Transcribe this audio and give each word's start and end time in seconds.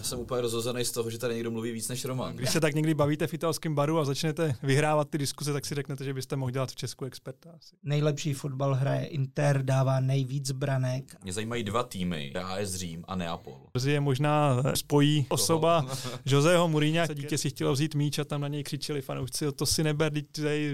Já 0.00 0.04
jsem 0.04 0.18
úplně 0.18 0.40
rozhozený 0.40 0.84
z 0.84 0.92
toho, 0.92 1.10
že 1.10 1.18
tady 1.18 1.34
někdo 1.34 1.50
mluví 1.50 1.72
víc 1.72 1.88
než 1.88 2.04
Roman. 2.04 2.36
Když 2.36 2.50
se 2.50 2.60
tak 2.60 2.74
někdy 2.74 2.94
bavíte 2.94 3.26
v 3.26 3.34
italském 3.34 3.74
baru 3.74 3.98
a 3.98 4.04
začnete 4.04 4.54
vyhrávat 4.62 5.10
ty 5.10 5.18
diskuze, 5.18 5.52
tak 5.52 5.66
si 5.66 5.74
řeknete, 5.74 6.04
že 6.04 6.14
byste 6.14 6.36
mohl 6.36 6.50
dělat 6.50 6.70
v 6.70 6.76
Česku 6.76 7.04
experta. 7.04 7.50
Asi. 7.56 7.76
Nejlepší 7.82 8.34
fotbal 8.34 8.74
hraje 8.74 9.06
Inter, 9.06 9.62
dává 9.62 10.00
nejvíc 10.00 10.50
branek. 10.50 11.16
Mě 11.22 11.32
zajímají 11.32 11.64
dva 11.64 11.82
týmy, 11.82 12.32
AS 12.34 12.74
Řím 12.74 13.04
a 13.08 13.16
Neapol. 13.16 13.66
Brzy 13.72 13.90
je 13.90 14.00
možná 14.00 14.62
spojí 14.74 15.26
osoba 15.28 15.86
Joseho 16.26 16.68
Mourinha. 16.68 17.06
Dítě 17.06 17.38
si 17.38 17.50
chtělo 17.50 17.72
vzít 17.72 17.94
míč 17.94 18.18
a 18.18 18.24
tam 18.24 18.40
na 18.40 18.48
něj 18.48 18.64
křičeli 18.64 19.02
fanoušci, 19.02 19.44
to 19.56 19.66
si 19.66 19.84
neber, 19.84 20.12
teď 20.12 20.26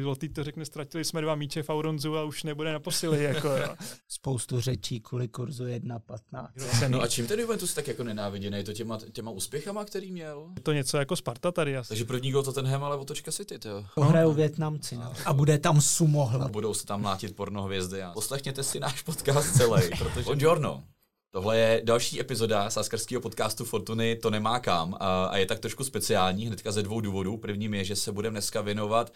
Lotý 0.02 0.28
to 0.28 0.44
řekne, 0.44 0.64
ztratili 0.64 1.04
jsme 1.04 1.20
dva 1.20 1.34
míče 1.34 1.62
v 1.62 1.70
Auronzu 1.70 2.16
a 2.16 2.24
už 2.24 2.42
nebude 2.42 2.72
na 2.72 2.80
posily. 2.80 3.24
Jako, 3.24 3.48
jo. 3.48 3.74
Spoustu 4.08 4.60
řečí 4.60 5.00
kvůli 5.00 5.28
kurzu 5.28 5.64
1.15. 5.64 6.88
No 6.88 7.02
a 7.02 7.08
čím 7.08 7.26
ten 7.26 7.40
Juventus 7.40 7.74
tak 7.74 7.88
jako 7.88 8.04
nenáviděný? 8.04 8.56
Je 8.56 8.64
to 8.64 8.72
těma, 8.72 8.98
těma 9.16 9.30
úspěchama, 9.30 9.84
který 9.84 10.12
měl? 10.12 10.46
Je 10.56 10.62
to 10.62 10.72
něco 10.72 10.96
jako 10.98 11.16
Sparta 11.16 11.52
tady 11.52 11.76
asi. 11.76 11.88
Takže 11.88 12.04
první 12.04 12.30
gol 12.30 12.42
Tottenham, 12.42 12.84
ale 12.84 12.96
otočka 12.96 13.32
City, 13.32 13.68
jo. 13.68 13.84
To 13.94 14.00
hrajou 14.00 14.32
Větnamci. 14.32 14.96
No. 14.96 15.12
A 15.24 15.32
bude 15.32 15.58
tam 15.58 15.80
sumohl. 15.80 16.42
A 16.42 16.48
budou 16.48 16.74
se 16.74 16.86
tam 16.86 17.00
mlátit 17.00 17.36
pornohvězdy. 17.36 18.02
A 18.02 18.12
poslechněte 18.12 18.62
si 18.62 18.80
náš 18.80 19.02
podcast 19.02 19.56
celý, 19.56 19.82
protože... 19.98 20.24
Buongiorno. 20.24 20.84
Tohle 21.30 21.58
je 21.58 21.80
další 21.84 22.20
epizoda 22.20 22.70
sáskarského 22.70 23.20
podcastu 23.20 23.64
Fortuny 23.64 24.16
To 24.16 24.30
nemá 24.30 24.60
kam 24.60 24.96
a, 25.00 25.36
je 25.36 25.46
tak 25.46 25.58
trošku 25.58 25.84
speciální 25.84 26.46
hnedka 26.46 26.72
ze 26.72 26.82
dvou 26.82 27.00
důvodů. 27.00 27.36
Prvním 27.36 27.74
je, 27.74 27.84
že 27.84 27.96
se 27.96 28.12
budeme 28.12 28.34
dneska 28.34 28.60
věnovat 28.60 29.12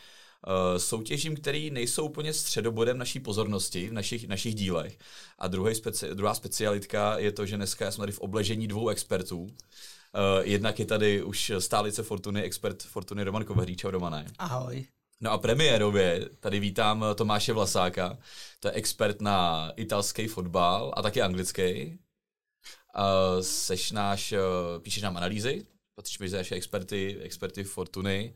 soutěžím, 0.77 1.37
který 1.37 1.71
nejsou 1.71 2.05
úplně 2.05 2.33
středobodem 2.33 2.99
naší 2.99 3.21
pozornosti 3.21 3.89
v 3.89 3.93
našich, 3.93 4.29
našich 4.29 4.55
dílech. 4.55 4.99
A 5.39 5.49
druhý 5.49 5.75
speci- 5.75 6.15
druhá 6.15 6.35
specialitka 6.35 7.19
je 7.19 7.33
to, 7.33 7.47
že 7.47 7.57
dneska 7.57 7.91
jsme 7.91 8.03
tady 8.03 8.13
v 8.13 8.19
obležení 8.19 8.69
dvou 8.69 8.89
expertů. 8.89 9.43
Uh, 9.43 9.51
jednak 10.43 10.79
je 10.79 10.87
tady 10.87 11.23
už 11.23 11.53
stálice 11.59 12.03
Fortuny, 12.03 12.43
expert 12.43 12.83
Fortuny 12.83 13.23
Roman 13.25 13.45
Kovahří. 13.45 13.77
Čau 13.77 13.91
Romane. 13.91 14.27
Ahoj. 14.39 14.87
No 15.21 15.31
a 15.31 15.39
premiérově 15.39 16.29
tady 16.41 16.61
vítám 16.61 17.05
Tomáše 17.15 17.53
Vlasáka, 17.53 18.19
to 18.61 18.69
je 18.69 18.73
expert 18.73 19.21
na 19.21 19.71
italský 19.77 20.27
fotbal 20.27 20.93
a 20.97 21.03
taky 21.03 21.23
anglický. 21.23 21.99
Uh, 22.97 23.41
seš 23.41 23.93
náš, 23.93 24.33
uh, 24.33 24.39
píšeš 24.83 25.03
nám 25.03 25.17
analýzy, 25.17 25.67
patříš 25.95 26.19
mezi 26.19 26.37
naše 26.37 26.55
experty, 26.55 27.19
experty 27.23 27.65
Fortuny. 27.65 28.35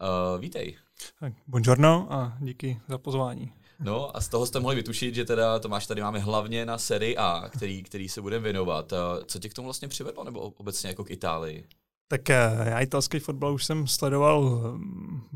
Uh, 0.00 0.40
vítej. 0.40 0.76
Tak, 1.20 1.32
buongiorno 1.46 2.06
a 2.10 2.36
díky 2.40 2.80
za 2.88 2.98
pozvání. 2.98 3.52
No 3.80 4.16
a 4.16 4.20
z 4.20 4.28
toho 4.28 4.46
jste 4.46 4.60
mohli 4.60 4.76
vytušit, 4.76 5.14
že 5.14 5.24
teda 5.24 5.58
Tomáš 5.58 5.86
tady 5.86 6.02
máme 6.02 6.18
hlavně 6.18 6.66
na 6.66 6.78
sérii 6.78 7.16
A, 7.16 7.48
který, 7.48 7.82
který 7.82 8.08
se 8.08 8.22
budeme 8.22 8.42
věnovat. 8.42 8.92
Co 9.26 9.38
tě 9.38 9.48
k 9.48 9.54
tomu 9.54 9.66
vlastně 9.66 9.88
přivedlo, 9.88 10.24
nebo 10.24 10.40
obecně 10.40 10.88
jako 10.88 11.04
k 11.04 11.10
Itálii? 11.10 11.64
Tak 12.08 12.28
já 12.64 12.80
italský 12.80 13.18
fotbal 13.18 13.54
už 13.54 13.64
jsem 13.64 13.86
sledoval 13.86 14.60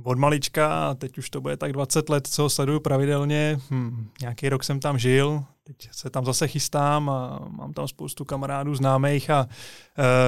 od 0.02 0.18
malička 0.18 0.88
a 0.88 0.94
teď 0.94 1.18
už 1.18 1.30
to 1.30 1.40
bude 1.40 1.56
tak 1.56 1.72
20 1.72 2.08
let, 2.08 2.26
co 2.26 2.42
ho 2.42 2.50
sleduju 2.50 2.80
pravidelně. 2.80 3.60
Hm, 3.70 4.08
nějaký 4.20 4.48
rok 4.48 4.64
jsem 4.64 4.80
tam 4.80 4.98
žil, 4.98 5.44
teď 5.70 5.88
se 5.92 6.10
tam 6.10 6.24
zase 6.24 6.48
chystám 6.48 7.10
a 7.10 7.40
mám 7.48 7.72
tam 7.72 7.88
spoustu 7.88 8.24
kamarádů 8.24 8.74
známých 8.74 9.30
a 9.30 9.48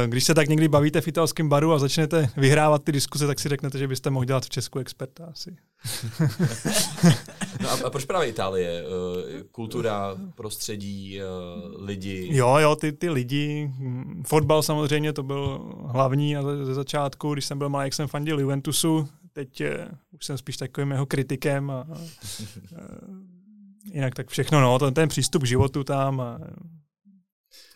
e, 0.04 0.08
když 0.08 0.24
se 0.24 0.34
tak 0.34 0.48
někdy 0.48 0.68
bavíte 0.68 1.00
v 1.00 1.08
italském 1.08 1.48
baru 1.48 1.72
a 1.72 1.78
začnete 1.78 2.28
vyhrávat 2.36 2.84
ty 2.84 2.92
diskuze, 2.92 3.26
tak 3.26 3.40
si 3.40 3.48
řeknete, 3.48 3.78
že 3.78 3.88
byste 3.88 4.10
mohl 4.10 4.24
dělat 4.24 4.44
v 4.44 4.50
Česku 4.50 4.78
experta 4.78 5.26
asi. 5.26 5.56
no 7.62 7.70
a, 7.70 7.72
a 7.86 7.90
proč 7.90 8.04
právě 8.04 8.28
Itálie? 8.28 8.84
Kultura, 9.52 10.16
prostředí, 10.34 11.20
lidi? 11.78 12.28
Jo, 12.30 12.56
jo, 12.56 12.76
ty, 12.76 12.92
ty 12.92 13.10
lidi. 13.10 13.72
Fotbal 14.26 14.62
samozřejmě 14.62 15.12
to 15.12 15.22
byl 15.22 15.72
hlavní 15.86 16.36
a 16.36 16.42
ze 16.42 16.74
začátku, 16.74 17.32
když 17.32 17.44
jsem 17.44 17.58
byl 17.58 17.68
malý, 17.68 17.86
jak 17.86 17.94
jsem 17.94 18.08
fandil 18.08 18.40
Juventusu, 18.40 19.08
teď 19.32 19.60
uh, 19.60 19.66
už 20.12 20.26
jsem 20.26 20.38
spíš 20.38 20.56
takovým 20.56 20.90
jeho 20.90 21.06
kritikem 21.06 21.70
a, 21.70 21.80
a 21.80 21.86
jinak 23.84 24.14
tak 24.14 24.28
všechno, 24.28 24.60
no, 24.60 24.78
ten, 24.78 24.94
ten 24.94 25.08
přístup 25.08 25.42
k 25.42 25.46
životu 25.46 25.84
tam. 25.84 26.20
A, 26.20 26.38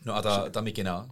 No 0.04 0.16
a 0.16 0.22
ta, 0.22 0.50
ta 0.50 0.60
mikina? 0.60 1.06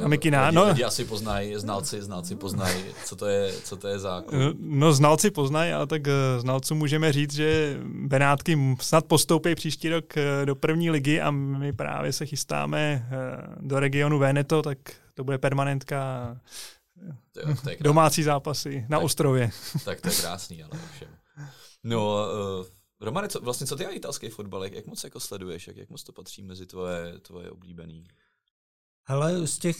Ta 0.00 0.08
mikina, 0.08 0.46
lidi, 0.46 0.56
no. 0.56 0.68
Lidi 0.68 0.84
asi 0.84 1.04
poznají, 1.04 1.54
znalci, 1.56 2.02
znalci 2.02 2.36
poznají, 2.36 2.84
co 3.04 3.16
to 3.16 3.26
je, 3.26 3.52
co 3.52 3.76
to 3.76 3.88
je 3.88 3.98
za 3.98 4.22
klub. 4.26 4.56
No 4.60 4.92
znalci 4.92 5.30
poznají, 5.30 5.72
ale 5.72 5.86
tak 5.86 6.02
znalcům 6.38 6.78
můžeme 6.78 7.12
říct, 7.12 7.34
že 7.34 7.78
Benátky 7.84 8.76
snad 8.80 9.04
postoupí 9.04 9.54
příští 9.54 9.88
rok 9.88 10.04
do 10.44 10.54
první 10.54 10.90
ligy 10.90 11.20
a 11.20 11.30
my 11.30 11.72
právě 11.72 12.12
se 12.12 12.26
chystáme 12.26 13.08
do 13.60 13.80
regionu 13.80 14.18
Veneto, 14.18 14.62
tak 14.62 14.78
to 15.14 15.24
bude 15.24 15.38
permanentka 15.38 16.36
to 17.32 17.40
to 17.62 17.70
je 17.70 17.76
domácí 17.80 18.22
zápasy 18.22 18.86
na 18.88 18.98
tak, 18.98 19.04
ostrově. 19.04 19.50
Tak 19.84 20.00
to 20.00 20.08
je 20.08 20.14
krásný, 20.14 20.62
ale 20.62 20.80
všem. 20.94 21.08
No, 21.84 22.26
uh, 22.60 22.66
Romane, 23.00 23.28
co, 23.28 23.40
vlastně 23.40 23.66
co 23.66 23.76
ty 23.76 23.86
a 23.86 23.90
italský 23.90 24.28
fotbal, 24.28 24.64
jak, 24.64 24.72
jak 24.72 24.86
moc 24.86 25.04
jako 25.04 25.20
sleduješ, 25.20 25.66
jak, 25.66 25.76
jak 25.76 25.90
moc 25.90 26.02
to 26.02 26.12
patří 26.12 26.42
mezi 26.42 26.66
tvoje, 26.66 27.18
tvoje 27.18 27.50
oblíbený? 27.50 28.04
Hele, 29.08 29.46
z 29.46 29.58
těch 29.58 29.76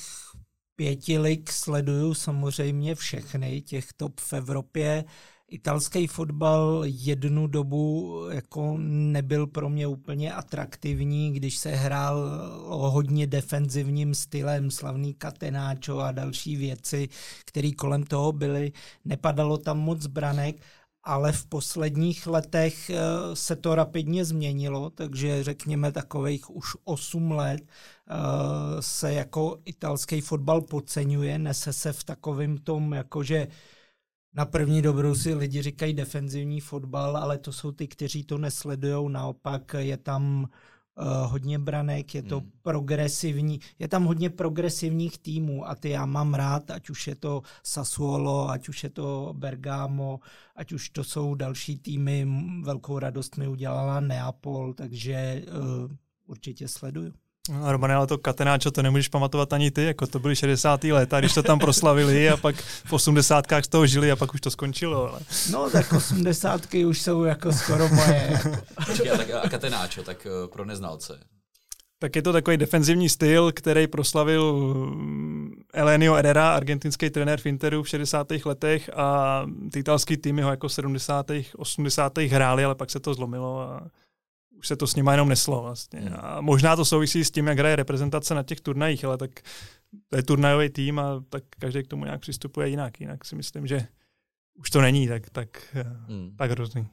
pěti 0.77 1.19
lig 1.19 1.53
sleduju 1.53 2.15
samozřejmě 2.15 2.95
všechny, 2.95 3.63
těch 3.63 3.93
top 3.93 4.21
v 4.21 4.33
Evropě. 4.33 5.05
Italský 5.49 6.07
fotbal 6.07 6.83
jednu 6.87 7.47
dobu 7.47 8.15
jako 8.31 8.77
nebyl 8.79 9.47
pro 9.47 9.69
mě 9.69 9.87
úplně 9.87 10.33
atraktivní, 10.33 11.33
když 11.33 11.59
se 11.59 11.71
hrál 11.71 12.31
hodně 12.69 13.27
defenzivním 13.27 14.15
stylem, 14.15 14.71
slavný 14.71 15.17
Catenaccio 15.23 15.99
a 15.99 16.13
další 16.13 16.57
věci, 16.57 17.09
které 17.45 17.71
kolem 17.73 18.03
toho 18.03 18.33
byly. 18.33 18.73
Nepadalo 19.05 19.59
tam 19.59 19.79
moc 19.79 20.07
branek, 20.07 20.57
ale 21.05 21.33
v 21.33 21.47
posledních 21.47 22.27
letech 22.27 22.91
se 23.35 23.57
to 23.57 23.75
rapidně 23.75 24.25
změnilo, 24.25 24.91
takže 24.91 25.45
řekněme 25.45 25.93
takových 25.93 26.51
už 26.51 26.77
8 26.85 27.31
let 27.31 27.61
se 28.81 29.13
jako 29.13 29.59
italský 29.65 30.21
fotbal 30.21 30.61
podceňuje, 30.61 31.39
nese 31.39 31.73
se 31.73 31.93
v 31.93 32.05
takovém 32.05 32.59
tom, 32.59 32.93
jakože 32.93 33.49
na 34.35 34.45
první 34.45 34.83
dobrou 34.83 35.15
si 35.15 35.35
lidi 35.35 35.63
říkají 35.63 35.95
defenzivní 35.95 36.61
fotbal, 36.61 37.17
ale 37.17 37.39
to 37.39 37.53
jsou 37.53 37.73
ty, 37.73 37.89
kteří 37.89 38.25
to 38.25 38.39
nesledují. 38.39 39.13
Naopak 39.13 39.75
je 39.79 39.97
tam 39.97 40.49
uh, 41.01 41.31
hodně 41.33 41.59
branek, 41.59 42.15
je 42.15 42.23
to 42.23 42.41
hmm. 42.41 42.51
progresivní, 42.63 43.61
je 43.79 43.89
tam 43.89 44.05
hodně 44.05 44.31
progresivních 44.31 45.19
týmů 45.19 45.69
a 45.69 45.75
ty 45.75 45.91
já 45.91 46.07
mám 46.07 46.35
rád, 46.35 46.71
ať 46.71 46.91
už 46.91 47.07
je 47.07 47.15
to 47.15 47.43
Sassuolo, 47.63 48.51
ať 48.51 48.69
už 48.69 48.85
je 48.85 48.91
to 48.91 49.35
Bergamo, 49.37 50.21
ať 50.57 50.73
už 50.73 50.91
to 50.91 51.05
jsou 51.05 51.35
další 51.35 51.79
týmy, 51.79 52.27
velkou 52.63 52.99
radost 52.99 53.37
mi 53.37 53.49
udělala 53.49 54.01
Neapol, 54.01 54.75
takže 54.75 55.43
uh, 55.49 55.91
určitě 56.27 56.69
sleduju. 56.69 57.13
No, 57.49 57.73
Romane, 57.73 57.95
ale 57.95 58.07
to 58.07 58.19
Katenáčo, 58.19 58.71
to 58.71 58.83
nemůžeš 58.83 59.09
pamatovat 59.09 59.53
ani 59.53 59.71
ty, 59.71 59.85
jako 59.85 60.07
to 60.07 60.19
byly 60.19 60.37
60. 60.37 60.85
léta, 60.85 61.21
když 61.21 61.35
to 61.35 61.43
tam 61.43 61.59
proslavili 61.59 62.31
a 62.31 62.37
pak 62.37 62.57
v 62.85 62.93
80. 62.93 63.45
z 63.65 63.69
toho 63.69 63.87
žili 63.87 64.11
a 64.11 64.17
pak 64.17 64.35
už 64.35 64.41
to 64.41 64.51
skončilo. 64.51 65.09
Ale... 65.09 65.21
No, 65.51 65.71
tak 65.71 65.93
80. 65.93 66.75
už 66.87 67.03
jsou 67.03 67.25
jako 67.25 67.53
skoro 67.53 67.89
moje. 67.89 68.29
Jako. 68.33 68.49
Počkej, 68.87 69.11
a, 69.11 69.17
tak, 69.17 69.31
a 69.31 69.49
Katenáčo, 69.49 70.03
tak 70.03 70.27
uh, 70.27 70.51
pro 70.51 70.65
neznalce. 70.65 71.21
Tak 71.99 72.17
je 72.17 72.23
to 72.23 72.33
takový 72.33 72.57
defenzivní 72.57 73.09
styl, 73.09 73.53
který 73.53 73.87
proslavil 73.87 74.65
Elenio 75.73 76.15
Herrera, 76.15 76.55
argentinský 76.55 77.11
trenér 77.11 77.41
v 77.41 77.47
Interu 77.47 77.83
v 77.83 77.89
60. 77.89 78.27
letech 78.45 78.91
a 78.97 79.47
ty 79.73 79.79
italský 79.79 80.17
týmy 80.17 80.43
ho 80.43 80.51
jako 80.51 80.69
70. 80.69 81.27
80. 81.57 82.19
hráli, 82.19 82.65
ale 82.65 82.75
pak 82.75 82.91
se 82.91 83.01
to 83.01 83.15
zlomilo 83.15 83.61
a 83.61 83.81
už 84.61 84.69
se 84.69 84.77
to 84.77 84.87
s 84.87 84.95
nima 84.95 85.13
jenom 85.13 85.29
neslo 85.29 85.63
vlastně. 85.63 86.01
Hmm. 86.01 86.17
A 86.21 86.41
možná 86.41 86.77
to 86.77 86.85
souvisí 86.85 87.25
s 87.25 87.31
tím, 87.31 87.47
jak 87.47 87.59
hraje 87.59 87.77
reprezentace 87.77 88.35
na 88.35 88.43
těch 88.43 88.61
turnajích, 88.61 89.05
ale 89.05 89.19
tak 89.19 89.31
to 90.09 90.17
je 90.17 90.23
turnajový 90.23 90.69
tým 90.69 90.99
a 90.99 91.25
tak 91.29 91.43
každý 91.59 91.83
k 91.83 91.89
tomu 91.89 92.05
nějak 92.05 92.21
přistupuje 92.21 92.69
jinak. 92.69 93.01
Jinak 93.01 93.25
si 93.25 93.37
myslím, 93.37 93.67
že 93.67 93.87
už 94.55 94.71
to 94.71 94.81
není 94.81 95.09
tak, 95.09 95.31
tak, 95.31 95.77
hmm. 96.09 96.37
tak 96.37 96.51
hrozný. 96.51 96.89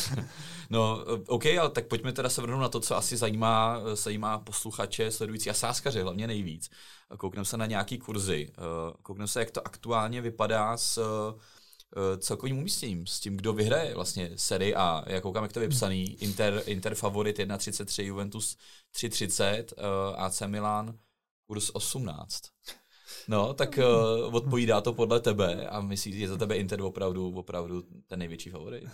no, 0.70 1.04
OK, 1.26 1.46
ale 1.46 1.70
tak 1.70 1.86
pojďme 1.86 2.12
teda 2.12 2.28
se 2.28 2.42
vrhnout 2.42 2.60
na 2.60 2.68
to, 2.68 2.80
co 2.80 2.96
asi 2.96 3.16
zajímá, 3.16 3.80
zajímá 3.94 4.38
posluchače, 4.38 5.10
sledující 5.10 5.50
a 5.50 5.54
sáskaře 5.54 6.02
hlavně 6.02 6.26
nejvíc. 6.26 6.70
Koukneme 7.18 7.44
se 7.44 7.56
na 7.56 7.66
nějaký 7.66 7.98
kurzy, 7.98 8.48
koukneme 9.02 9.28
se, 9.28 9.40
jak 9.40 9.50
to 9.50 9.66
aktuálně 9.66 10.20
vypadá 10.20 10.76
s 10.76 10.98
uh, 10.98 11.40
celkovým 12.18 12.58
umístěním, 12.58 13.06
s 13.06 13.20
tím, 13.20 13.36
kdo 13.36 13.52
vyhraje 13.52 13.94
vlastně 13.94 14.30
Serie 14.36 14.74
A. 14.74 15.04
Já 15.06 15.20
koukám, 15.20 15.42
jak 15.42 15.52
to 15.52 15.60
je 15.60 15.68
vypsaný. 15.68 16.16
Inter, 16.20 16.62
Inter 16.66 16.94
favorit 16.94 17.38
1,33, 17.38 18.04
Juventus 18.04 18.56
3,30, 18.94 19.64
uh, 19.78 20.22
AC 20.22 20.42
Milan 20.46 20.98
kurz 21.46 21.70
18. 21.70 22.42
No, 23.28 23.54
tak 23.54 23.78
uh, 23.78 24.34
odpovídá 24.34 24.80
to 24.80 24.92
podle 24.92 25.20
tebe 25.20 25.66
a 25.66 25.80
myslíš, 25.80 26.16
že 26.16 26.28
za 26.28 26.36
tebe 26.36 26.56
Inter 26.56 26.82
opravdu, 26.82 27.34
opravdu 27.34 27.82
ten 28.06 28.18
největší 28.18 28.50
favorit? 28.50 28.84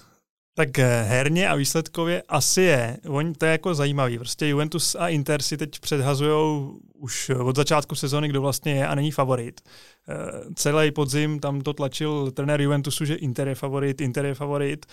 Tak 0.58 0.78
eh, 0.78 1.02
herně 1.02 1.48
a 1.48 1.54
výsledkově 1.54 2.22
asi 2.28 2.62
je. 2.62 2.96
Oni, 3.08 3.34
to 3.34 3.44
je 3.46 3.52
jako 3.52 3.74
zajímavý. 3.74 4.18
Prostě 4.18 4.48
Juventus 4.48 4.94
a 4.94 5.08
Inter 5.08 5.42
si 5.42 5.56
teď 5.56 5.80
předhazují 5.80 6.68
už 6.94 7.30
od 7.30 7.56
začátku 7.56 7.94
sezóny, 7.94 8.28
kdo 8.28 8.40
vlastně 8.40 8.72
je 8.72 8.86
a 8.86 8.94
není 8.94 9.10
favorit. 9.10 9.60
Eh, 9.60 10.14
celý 10.54 10.90
podzim 10.90 11.40
tam 11.40 11.60
to 11.60 11.72
tlačil 11.72 12.30
trenér 12.30 12.60
Juventusu, 12.60 13.04
že 13.04 13.14
Inter 13.14 13.48
je 13.48 13.54
favorit, 13.54 14.00
Inter 14.00 14.26
je 14.26 14.34
favorit. 14.34 14.86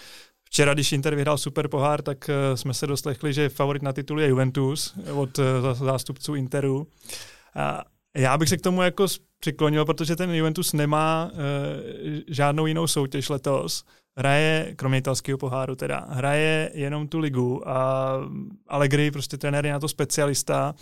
Včera, 0.43 0.73
když 0.73 0.91
Inter 0.91 1.15
vyhrál 1.15 1.37
super 1.37 1.67
pohár, 1.67 2.01
tak 2.01 2.29
eh, 2.29 2.57
jsme 2.57 2.73
se 2.73 2.87
doslechli, 2.87 3.33
že 3.33 3.49
favorit 3.49 3.81
na 3.81 3.93
titul 3.93 4.21
je 4.21 4.27
Juventus 4.27 4.95
od 5.13 5.39
zástupců 5.73 6.35
Interu. 6.35 6.87
A 7.55 7.83
já 8.17 8.37
bych 8.37 8.49
se 8.49 8.57
k 8.57 8.61
tomu 8.61 8.81
jako 8.81 9.05
přiklonil, 9.39 9.85
protože 9.85 10.15
ten 10.15 10.31
Juventus 10.35 10.73
nemá 10.73 11.31
žádnou 12.27 12.65
jinou 12.65 12.87
soutěž 12.87 13.29
letos. 13.29 13.83
Hraje, 14.17 14.73
kromě 14.75 14.97
italského 14.97 15.37
poháru 15.37 15.75
teda, 15.75 16.05
hraje 16.09 16.71
jenom 16.73 17.07
tu 17.07 17.19
ligu 17.19 17.69
a 17.69 18.11
Allegri, 18.67 19.11
prostě 19.11 19.37
trenér 19.37 19.65
je 19.65 19.71
na 19.71 19.79
to 19.79 19.87
specialista. 19.87 20.75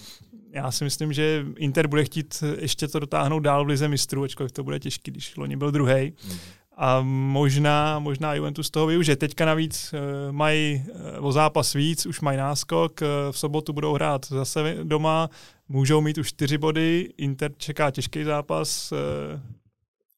Já 0.52 0.72
si 0.72 0.84
myslím, 0.84 1.14
že 1.14 1.46
Inter 1.58 1.88
bude 1.88 2.06
chtít 2.06 2.44
ještě 2.60 2.88
to 2.88 3.00
dotáhnout 3.00 3.40
dál 3.40 3.66
v 3.66 3.68
lize 3.68 3.88
mistrů, 3.88 4.24
ačkoliv 4.24 4.52
to 4.52 4.64
bude 4.64 4.80
těžký, 4.80 5.12
když 5.12 5.38
loni 5.38 5.56
byl 5.56 5.72
druhý. 5.72 6.14
Mm. 6.30 6.38
A 6.78 7.02
možná, 7.02 8.00
možná 8.00 8.34
Juventus 8.34 8.70
toho 8.70 8.88
využije. 8.88 9.16
Teďka 9.16 9.46
navíc 9.46 9.94
uh, 9.94 10.32
mají 10.32 10.84
uh, 11.20 11.28
o 11.28 11.32
zápas 11.32 11.74
víc, 11.74 12.06
už 12.06 12.22
mají 12.22 12.38
náskok, 12.38 13.02
uh, 13.02 13.08
v 13.32 13.40
sobotu 13.40 13.74
budou 13.74 13.94
hrát 13.94 14.26
zase 14.26 14.78
doma, 14.84 15.30
můžou 15.70 16.02
mít 16.02 16.18
už 16.18 16.28
čtyři 16.28 16.58
body, 16.58 17.10
Inter 17.18 17.52
čeká 17.58 17.92
těžký 17.92 18.24
zápas, 18.24 18.94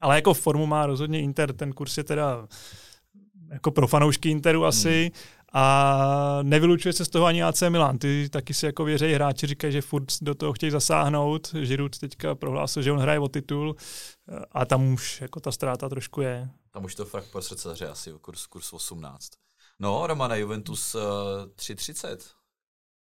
ale 0.02 0.16
jako 0.16 0.34
formu 0.34 0.66
má 0.66 0.86
rozhodně 0.86 1.22
Inter, 1.22 1.54
ten 1.54 1.74
kurz 1.74 1.98
je 1.98 2.04
teda 2.04 2.48
jako 3.56 3.72
pro 3.72 3.88
fanoušky 3.88 4.30
Interu 4.30 4.66
asi, 4.66 5.04
hmm. 5.04 5.12
a 5.54 6.40
nevylučuje 6.42 6.94
se 6.94 7.06
z 7.06 7.10
toho 7.10 7.25
ani 7.25 7.44
AC 7.44 7.62
Milan. 7.69 7.98
Ty 7.98 8.30
taky 8.30 8.54
si 8.54 8.66
jako 8.66 8.84
věří 8.84 9.13
hráči, 9.13 9.48
říkají, 9.48 9.74
že 9.74 9.81
furt 9.81 10.06
do 10.22 10.36
toho 10.36 10.54
chtějí 10.54 10.72
zasáhnout. 10.72 11.56
Žirut 11.62 12.00
teďka 12.00 12.36
prohlásil, 12.36 12.84
že 12.84 12.92
on 12.92 13.00
hraje 13.00 13.19
o 13.19 13.28
titul 13.28 13.75
a 14.52 14.66
tam 14.66 14.94
už 14.94 15.22
jako 15.22 15.40
ta 15.40 15.52
ztráta 15.52 15.90
trošku 15.90 16.22
je. 16.22 16.50
Tam 16.72 16.86
už 16.86 16.96
to 16.96 17.06
fakt 17.06 17.31
po 17.31 17.42
srdce 17.42 17.90
asi 17.90 18.13
kurz, 18.22 18.46
kurz 18.46 18.74
18. 18.74 19.30
No, 19.80 20.07
Romana 20.07 20.36
Juventus 20.36 20.96
uh, 20.96 21.02
eh, 21.02 21.74
3.30. 21.74 22.18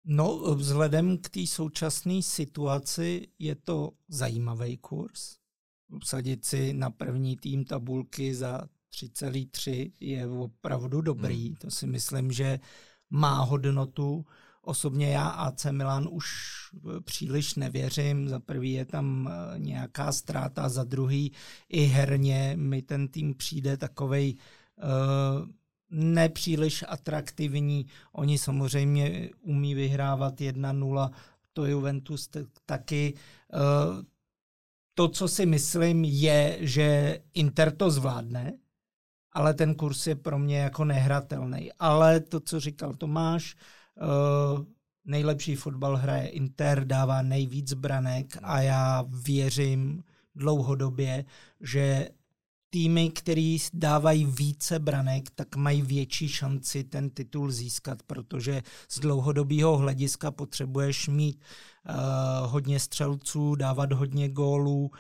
No, 0.04 0.54
vzhledem 0.54 1.18
k 1.18 1.28
té 1.28 1.46
současné 1.46 2.22
situaci 2.22 3.28
je 3.38 3.54
to 3.54 3.90
zajímavý 4.08 4.76
kurz. 4.76 5.36
Obsadit 5.92 6.44
si 6.44 6.72
na 6.72 6.90
první 6.90 7.36
tým 7.36 7.64
tabulky 7.64 8.34
za 8.34 8.60
3,3 9.06 9.92
je 10.00 10.26
opravdu 10.26 11.00
dobrý. 11.00 11.46
Hmm. 11.46 11.56
To 11.56 11.70
si 11.70 11.86
myslím, 11.86 12.32
že 12.32 12.60
má 13.10 13.40
hodnotu. 13.40 14.24
Osobně 14.62 15.10
já 15.10 15.28
AC 15.28 15.66
Milan 15.70 16.08
už 16.10 16.26
příliš 17.04 17.54
nevěřím. 17.54 18.28
Za 18.28 18.40
prvý 18.40 18.72
je 18.72 18.84
tam 18.84 19.30
eh, 19.30 19.58
nějaká 19.58 20.12
ztráta, 20.12 20.68
za 20.68 20.84
druhý 20.84 21.32
i 21.68 21.84
herně 21.84 22.52
mi 22.56 22.82
ten 22.82 23.08
tým 23.08 23.34
přijde 23.34 23.76
takovej 23.76 24.34
uh, 24.78 25.48
nepříliš 25.90 26.84
atraktivní. 26.88 27.86
Oni 28.12 28.38
samozřejmě 28.38 29.30
umí 29.40 29.74
vyhrávat 29.74 30.34
1-0, 30.40 31.10
to 31.52 31.66
Juventus 31.66 32.30
taky. 32.66 33.14
Uh, 33.54 34.02
to, 34.94 35.08
co 35.08 35.28
si 35.28 35.46
myslím, 35.46 36.04
je, 36.04 36.58
že 36.60 37.18
Inter 37.34 37.76
to 37.76 37.90
zvládne, 37.90 38.52
ale 39.38 39.54
ten 39.54 39.74
kurz 39.74 40.06
je 40.06 40.14
pro 40.14 40.38
mě 40.38 40.58
jako 40.58 40.84
nehratelný. 40.84 41.72
Ale 41.78 42.20
to, 42.20 42.40
co 42.40 42.60
říkal 42.60 42.94
Tomáš, 42.94 43.56
uh, 44.56 44.64
nejlepší 45.04 45.56
fotbal 45.56 45.96
hraje 45.96 46.28
Inter, 46.28 46.84
dává 46.86 47.22
nejvíc 47.22 47.74
branek 47.74 48.38
a 48.42 48.60
já 48.60 49.04
věřím 49.08 50.02
dlouhodobě, 50.34 51.24
že 51.60 52.08
týmy, 52.70 53.10
který 53.10 53.58
dávají 53.74 54.26
více 54.26 54.78
branek, 54.78 55.30
tak 55.34 55.56
mají 55.56 55.82
větší 55.82 56.28
šanci 56.28 56.84
ten 56.84 57.10
titul 57.10 57.50
získat, 57.50 58.02
protože 58.02 58.62
z 58.90 58.98
dlouhodobého 58.98 59.76
hlediska 59.76 60.30
potřebuješ 60.30 61.08
mít 61.08 61.40
hodně 62.46 62.80
střelců, 62.80 63.54
dávat 63.54 63.92
hodně 63.92 64.28
gólů, 64.28 64.80
uh, 64.80 64.90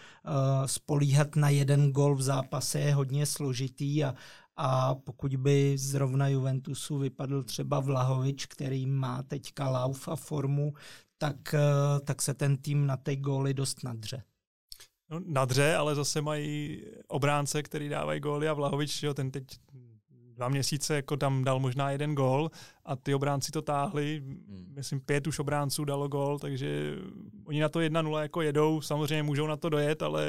spolíhat 0.66 1.36
na 1.36 1.48
jeden 1.48 1.92
gól 1.92 2.16
v 2.16 2.22
zápase 2.22 2.80
je 2.80 2.94
hodně 2.94 3.26
složitý 3.26 4.04
a, 4.04 4.14
a 4.56 4.94
pokud 4.94 5.36
by 5.36 5.78
zrovna 5.78 6.28
Juventusu 6.28 6.98
vypadl 6.98 7.42
třeba 7.42 7.80
Vlahovič, 7.80 8.46
který 8.46 8.86
má 8.86 9.22
teďka 9.22 9.68
lauf 9.68 10.08
a 10.08 10.16
formu, 10.16 10.74
tak, 11.18 11.54
uh, 11.54 12.04
tak 12.04 12.22
se 12.22 12.34
ten 12.34 12.56
tým 12.56 12.86
na 12.86 12.96
té 12.96 13.16
góly 13.16 13.54
dost 13.54 13.84
nadře. 13.84 14.22
No, 15.10 15.20
nadře, 15.26 15.74
ale 15.74 15.94
zase 15.94 16.20
mají 16.20 16.82
obránce, 17.08 17.62
který 17.62 17.88
dávají 17.88 18.20
góly 18.20 18.48
a 18.48 18.54
Vlahovič, 18.54 19.02
jo, 19.02 19.14
ten 19.14 19.30
teď 19.30 19.44
dva 20.38 20.48
měsíce 20.48 20.94
jako 20.94 21.16
tam 21.16 21.44
dal 21.44 21.58
možná 21.60 21.90
jeden 21.90 22.14
gól 22.14 22.50
a 22.84 22.96
ty 22.96 23.14
obránci 23.14 23.52
to 23.52 23.62
táhli. 23.62 24.22
Hmm. 24.24 24.72
Myslím, 24.76 25.00
pět 25.00 25.26
už 25.26 25.38
obránců 25.38 25.84
dalo 25.84 26.08
gól, 26.08 26.38
takže 26.38 26.96
oni 27.44 27.60
na 27.60 27.68
to 27.68 27.78
1-0 27.78 28.22
jako 28.22 28.42
jedou. 28.42 28.80
Samozřejmě 28.80 29.22
můžou 29.22 29.46
na 29.46 29.56
to 29.56 29.68
dojet, 29.68 30.02
ale 30.02 30.28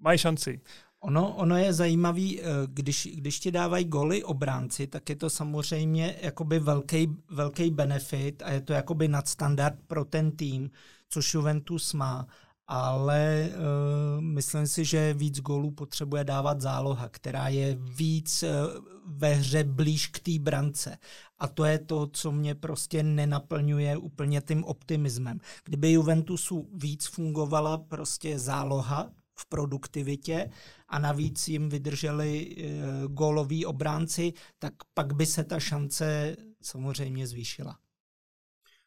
mají 0.00 0.18
šanci. 0.18 0.60
Ono, 1.00 1.34
ono 1.36 1.56
je 1.56 1.72
zajímavý, 1.72 2.40
eh, 2.40 2.44
když, 2.66 3.08
když 3.14 3.40
ti 3.40 3.50
dávají 3.50 3.84
goly 3.84 4.24
obránci, 4.24 4.86
tak 4.86 5.08
je 5.08 5.16
to 5.16 5.30
samozřejmě 5.30 6.16
jakoby 6.22 6.58
velký, 6.58 7.08
velký 7.30 7.70
benefit 7.70 8.42
a 8.42 8.50
je 8.50 8.60
to 8.60 8.72
jakoby 8.72 9.08
nadstandard 9.08 9.78
pro 9.86 10.04
ten 10.04 10.30
tým, 10.30 10.70
což 11.08 11.34
Juventus 11.34 11.92
má 11.92 12.26
ale 12.74 13.50
uh, 13.50 14.20
myslím 14.20 14.66
si, 14.66 14.84
že 14.84 15.14
víc 15.14 15.40
gólů 15.40 15.70
potřebuje 15.70 16.24
dávat 16.24 16.60
záloha, 16.60 17.08
která 17.08 17.48
je 17.48 17.74
víc 17.74 18.42
uh, 18.42 18.48
ve 19.06 19.34
hře 19.34 19.64
blíž 19.64 20.06
k 20.06 20.18
té 20.18 20.38
brance. 20.38 20.98
A 21.38 21.48
to 21.48 21.64
je 21.64 21.78
to, 21.78 22.06
co 22.06 22.32
mě 22.32 22.54
prostě 22.54 23.02
nenaplňuje 23.02 23.96
úplně 23.96 24.40
tím 24.40 24.64
optimismem. 24.64 25.38
Kdyby 25.64 25.92
Juventusu 25.92 26.68
víc 26.74 27.06
fungovala 27.06 27.78
prostě 27.78 28.38
záloha 28.38 29.10
v 29.34 29.46
produktivitě 29.46 30.50
a 30.88 30.98
navíc 30.98 31.48
jim 31.48 31.68
vydrželi 31.68 32.56
uh, 32.56 33.12
góloví 33.12 33.66
obránci, 33.66 34.32
tak 34.58 34.74
pak 34.94 35.12
by 35.12 35.26
se 35.26 35.44
ta 35.44 35.60
šance 35.60 36.36
samozřejmě 36.62 37.26
zvýšila. 37.26 37.78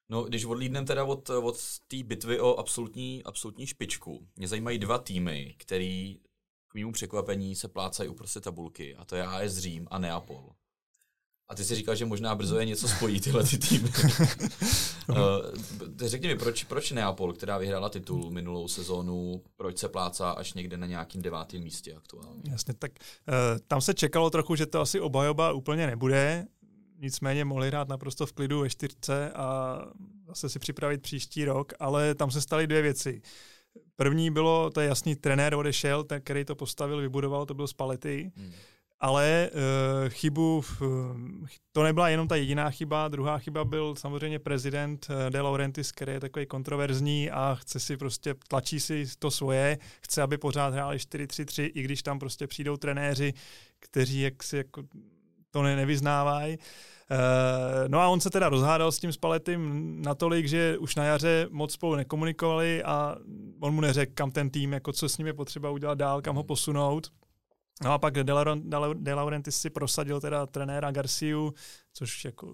No, 0.10 0.24
když 0.24 0.46
odlídneme 0.46 0.88
teda 0.88 1.04
od, 1.04 1.30
od 1.30 1.58
té 1.88 2.04
bitvy 2.04 2.40
o 2.40 2.56
absolutní, 2.56 3.24
absolutní 3.24 3.68
špičku, 3.68 4.28
mě 4.36 4.48
zajímají 4.48 4.80
dva 4.80 4.98
týmy, 4.98 5.56
který 5.58 6.20
k 6.68 6.76
mému 6.76 6.92
překvapení 6.92 7.56
se 7.56 7.68
plácají 7.68 8.10
uprostřed 8.10 8.44
tabulky, 8.44 8.96
a 8.96 9.06
to 9.06 9.16
je 9.16 9.24
AS 9.24 9.58
Řím 9.58 9.88
a 9.92 10.00
Neapol. 10.00 10.50
A 11.48 11.56
ty 11.56 11.64
si 11.64 11.76
říkal, 11.76 11.96
že 11.96 12.06
možná 12.06 12.36
brzo 12.36 12.60
je 12.60 12.66
něco 12.66 12.88
spojí 12.88 13.22
tyhle 13.22 13.44
ty 13.44 13.58
týmy. 13.58 13.90
uh, 15.10 15.18
řekni 15.98 16.28
mi, 16.28 16.36
proč, 16.36 16.64
proč 16.64 16.92
Neapol, 16.92 17.34
která 17.34 17.58
vyhrála 17.58 17.90
titul 17.90 18.32
minulou 18.32 18.68
sezónu, 18.68 19.44
proč 19.56 19.78
se 19.78 19.90
plácá 19.90 20.32
až 20.32 20.54
někde 20.54 20.78
na 20.78 20.88
nějakým 20.88 21.22
devátém 21.22 21.62
místě 21.64 21.94
aktuálně? 21.94 22.42
Jasně, 22.50 22.74
tak 22.74 22.92
uh, 22.92 23.60
tam 23.68 23.82
se 23.82 23.94
čekalo 23.94 24.30
trochu, 24.30 24.56
že 24.56 24.66
to 24.66 24.82
asi 24.82 25.00
obajoba 25.00 25.52
úplně 25.52 25.88
nebude 25.88 26.46
nicméně 27.00 27.46
mohli 27.46 27.68
hrát 27.68 27.88
naprosto 27.88 28.26
v 28.26 28.34
klidu 28.34 28.60
ve 28.60 28.70
čtyřce 28.70 29.32
a 29.32 29.80
zase 30.28 30.50
si 30.50 30.60
připravit 30.60 31.02
příští 31.02 31.46
rok, 31.46 31.74
ale 31.80 32.16
tam 32.16 32.32
se 32.32 32.42
staly 32.42 32.68
dvě 32.68 32.82
věci. 32.82 33.22
První 33.96 34.32
bylo, 34.32 34.70
to 34.70 34.82
je 34.82 34.88
jasný, 34.88 35.16
trenér 35.16 35.56
odešel, 35.56 36.04
ten, 36.04 36.22
který 36.22 36.46
to 36.46 36.56
postavil, 36.56 37.02
vybudoval, 37.02 37.46
to 37.46 37.54
byl 37.54 37.68
Spalletti, 37.68 38.32
hmm. 38.36 38.52
ale 39.00 39.50
uh, 39.54 40.10
chybu, 40.10 40.64
to 41.72 41.84
nebyla 41.84 42.10
jenom 42.10 42.28
ta 42.28 42.36
jediná 42.36 42.70
chyba, 42.70 43.08
druhá 43.08 43.38
chyba 43.38 43.66
byl 43.66 43.96
samozřejmě 43.96 44.40
prezident 44.40 45.08
uh, 45.10 45.30
De 45.30 45.42
Laurentiis, 45.42 45.92
který 45.92 46.12
je 46.12 46.20
takový 46.20 46.46
kontroverzní 46.46 47.32
a 47.32 47.56
chce 47.60 47.80
si 47.80 47.98
prostě, 47.98 48.36
tlačí 48.48 48.80
si 48.80 49.06
to 49.20 49.32
svoje, 49.32 49.78
chce, 50.02 50.22
aby 50.22 50.38
pořád 50.38 50.74
hráli 50.74 50.98
4-3-3, 50.98 51.72
i 51.74 51.82
když 51.82 52.04
tam 52.04 52.20
prostě 52.20 52.48
přijdou 52.48 52.78
trenéři, 52.78 53.34
kteří 53.80 54.22
jak 54.22 54.44
si 54.44 54.58
jako 54.58 54.84
to 55.56 55.64
ne, 55.64 55.76
nevyznávají. 55.76 56.58
Uh, 56.58 57.88
no 57.88 58.00
a 58.00 58.08
on 58.08 58.20
se 58.20 58.30
teda 58.30 58.50
rozhádal 58.50 58.92
s 58.92 59.00
tím 59.00 59.12
Spaletým 59.12 59.96
natolik, 60.02 60.48
že 60.48 60.78
už 60.78 60.96
na 60.96 61.04
jaře 61.04 61.48
moc 61.52 61.74
spolu 61.74 61.96
nekomunikovali 61.96 62.84
a 62.84 63.16
on 63.60 63.74
mu 63.74 63.82
neřekl, 63.82 64.12
kam 64.16 64.32
ten 64.32 64.50
tým, 64.50 64.74
jako 64.74 64.92
co 64.92 65.10
s 65.10 65.18
ním 65.18 65.28
je 65.28 65.34
potřeba 65.34 65.70
udělat 65.70 65.98
dál, 65.98 66.22
kam 66.22 66.36
ho 66.36 66.44
posunout. 66.44 67.12
No 67.84 67.94
a 67.94 67.98
pak 67.98 68.14
De 68.94 69.14
Laurentiis 69.14 69.58
si 69.58 69.70
prosadil 69.70 70.22
teda 70.22 70.46
trenéra 70.46 70.92
Garciu, 70.92 71.54
což 71.94 72.26
jako 72.26 72.54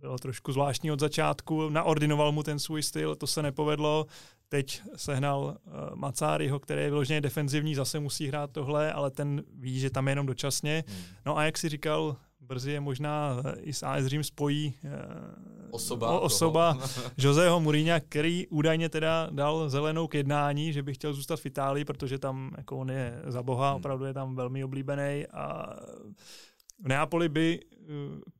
bylo 0.00 0.18
trošku 0.18 0.52
zvláštní 0.52 0.92
od 0.92 1.00
začátku, 1.00 1.68
naordinoval 1.68 2.32
mu 2.32 2.42
ten 2.42 2.58
svůj 2.58 2.82
styl, 2.82 3.16
to 3.16 3.26
se 3.26 3.42
nepovedlo, 3.42 4.06
teď 4.48 4.82
sehnal 4.96 5.40
uh, 5.40 5.72
Macáriho, 5.94 6.58
který 6.58 6.82
je 6.82 6.90
vyloženě 6.90 7.20
defenzivní, 7.20 7.74
zase 7.74 8.00
musí 8.00 8.26
hrát 8.26 8.50
tohle, 8.50 8.92
ale 8.92 9.10
ten 9.10 9.42
ví, 9.54 9.80
že 9.80 9.90
tam 9.90 10.06
je 10.06 10.12
jenom 10.12 10.26
dočasně. 10.26 10.84
Hmm. 10.86 10.98
No 11.26 11.38
a 11.38 11.44
jak 11.44 11.58
si 11.58 11.68
říkal, 11.68 12.16
brzy 12.48 12.70
je 12.72 12.80
možná 12.80 13.42
i 13.60 13.72
s 13.72 13.82
AS 13.82 14.06
Řím 14.06 14.24
spojí 14.24 14.74
osoba, 15.70 16.20
osoba 16.20 16.78
Joseho 17.18 17.60
Mourinha, 17.60 18.00
který 18.00 18.46
údajně 18.46 18.88
teda 18.88 19.28
dal 19.30 19.68
zelenou 19.68 20.06
k 20.06 20.14
jednání, 20.14 20.72
že 20.72 20.82
by 20.82 20.94
chtěl 20.94 21.12
zůstat 21.12 21.40
v 21.40 21.46
Itálii, 21.46 21.84
protože 21.84 22.18
tam 22.18 22.50
jako 22.56 22.76
on 22.76 22.90
je 22.90 23.22
za 23.26 23.42
boha, 23.42 23.68
hmm. 23.68 23.76
opravdu 23.76 24.04
je 24.04 24.14
tam 24.14 24.36
velmi 24.36 24.64
oblíbený 24.64 25.26
a 25.32 25.76
v 26.84 26.88
Neapoli 26.88 27.28
by 27.28 27.60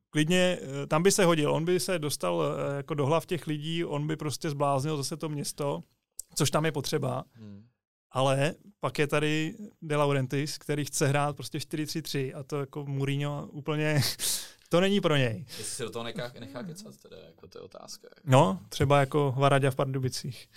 klidně, 0.09 0.59
tam 0.87 1.03
by 1.03 1.11
se 1.11 1.25
hodil, 1.25 1.53
on 1.53 1.65
by 1.65 1.79
se 1.79 1.99
dostal 1.99 2.43
jako 2.77 2.93
do 2.93 3.05
hlav 3.05 3.25
těch 3.25 3.47
lidí, 3.47 3.85
on 3.85 4.07
by 4.07 4.15
prostě 4.15 4.49
zbláznil 4.49 4.97
zase 4.97 5.17
to 5.17 5.29
město, 5.29 5.83
což 6.35 6.51
tam 6.51 6.65
je 6.65 6.71
potřeba. 6.71 7.23
Hmm. 7.33 7.65
Ale 8.11 8.55
pak 8.79 8.99
je 8.99 9.07
tady 9.07 9.55
De 9.81 9.95
Laurentiis, 9.95 10.57
který 10.57 10.85
chce 10.85 11.07
hrát 11.07 11.35
prostě 11.35 11.57
4-3-3 11.57 12.31
a 12.39 12.43
to 12.43 12.59
jako 12.59 12.85
Mourinho 12.85 13.47
úplně 13.51 14.01
to 14.69 14.81
není 14.81 15.01
pro 15.01 15.15
něj. 15.15 15.45
Jestli 15.47 15.63
se 15.63 15.83
do 15.83 15.89
toho 15.89 16.03
nechá, 16.03 16.31
nechá 16.39 16.63
kecat, 16.63 16.97
teda, 16.97 17.17
jako 17.25 17.47
to 17.47 17.57
je 17.57 17.61
otázka. 17.61 18.07
No, 18.25 18.59
třeba 18.69 18.99
jako 18.99 19.33
Varadě 19.37 19.71
v 19.71 19.75
Pardubicích. 19.75 20.49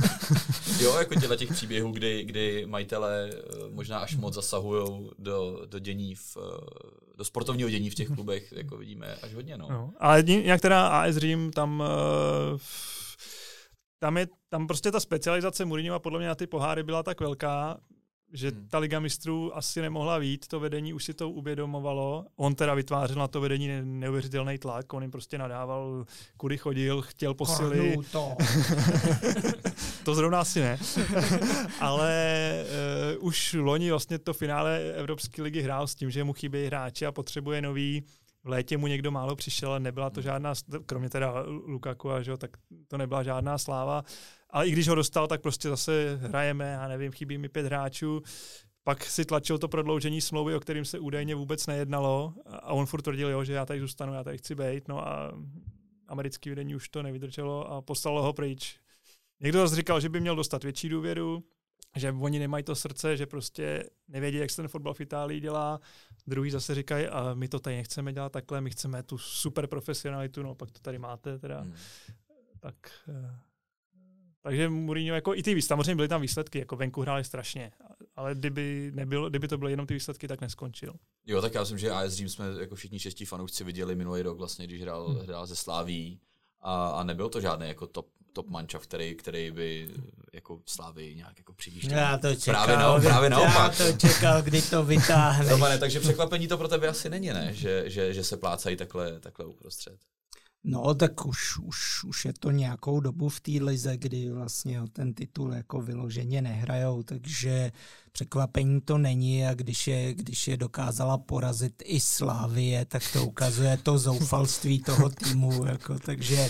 jo, 0.80 0.98
jako 0.98 1.14
těle 1.14 1.36
těch 1.36 1.52
příběhů, 1.52 1.92
kdy, 1.92 2.24
kdy 2.24 2.66
majitele 2.66 3.30
eh, 3.32 3.38
možná 3.70 3.98
až 3.98 4.16
moc 4.16 4.34
zasahují 4.34 5.10
do, 5.18 5.62
do 5.66 5.78
dění 5.78 6.14
v, 6.14 6.36
eh, 6.36 7.16
do 7.16 7.24
sportovního 7.24 7.70
dění 7.70 7.90
v 7.90 7.94
těch 7.94 8.08
klubech, 8.08 8.52
jako 8.52 8.76
vidíme 8.76 9.14
až 9.22 9.34
hodně, 9.34 9.58
no. 9.58 9.66
no 9.70 9.92
ale 9.98 10.22
nějak 10.22 10.60
teda 10.60 10.88
AS 10.88 11.16
Řím 11.16 11.50
tam 11.50 11.80
uh, 11.80 12.60
tam, 14.00 14.16
je, 14.16 14.26
tam 14.48 14.66
prostě 14.66 14.92
ta 14.92 15.00
specializace 15.00 15.64
Mourinhova 15.64 15.98
podle 15.98 16.18
mě 16.18 16.28
na 16.28 16.34
ty 16.34 16.46
poháry 16.46 16.82
byla 16.82 17.02
tak 17.02 17.20
velká, 17.20 17.80
že 18.32 18.50
hmm. 18.50 18.68
ta 18.70 18.78
Liga 18.78 19.00
mistrů 19.00 19.56
asi 19.56 19.80
nemohla 19.80 20.18
vít, 20.18 20.48
to 20.48 20.60
vedení 20.60 20.92
už 20.92 21.04
si 21.04 21.14
to 21.14 21.30
uvědomovalo. 21.30 22.26
On 22.36 22.54
teda 22.54 22.74
vytvářel 22.74 23.16
na 23.16 23.28
to 23.28 23.40
vedení 23.40 23.68
neuvěřitelný 23.82 24.58
tlak, 24.58 24.92
on 24.92 25.02
jim 25.02 25.10
prostě 25.10 25.38
nadával, 25.38 26.04
kudy 26.36 26.58
chodil, 26.58 27.02
chtěl 27.02 27.34
posily. 27.34 27.96
to. 28.12 28.36
to 30.04 30.14
zrovna 30.14 30.40
asi 30.40 30.60
ne. 30.60 30.78
Ale 31.80 32.54
uh, 33.18 33.26
už 33.26 33.56
loni 33.60 33.90
vlastně 33.90 34.18
to 34.18 34.32
finále 34.32 34.92
Evropské 34.94 35.42
ligy 35.42 35.62
hrál 35.62 35.86
s 35.86 35.94
tím, 35.94 36.10
že 36.10 36.24
mu 36.24 36.32
chybějí 36.32 36.66
hráči 36.66 37.06
a 37.06 37.12
potřebuje 37.12 37.62
nový 37.62 38.02
v 38.44 38.48
létě 38.48 38.76
mu 38.76 38.86
někdo 38.86 39.10
málo 39.10 39.36
přišel, 39.36 39.70
ale 39.70 39.80
nebyla 39.80 40.10
to 40.10 40.20
hmm. 40.20 40.24
žádná, 40.24 40.52
kromě 40.86 41.10
teda 41.10 41.44
Lukaku, 41.46 42.10
a 42.10 42.22
že, 42.22 42.36
tak 42.36 42.50
to 42.88 42.98
nebyla 42.98 43.22
žádná 43.22 43.58
sláva. 43.58 44.04
Ale 44.50 44.66
i 44.66 44.70
když 44.70 44.88
ho 44.88 44.94
dostal, 44.94 45.26
tak 45.26 45.40
prostě 45.40 45.68
zase 45.68 46.18
hrajeme, 46.22 46.70
já 46.70 46.88
nevím, 46.88 47.12
chybí 47.12 47.38
mi 47.38 47.48
pět 47.48 47.66
hráčů. 47.66 48.22
Pak 48.84 49.04
si 49.04 49.24
tlačil 49.24 49.58
to 49.58 49.68
prodloužení 49.68 50.20
smlouvy, 50.20 50.54
o 50.54 50.60
kterým 50.60 50.84
se 50.84 50.98
údajně 50.98 51.34
vůbec 51.34 51.66
nejednalo 51.66 52.34
a 52.46 52.72
on 52.72 52.86
furt 52.86 53.02
tvrdil, 53.02 53.28
jo, 53.28 53.44
že 53.44 53.52
já 53.52 53.66
tady 53.66 53.80
zůstanu, 53.80 54.14
já 54.14 54.24
tady 54.24 54.38
chci 54.38 54.54
být. 54.54 54.88
No 54.88 55.08
a 55.08 55.32
americký 56.08 56.50
vedení 56.50 56.74
už 56.74 56.88
to 56.88 57.02
nevydrželo 57.02 57.72
a 57.72 57.82
poslalo 57.82 58.22
ho 58.22 58.32
pryč. 58.32 58.80
Někdo 59.40 59.58
zase 59.58 59.76
říkal, 59.76 60.00
že 60.00 60.08
by 60.08 60.20
měl 60.20 60.36
dostat 60.36 60.64
větší 60.64 60.88
důvěru, 60.88 61.44
že 61.96 62.12
oni 62.12 62.38
nemají 62.38 62.64
to 62.64 62.74
srdce, 62.74 63.16
že 63.16 63.26
prostě 63.26 63.84
nevědí, 64.08 64.38
jak 64.38 64.50
se 64.50 64.56
ten 64.56 64.68
fotbal 64.68 64.94
v 64.94 65.00
Itálii 65.00 65.40
dělá. 65.40 65.80
Druhý 66.26 66.50
zase 66.50 66.74
říkají, 66.74 67.06
a 67.06 67.34
my 67.34 67.48
to 67.48 67.60
tady 67.60 67.76
nechceme 67.76 68.12
dělat 68.12 68.32
takhle, 68.32 68.60
my 68.60 68.70
chceme 68.70 69.02
tu 69.02 69.18
super 69.18 69.66
profesionalitu, 69.66 70.42
no 70.42 70.54
pak 70.54 70.70
to 70.70 70.80
tady 70.80 70.98
máte 70.98 71.38
teda. 71.38 71.60
Hmm. 71.60 71.74
Tak, 72.60 72.74
eh, 73.08 73.38
takže 74.42 74.68
Mourinho, 74.68 75.14
jako 75.14 75.34
i 75.34 75.42
ty 75.42 75.62
samozřejmě 75.62 75.96
byly 75.96 76.08
tam 76.08 76.20
výsledky, 76.20 76.58
jako 76.58 76.76
venku 76.76 77.00
hráli 77.00 77.24
strašně, 77.24 77.72
ale 78.16 78.34
kdyby, 78.34 78.92
nebylo, 78.94 79.30
kdyby 79.30 79.48
to 79.48 79.58
byly 79.58 79.72
jenom 79.72 79.86
ty 79.86 79.94
výsledky, 79.94 80.28
tak 80.28 80.40
neskončil. 80.40 80.94
Jo, 81.26 81.42
tak 81.42 81.54
já 81.54 81.60
myslím, 81.60 81.78
že 81.78 81.90
AS 81.90 82.12
Řím 82.12 82.28
jsme 82.28 82.44
jako 82.60 82.74
všichni 82.74 83.00
čestí 83.00 83.24
fanoušci 83.24 83.64
viděli 83.64 83.94
minulý 83.94 84.22
rok, 84.22 84.38
vlastně, 84.38 84.66
když 84.66 84.82
hrál, 84.82 85.08
hmm. 85.08 85.20
hrál 85.20 85.46
ze 85.46 85.56
Sláví 85.56 86.20
a, 86.60 86.88
a 86.88 87.02
nebyl 87.02 87.28
to 87.28 87.40
žádný 87.40 87.68
jako 87.68 87.86
top 87.86 88.08
top 88.32 88.48
mančav, 88.48 88.82
který, 88.82 89.14
který 89.14 89.50
by 89.50 89.88
jako 90.32 90.60
Slávy 90.66 91.14
nějak 91.14 91.38
jako 91.38 91.52
přivíštěl. 91.52 91.98
Já 91.98 92.18
to 92.18 92.34
čekal, 92.34 92.64
právě, 92.64 92.86
no, 92.86 93.00
právě 93.00 93.30
naopak. 93.30 93.78
Já 93.80 93.86
to 93.86 93.98
čekal, 94.08 94.42
kdy 94.42 94.62
to 94.62 94.84
vytáhneš. 94.84 95.50
Romane, 95.50 95.78
takže 95.78 96.00
překvapení 96.00 96.48
to 96.48 96.58
pro 96.58 96.68
tebe 96.68 96.88
asi 96.88 97.10
není, 97.10 97.28
ne? 97.28 97.48
Že, 97.52 97.90
že, 97.90 98.14
že 98.14 98.24
se 98.24 98.36
plácají 98.36 98.76
takhle, 98.76 99.20
takhle 99.20 99.46
uprostřed. 99.46 99.98
No, 100.64 100.94
tak 100.94 101.26
už, 101.26 101.58
už, 101.58 102.04
už 102.04 102.24
je 102.24 102.32
to 102.32 102.50
nějakou 102.50 103.00
dobu 103.00 103.28
v 103.28 103.40
té 103.40 103.50
lize, 103.50 103.96
kdy 103.96 104.30
vlastně 104.30 104.82
o 104.82 104.86
ten 104.86 105.14
titul 105.14 105.52
jako 105.52 105.82
vyloženě 105.82 106.42
nehrajou, 106.42 107.02
takže 107.02 107.72
překvapení 108.12 108.80
to 108.80 108.98
není 108.98 109.46
a 109.46 109.54
když 109.54 109.86
je, 109.86 110.14
když 110.14 110.48
je 110.48 110.56
dokázala 110.56 111.18
porazit 111.18 111.82
i 111.84 112.00
Slávie, 112.00 112.84
tak 112.84 113.02
to 113.12 113.26
ukazuje 113.26 113.76
to 113.76 113.98
zoufalství 113.98 114.82
toho 114.82 115.08
týmu, 115.08 115.64
jako, 115.64 115.98
takže 115.98 116.48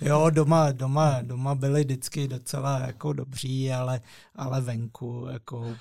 jo, 0.00 0.30
doma, 0.30 0.72
doma, 0.72 1.22
doma 1.22 1.54
byli 1.54 1.84
vždycky 1.84 2.28
docela 2.28 2.78
jako 2.78 3.12
dobří, 3.12 3.72
ale, 3.72 4.00
ale 4.34 4.60
venku 4.60 5.26
jako 5.30 5.76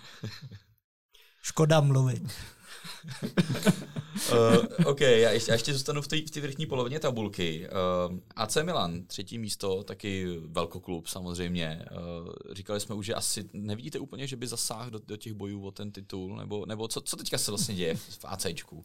škoda 1.42 1.82
mluvit 1.82 2.24
uh, 4.32 4.58
OK, 4.86 5.02
já 5.02 5.32
ještě, 5.32 5.52
já 5.52 5.56
ještě 5.56 5.74
zůstanu 5.74 6.02
v 6.02 6.08
té 6.08 6.18
v 6.18 6.36
vrchní 6.42 6.66
polovině 6.66 7.00
tabulky. 7.00 7.68
Uh, 8.10 8.16
eh, 8.16 8.20
AC 8.36 8.58
Milan, 8.64 9.04
třetí 9.04 9.38
místo, 9.38 9.84
taky 9.84 10.40
velkoklub 10.46 11.08
samozřejmě. 11.08 11.86
Uh, 11.92 12.34
říkali 12.52 12.80
jsme 12.80 12.96
už, 12.96 13.06
že 13.06 13.14
asi 13.14 13.50
nevidíte 13.54 14.00
úplně, 14.00 14.28
že 14.28 14.36
by 14.36 14.48
zasáhl 14.48 14.90
do, 14.90 15.00
do 15.08 15.18
těch 15.18 15.34
bojů 15.34 15.66
o 15.66 15.72
ten 15.72 15.92
titul, 15.92 16.36
nebo, 16.36 16.66
nebo 16.66 16.88
co, 16.88 17.02
co 17.02 17.18
teďka 17.18 17.38
se 17.38 17.52
vlastně 17.52 17.76
děje 17.76 17.96
v 17.96 18.26
ACčku? 18.26 18.82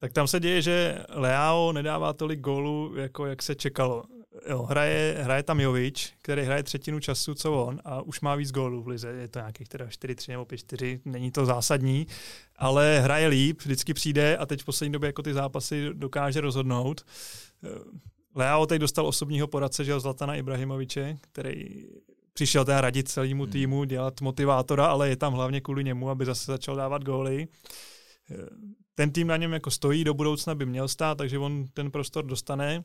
Tak 0.00 0.12
tam 0.12 0.26
se 0.26 0.40
děje, 0.40 0.62
že 0.62 1.04
Leao 1.08 1.72
nedává 1.72 2.12
tolik 2.12 2.40
gólů, 2.40 2.96
jako 2.96 3.26
jak 3.26 3.42
se 3.42 3.54
čekalo 3.54 4.04
jo, 4.48 4.62
hraje, 4.62 5.18
hraje 5.22 5.42
tam 5.42 5.60
Jovič, 5.60 6.12
který 6.22 6.42
hraje 6.42 6.62
třetinu 6.62 7.00
času, 7.00 7.34
co 7.34 7.64
on, 7.64 7.80
a 7.84 8.02
už 8.02 8.20
má 8.20 8.34
víc 8.34 8.52
gólů 8.52 8.82
v 8.82 8.88
lize. 8.88 9.08
Je 9.08 9.28
to 9.28 9.38
nějakých 9.38 9.68
teda 9.68 9.86
4-3 9.86 10.30
nebo 10.30 10.44
5-4, 10.44 11.00
není 11.04 11.30
to 11.30 11.46
zásadní, 11.46 12.06
ale 12.56 13.00
hraje 13.00 13.28
líp, 13.28 13.60
vždycky 13.62 13.94
přijde 13.94 14.36
a 14.36 14.46
teď 14.46 14.62
v 14.62 14.64
poslední 14.64 14.92
době 14.92 15.06
jako 15.06 15.22
ty 15.22 15.34
zápasy 15.34 15.88
dokáže 15.92 16.40
rozhodnout. 16.40 17.06
Leao 18.34 18.66
teď 18.66 18.80
dostal 18.80 19.06
osobního 19.06 19.46
poradce, 19.46 19.84
že 19.84 20.00
Zlatana 20.00 20.34
Ibrahimoviče, 20.34 21.18
který 21.20 21.86
přišel 22.32 22.64
teda 22.64 22.80
radit 22.80 23.08
celému 23.08 23.42
hmm. 23.42 23.52
týmu, 23.52 23.84
dělat 23.84 24.20
motivátora, 24.20 24.86
ale 24.86 25.08
je 25.08 25.16
tam 25.16 25.32
hlavně 25.32 25.60
kvůli 25.60 25.84
němu, 25.84 26.10
aby 26.10 26.24
zase 26.24 26.52
začal 26.52 26.76
dávat 26.76 27.04
góly. 27.04 27.48
Ten 28.94 29.10
tým 29.10 29.26
na 29.26 29.36
něm 29.36 29.52
jako 29.52 29.70
stojí, 29.70 30.04
do 30.04 30.14
budoucna 30.14 30.54
by 30.54 30.66
měl 30.66 30.88
stát, 30.88 31.18
takže 31.18 31.38
on 31.38 31.64
ten 31.74 31.90
prostor 31.90 32.24
dostane. 32.24 32.84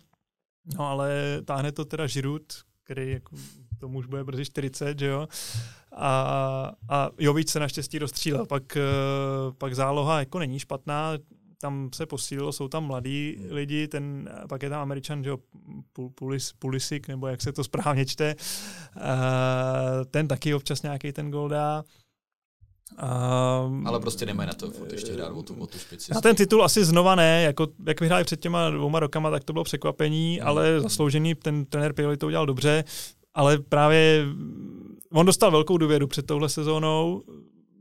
No 0.77 0.87
ale 0.87 1.41
táhne 1.45 1.71
to 1.71 1.85
teda 1.85 2.07
Žirut, 2.07 2.53
který 2.83 3.11
jako, 3.11 3.35
tomu 3.79 3.97
už 3.97 4.05
bude 4.05 4.23
brzy 4.23 4.45
40, 4.45 4.99
že 4.99 5.05
jo. 5.05 5.27
A, 5.95 6.71
a 6.89 7.09
Jovič 7.19 7.49
se 7.49 7.59
naštěstí 7.59 7.99
dostřílel. 7.99 8.45
Pak, 8.45 8.77
eh, 8.77 8.81
pak 9.57 9.75
záloha 9.75 10.19
jako 10.19 10.39
není 10.39 10.59
špatná, 10.59 11.13
tam 11.61 11.89
se 11.93 12.05
posílilo, 12.05 12.51
jsou 12.51 12.67
tam 12.67 12.83
mladí 12.83 13.37
lidi, 13.49 13.87
ten, 13.87 14.29
pak 14.49 14.63
je 14.63 14.69
tam 14.69 14.81
američan, 14.81 15.23
že 15.23 15.29
jo, 15.29 15.37
Pulis, 16.15 16.53
Pulisik, 16.53 17.07
nebo 17.07 17.27
jak 17.27 17.41
se 17.41 17.51
to 17.51 17.63
správně 17.63 18.05
čte, 18.05 18.35
uh, 18.95 19.01
ten 20.11 20.27
taky 20.27 20.53
občas 20.53 20.81
nějaký 20.81 21.11
ten 21.11 21.31
gol 21.31 21.49
dá. 21.49 21.83
Um, 22.93 23.87
ale 23.87 23.99
prostě 23.99 24.25
nemají 24.25 24.47
na 24.47 24.53
to 24.53 24.71
furt 24.71 24.91
ještě 24.91 25.13
hrát 25.13 25.29
o 25.29 25.43
tu, 25.43 25.53
o 25.53 25.67
tu 25.67 25.77
špici. 25.77 26.13
Na 26.13 26.21
ten 26.21 26.35
titul 26.35 26.63
asi 26.63 26.85
znova 26.85 27.15
ne, 27.15 27.43
jako 27.43 27.67
jak 27.87 27.99
vyhráli 27.99 28.23
před 28.23 28.39
těma 28.39 28.69
dvouma 28.69 28.99
rokama, 28.99 29.31
tak 29.31 29.43
to 29.43 29.53
bylo 29.53 29.63
překvapení, 29.63 30.39
mm. 30.41 30.47
ale 30.47 30.81
zasloužený, 30.81 31.35
ten 31.35 31.65
trenér 31.65 31.93
Pioli 31.93 32.17
to 32.17 32.27
udělal 32.27 32.45
dobře, 32.45 32.83
ale 33.33 33.59
právě 33.59 34.25
on 35.11 35.25
dostal 35.25 35.51
velkou 35.51 35.77
důvěru 35.77 36.07
před 36.07 36.25
touhle 36.25 36.49
sezónou, 36.49 37.23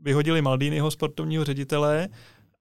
vyhodili 0.01 0.41
Maldiniho 0.41 0.91
sportovního 0.91 1.43
ředitele, 1.43 2.09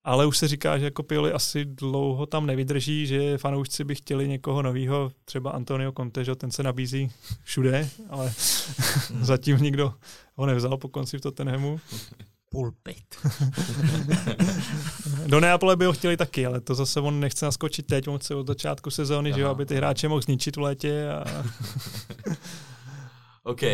ale 0.05 0.27
už 0.27 0.39
se 0.39 0.49
říká, 0.49 0.79
že 0.79 0.85
jako 0.85 1.03
Pioli 1.03 1.33
asi 1.33 1.65
dlouho 1.65 2.27
tam 2.27 2.47
nevydrží, 2.47 3.07
že 3.07 3.39
fanoušci 3.39 3.85
by 3.85 3.95
chtěli 3.95 4.29
někoho 4.29 4.63
nového, 4.63 5.13
třeba 5.25 5.51
Antonio 5.51 5.93
Conte, 5.93 6.25
že 6.25 6.35
ten 6.35 6.51
se 6.51 6.63
nabízí 6.63 7.11
všude, 7.43 7.89
ale 8.11 8.27
mm. 9.15 9.25
zatím 9.25 9.59
nikdo 9.59 9.95
ho 10.35 10.47
nevzal 10.47 10.77
po 10.77 10.89
konci 10.89 11.19
v 11.19 11.21
Tottenhamu 11.21 11.81
pulpit. 12.55 13.17
Do 15.27 15.41
Neapole 15.41 15.77
by 15.77 15.85
ho 15.85 15.93
chtěli 15.93 16.17
taky, 16.17 16.47
ale 16.47 16.61
to 16.61 16.75
zase 16.75 17.01
on 17.01 17.21
nechce 17.21 17.45
naskočit 17.45 17.87
teď, 17.87 18.09
on 18.09 18.19
chce 18.19 18.35
od 18.35 18.47
začátku 18.47 18.91
sezóny, 18.91 19.33
že 19.33 19.41
jo, 19.41 19.49
aby 19.49 19.67
ty 19.67 19.75
hráče 19.75 20.09
mohl 20.09 20.21
zničit 20.21 20.57
v 20.57 20.61
létě. 20.61 21.09
A... 21.09 21.25
OK, 23.43 23.63
uh, 23.63 23.69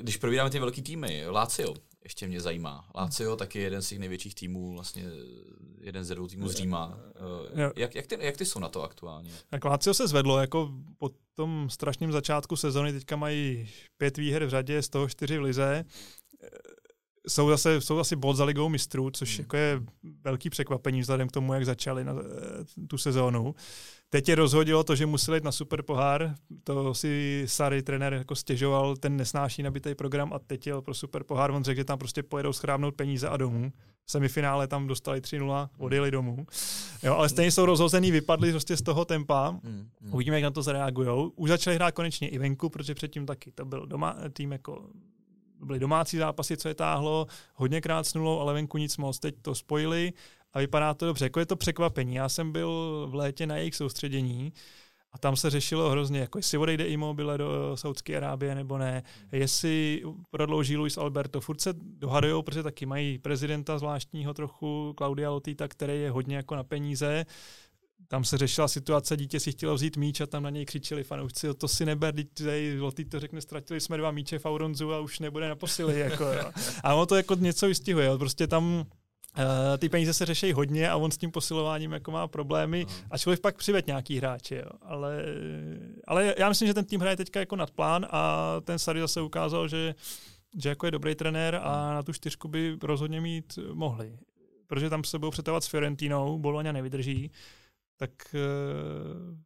když 0.00 0.16
probíráme 0.16 0.50
ty 0.50 0.58
velký 0.58 0.82
týmy, 0.82 1.24
Lazio, 1.26 1.74
ještě 2.04 2.28
mě 2.28 2.40
zajímá. 2.40 2.84
Lazio 2.94 3.36
taky 3.36 3.58
jeden 3.58 3.82
z 3.82 3.88
těch 3.88 3.98
největších 3.98 4.34
týmů, 4.34 4.72
vlastně 4.72 5.04
jeden 5.80 6.04
ze 6.04 6.14
dvou 6.14 6.28
týmů 6.28 6.48
z 6.48 6.54
Říma. 6.54 6.98
Uh, 7.56 7.70
jak, 7.76 7.94
jak, 7.94 8.06
ty, 8.06 8.18
jak 8.20 8.36
ty 8.36 8.44
jsou 8.44 8.60
na 8.60 8.68
to 8.68 8.82
aktuálně? 8.82 9.30
Tak 9.50 9.64
Lazio 9.64 9.94
se 9.94 10.08
zvedlo, 10.08 10.40
jako 10.40 10.72
po 10.98 11.10
tom 11.34 11.70
strašném 11.70 12.12
začátku 12.12 12.56
sezóny, 12.56 12.92
teďka 12.92 13.16
mají 13.16 13.68
pět 13.96 14.16
výher 14.16 14.44
v 14.44 14.50
řadě, 14.50 14.82
z 14.82 14.88
toho 14.88 15.08
čtyři 15.08 15.38
v 15.38 15.42
lize 15.42 15.84
jsou 17.28 17.48
zase, 17.48 17.80
jsou 17.80 17.98
asi 17.98 18.16
bod 18.16 18.36
za 18.36 18.44
ligou 18.44 18.68
mistrů, 18.68 19.10
což 19.10 19.38
hmm. 19.38 19.44
jako 19.44 19.56
je 19.56 19.82
velký 20.24 20.50
překvapení 20.50 21.00
vzhledem 21.00 21.28
k 21.28 21.32
tomu, 21.32 21.54
jak 21.54 21.66
začali 21.66 22.04
na, 22.04 22.12
eh, 22.12 22.86
tu 22.86 22.98
sezónu. 22.98 23.54
Teď 24.10 24.28
je 24.28 24.34
rozhodilo 24.34 24.84
to, 24.84 24.96
že 24.96 25.06
museli 25.06 25.36
jít 25.36 25.44
na 25.44 25.52
super 25.52 25.82
pohár, 25.82 26.34
to 26.64 26.94
si 26.94 27.42
Sary 27.46 27.82
trenér 27.82 28.14
jako 28.14 28.34
stěžoval, 28.34 28.96
ten 28.96 29.16
nesnáší 29.16 29.62
nabitý 29.62 29.94
program 29.94 30.32
a 30.32 30.38
teď 30.38 30.66
jel 30.66 30.82
pro 30.82 30.94
super 30.94 31.24
pohár, 31.24 31.50
on 31.50 31.64
řekl, 31.64 31.76
že 31.76 31.84
tam 31.84 31.98
prostě 31.98 32.22
pojedou 32.22 32.52
schrábnout 32.52 32.94
peníze 32.94 33.28
a 33.28 33.36
domů. 33.36 33.72
V 34.04 34.10
semifinále 34.10 34.66
tam 34.66 34.86
dostali 34.86 35.20
3-0, 35.20 35.68
odjeli 35.78 36.10
domů. 36.10 36.46
Jo, 37.02 37.14
ale 37.14 37.28
stejně 37.28 37.50
jsou 37.50 37.66
rozhozený, 37.66 38.10
vypadli 38.10 38.50
prostě 38.50 38.76
z 38.76 38.82
toho 38.82 39.04
tempa. 39.04 39.48
Hmm, 39.48 39.88
hmm. 40.00 40.14
Uvidíme, 40.14 40.36
jak 40.36 40.44
na 40.44 40.50
to 40.50 40.62
zareagují. 40.62 41.30
Už 41.36 41.50
začali 41.50 41.76
hrát 41.76 41.90
konečně 41.90 42.28
i 42.28 42.38
venku, 42.38 42.68
protože 42.68 42.94
předtím 42.94 43.26
taky 43.26 43.50
to 43.50 43.64
byl 43.64 43.86
doma, 43.86 44.16
tým 44.32 44.52
jako 44.52 44.88
byly 45.62 45.78
domácí 45.78 46.16
zápasy, 46.16 46.56
co 46.56 46.68
je 46.68 46.74
táhlo, 46.74 47.26
hodněkrát 47.54 48.06
s 48.06 48.14
nulou, 48.14 48.40
ale 48.40 48.52
venku 48.52 48.78
nic 48.78 48.96
moc. 48.96 49.18
Teď 49.18 49.34
to 49.42 49.54
spojili 49.54 50.12
a 50.52 50.58
vypadá 50.58 50.94
to 50.94 51.06
dobře. 51.06 51.24
Jako 51.24 51.40
je 51.40 51.46
to 51.46 51.56
překvapení. 51.56 52.14
Já 52.14 52.28
jsem 52.28 52.52
byl 52.52 53.06
v 53.10 53.14
létě 53.14 53.46
na 53.46 53.56
jejich 53.56 53.74
soustředění 53.74 54.52
a 55.12 55.18
tam 55.18 55.36
se 55.36 55.50
řešilo 55.50 55.90
hrozně, 55.90 56.20
jako 56.20 56.38
jestli 56.38 56.58
odejde 56.58 56.86
Immobile 56.86 57.38
do 57.38 57.76
Saudské 57.76 58.16
Arábie 58.16 58.54
nebo 58.54 58.78
ne, 58.78 59.02
jestli 59.32 60.02
prodlouží 60.30 60.76
Luis 60.76 60.98
Alberto. 60.98 61.40
Furt 61.40 61.60
se 61.60 61.74
dohadujou, 61.78 62.42
protože 62.42 62.62
taky 62.62 62.86
mají 62.86 63.18
prezidenta 63.18 63.78
zvláštního 63.78 64.34
trochu, 64.34 64.94
Claudia 64.98 65.30
Lotita, 65.30 65.68
který 65.68 66.00
je 66.00 66.10
hodně 66.10 66.36
jako 66.36 66.56
na 66.56 66.64
peníze 66.64 67.26
tam 68.12 68.24
se 68.24 68.38
řešila 68.38 68.68
situace, 68.68 69.16
dítě 69.16 69.40
si 69.40 69.52
chtělo 69.52 69.74
vzít 69.74 69.96
míč 69.96 70.20
a 70.20 70.26
tam 70.26 70.42
na 70.42 70.50
něj 70.50 70.66
křičeli 70.66 71.04
fanoušci, 71.04 71.46
to 71.54 71.68
si 71.68 71.86
neber, 71.86 72.14
Lotý 72.78 73.04
to 73.04 73.20
řekne, 73.20 73.40
ztratili 73.40 73.80
jsme 73.80 73.96
dva 73.96 74.10
míče 74.10 74.38
v 74.38 74.46
Auronzu 74.46 74.92
a 74.92 75.00
už 75.00 75.18
nebude 75.18 75.48
na 75.48 75.56
posily. 75.56 76.00
Jako, 76.00 76.24
jo. 76.24 76.50
A 76.82 76.94
ono 76.94 77.06
to 77.06 77.16
jako 77.16 77.34
něco 77.34 77.66
vystihuje, 77.66 78.06
jo. 78.06 78.18
prostě 78.18 78.46
tam 78.46 78.84
Uh, 79.38 79.78
ty 79.78 79.88
peníze 79.88 80.14
se 80.14 80.26
řeší 80.26 80.52
hodně 80.52 80.90
a 80.90 80.96
on 80.96 81.10
s 81.10 81.16
tím 81.16 81.30
posilováním 81.30 81.92
jako 81.92 82.10
má 82.10 82.28
problémy, 82.28 82.84
uh. 82.84 82.92
ačkoliv 83.10 83.40
pak 83.40 83.56
přived 83.56 83.86
nějaký 83.86 84.18
hráči, 84.18 84.54
jo. 84.54 84.70
Ale, 84.82 85.24
ale 86.06 86.34
já 86.38 86.48
myslím, 86.48 86.66
že 86.66 86.74
ten 86.74 86.84
tým 86.84 87.00
hraje 87.00 87.16
teďka 87.16 87.40
jako 87.40 87.56
nad 87.56 87.70
plán 87.70 88.06
a 88.10 88.54
ten 88.60 88.78
Sary 88.78 89.00
zase 89.00 89.20
ukázal, 89.20 89.68
že, 89.68 89.94
že 90.62 90.68
jako 90.68 90.86
je 90.86 90.90
dobrý 90.90 91.14
trenér 91.14 91.60
a 91.62 91.94
na 91.94 92.02
tu 92.02 92.12
čtyřku 92.12 92.48
by 92.48 92.76
rozhodně 92.82 93.20
mít 93.20 93.58
mohli. 93.72 94.16
Protože 94.66 94.90
tam 94.90 95.04
se 95.04 95.18
budou 95.18 95.30
přetahovat 95.30 95.64
s 95.64 95.68
Fiorentinou, 95.68 96.38
Bologna 96.38 96.72
nevydrží, 96.72 97.30
tak 98.02 98.10
uh, 98.34 99.36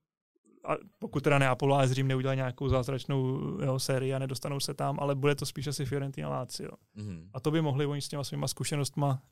a 0.64 0.76
pokud 0.98 1.24
teda 1.24 1.38
Neapol 1.38 1.74
a 1.74 1.86
Řím 1.86 2.08
neudělají 2.08 2.36
nějakou 2.36 2.68
zázračnou 2.68 3.38
jo, 3.62 3.78
sérii 3.78 4.14
a 4.14 4.18
nedostanou 4.18 4.60
se 4.60 4.74
tam, 4.74 5.00
ale 5.00 5.14
bude 5.14 5.34
to 5.34 5.46
spíš 5.46 5.66
asi 5.66 5.84
Fiorentina 5.84 6.28
Lazio. 6.28 6.70
Mm-hmm. 6.96 7.28
A 7.32 7.40
to 7.40 7.50
by 7.50 7.60
mohli 7.60 7.86
oni 7.86 8.02
s 8.02 8.08
těma 8.08 8.24
svýma 8.24 8.48
zkušenostma 8.48 9.22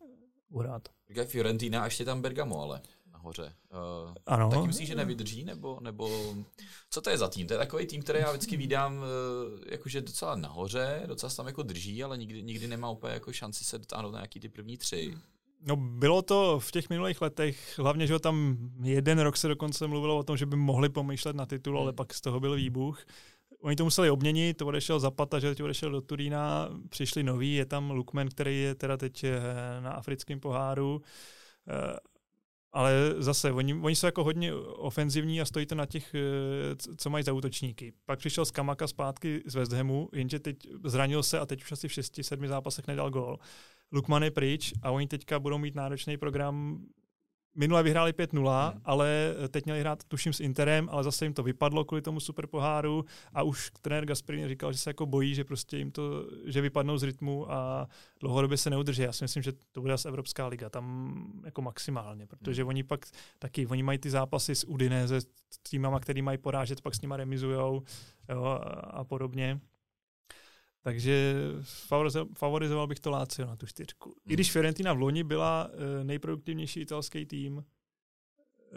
uhrát. 0.49 0.89
Říká 1.09 1.25
Fiorentina 1.25 1.83
a 1.83 1.85
ještě 1.85 2.05
tam 2.05 2.23
Bergamo, 2.23 2.63
ale 2.63 2.81
nahoře. 3.13 3.55
Uh, 3.73 4.15
ano. 4.27 4.51
Taky 4.51 4.67
myslíš, 4.67 4.89
že 4.89 4.95
nevydrží, 4.95 5.45
nebo, 5.45 5.79
nebo 5.81 6.35
co 6.91 7.01
to 7.01 7.11
je 7.11 7.19
za 7.19 7.29
tým? 7.29 7.47
To 7.47 7.55
je 7.55 7.59
takový 7.59 7.87
tým, 7.87 8.03
který 8.03 8.19
já 8.19 8.31
vždycky 8.31 8.57
vídám 8.57 8.97
uh, 8.97 9.05
jakože 9.67 10.01
docela 10.01 10.37
nahoře, 10.37 11.03
docela 11.07 11.31
se 11.31 11.37
tam 11.37 11.47
jako 11.47 11.63
drží, 11.63 12.05
ale 12.05 12.19
nikdy, 12.19 12.43
nikdy 12.43 12.69
nemá 12.69 12.91
úplně 12.91 13.13
jako 13.13 13.33
šanci 13.33 13.65
se 13.65 13.79
dotáhnout 13.79 14.13
na 14.13 14.19
nějaký 14.19 14.41
ty 14.41 14.49
první 14.49 14.79
tři. 14.79 15.15
No 15.67 15.77
bylo 15.77 16.23
to 16.23 16.61
v 16.61 16.71
těch 16.73 16.91
minulých 16.91 17.21
letech, 17.21 17.79
hlavně, 17.79 18.07
že 18.07 18.19
tam 18.19 18.57
jeden 18.83 19.19
rok 19.19 19.37
se 19.37 19.49
dokonce 19.49 19.87
mluvilo 19.87 20.19
o 20.19 20.23
tom, 20.23 20.37
že 20.37 20.47
by 20.47 20.57
mohli 20.57 20.89
pomýšlet 20.89 21.37
na 21.37 21.47
titul, 21.47 21.73
hmm. 21.73 21.83
ale 21.83 21.93
pak 21.93 22.15
z 22.15 22.21
toho 22.21 22.41
byl 22.41 22.55
výbuch. 22.55 23.05
Oni 23.61 23.77
to 23.77 23.85
museli 23.85 24.11
obměnit, 24.11 24.57
to 24.57 24.67
odešel 24.67 25.01
Zapata, 25.01 25.39
že 25.39 25.49
teď 25.49 25.63
odešel 25.63 25.91
do 25.91 26.01
Turína, 26.01 26.69
přišli 26.89 27.23
noví, 27.23 27.55
je 27.55 27.67
tam 27.67 27.91
Lukman, 27.91 28.29
který 28.29 28.61
je 28.61 28.75
teda 28.75 28.97
teď 28.97 29.25
eh, 29.25 29.41
na 29.81 29.93
africkém 29.93 30.41
poháru, 30.41 31.03
eh, 31.69 31.97
ale 32.73 33.15
zase, 33.19 33.53
oni, 33.53 33.75
oni 33.75 33.97
jsou 33.97 34.07
jako 34.07 34.25
hodně 34.25 34.55
ofenzivní 34.55 35.41
a 35.41 35.45
stojí 35.45 35.67
to 35.67 35.75
na 35.75 35.87
těch, 35.87 36.15
eh, 36.15 36.95
co 36.97 37.11
mají 37.11 37.25
za 37.25 37.33
útočníky. 37.33 37.93
Pak 38.05 38.19
přišel 38.19 38.45
z 38.45 38.51
Kamaka 38.51 38.87
zpátky 38.87 39.43
z 39.47 39.55
West 39.55 39.73
Hamu, 39.73 40.09
jenže 40.13 40.39
teď 40.39 40.57
zranil 40.85 41.23
se 41.23 41.39
a 41.39 41.47
teď 41.47 41.63
už 41.63 41.73
asi 41.73 41.89
v 41.89 41.93
6-7 41.93 42.49
zápasech 42.49 42.87
nedal 42.87 43.11
gól. 43.11 43.39
Lukman 43.95 44.23
je 44.23 44.31
pryč 44.31 44.73
a 44.83 44.91
oni 44.91 45.07
teďka 45.07 45.39
budou 45.39 45.59
mít 45.59 45.75
náročný 45.75 46.17
program 46.17 46.85
Minule 47.57 47.83
vyhráli 47.83 48.13
5-0, 48.13 48.71
hmm. 48.73 48.81
ale 48.85 49.35
teď 49.49 49.65
měli 49.65 49.81
hrát 49.81 50.05
tuším 50.05 50.33
s 50.33 50.41
Interem, 50.41 50.89
ale 50.93 51.05
zase 51.05 51.25
jim 51.25 51.35
to 51.35 51.43
vypadlo 51.43 51.85
kvůli 51.85 52.03
tomu 52.03 52.21
superpoháru 52.21 53.05
a 53.35 53.43
už 53.43 53.71
trenér 53.81 54.07
Gasperini 54.07 54.49
říkal, 54.49 54.73
že 54.73 54.79
se 54.79 54.91
jako 54.91 55.07
bojí, 55.07 55.35
že 55.35 55.45
prostě 55.45 55.79
jim 55.79 55.91
to, 55.91 56.27
že 56.45 56.61
vypadnou 56.61 56.99
z 56.99 57.03
rytmu 57.03 57.53
a 57.53 57.89
dlouhodobě 58.21 58.57
se 58.57 58.71
neudrží. 58.71 59.03
Já 59.03 59.13
si 59.13 59.25
myslím, 59.25 59.43
že 59.43 59.53
to 59.73 59.81
bude 59.81 59.93
asi 59.93 60.09
Evropská 60.09 60.47
liga, 60.47 60.71
tam 60.71 61.15
jako 61.45 61.63
maximálně, 61.63 62.27
protože 62.27 62.63
hmm. 62.63 62.69
oni 62.69 62.83
pak 62.83 63.07
taky, 63.39 63.67
oni 63.67 63.83
mají 63.83 63.99
ty 63.99 64.11
zápasy 64.11 64.55
s 64.55 64.65
Udinese, 64.65 65.21
s 65.21 65.59
týmama, 65.71 66.01
který 66.01 66.23
mají 66.23 66.39
porážet, 66.39 66.81
pak 66.81 66.95
s 66.95 67.01
nima 67.01 67.17
remizujou 67.17 67.83
jo, 68.29 68.61
a 68.83 69.05
podobně. 69.05 69.61
Takže 70.85 71.35
favorizoval 72.35 72.87
bych 72.87 73.01
to 73.01 73.11
Lazio 73.11 73.49
na 73.49 73.57
tu 73.57 73.67
čtyřku. 73.67 74.09
Hmm. 74.09 74.33
I 74.33 74.35
když 74.35 74.53
Fiorentina 74.53 74.93
v 74.93 74.99
loni 74.99 75.25
byla 75.25 75.71
eh, 75.71 76.05
nejproduktivnější 76.05 76.81
italský 76.81 77.27
tým, 77.27 77.65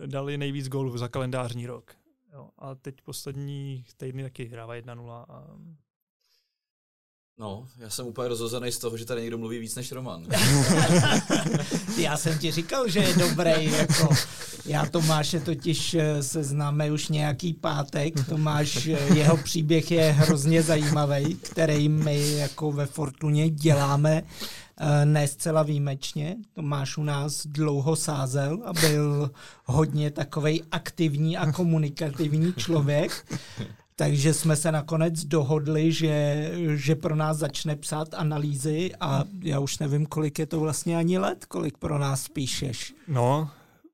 eh, 0.04 0.08
dali 0.08 0.38
nejvíc 0.38 0.68
gólů 0.68 0.98
za 0.98 1.08
kalendářní 1.08 1.68
rok. 1.68 1.96
Jo, 2.34 2.50
a 2.58 2.76
teď 2.76 3.02
poslední 3.02 3.86
týdny 3.98 4.24
taky 4.24 4.46
hrává 4.46 4.76
1-0 4.76 5.26
a 5.30 5.58
No, 7.40 7.68
já 7.78 7.90
jsem 7.90 8.08
úplně 8.08 8.28
rozhozený 8.28 8.72
z 8.72 8.80
toho, 8.80 8.98
že 8.98 9.06
tady 9.06 9.22
někdo 9.22 9.38
mluví 9.38 9.60
víc 9.60 9.76
než 9.76 9.92
Roman. 9.92 10.26
já 11.98 12.18
jsem 12.18 12.40
ti 12.40 12.52
říkal, 12.52 12.90
že 12.90 13.00
je 13.00 13.16
dobrý, 13.16 13.72
jako 13.72 14.10
já 14.68 14.86
Tomáše 14.86 15.40
totiž 15.40 15.94
eh, 15.94 16.24
se 16.24 16.44
známe 16.44 16.92
už 16.92 17.08
nějaký 17.08 17.54
pátek, 17.54 18.26
Tomáš, 18.30 18.88
eh, 18.88 19.18
jeho 19.18 19.38
příběh 19.38 19.92
je 19.92 20.12
hrozně 20.12 20.64
zajímavý, 20.64 21.36
který 21.36 21.90
my 21.90 22.32
jako 22.32 22.72
ve 22.72 22.86
Fortuně 22.86 23.50
děláme 23.50 24.24
eh, 24.80 25.06
ne 25.06 25.28
zcela 25.28 25.64
výjimečně. 25.64 26.36
Tomáš 26.54 26.98
u 26.98 27.04
nás 27.04 27.48
dlouho 27.48 27.96
sázel 27.96 28.60
a 28.66 28.74
byl 28.74 29.32
hodně 29.66 30.12
takový 30.12 30.64
aktivní 30.72 31.38
a 31.38 31.52
komunikativní 31.52 32.54
člověk. 32.54 33.26
Takže 33.96 34.34
jsme 34.34 34.56
se 34.56 34.72
nakonec 34.72 35.24
dohodli, 35.24 35.92
že, 35.92 36.52
že 36.76 36.96
pro 36.96 37.16
nás 37.16 37.38
začne 37.38 37.76
psát 37.76 38.14
analýzy 38.14 38.92
a 39.00 39.24
já 39.42 39.60
už 39.60 39.80
nevím, 39.80 40.06
kolik 40.06 40.40
je 40.40 40.46
to 40.46 40.60
vlastně 40.60 40.98
ani 40.98 41.18
let, 41.18 41.46
kolik 41.46 41.78
pro 41.78 42.00
nás 42.00 42.28
píšeš. 42.28 42.94
No, 43.08 43.50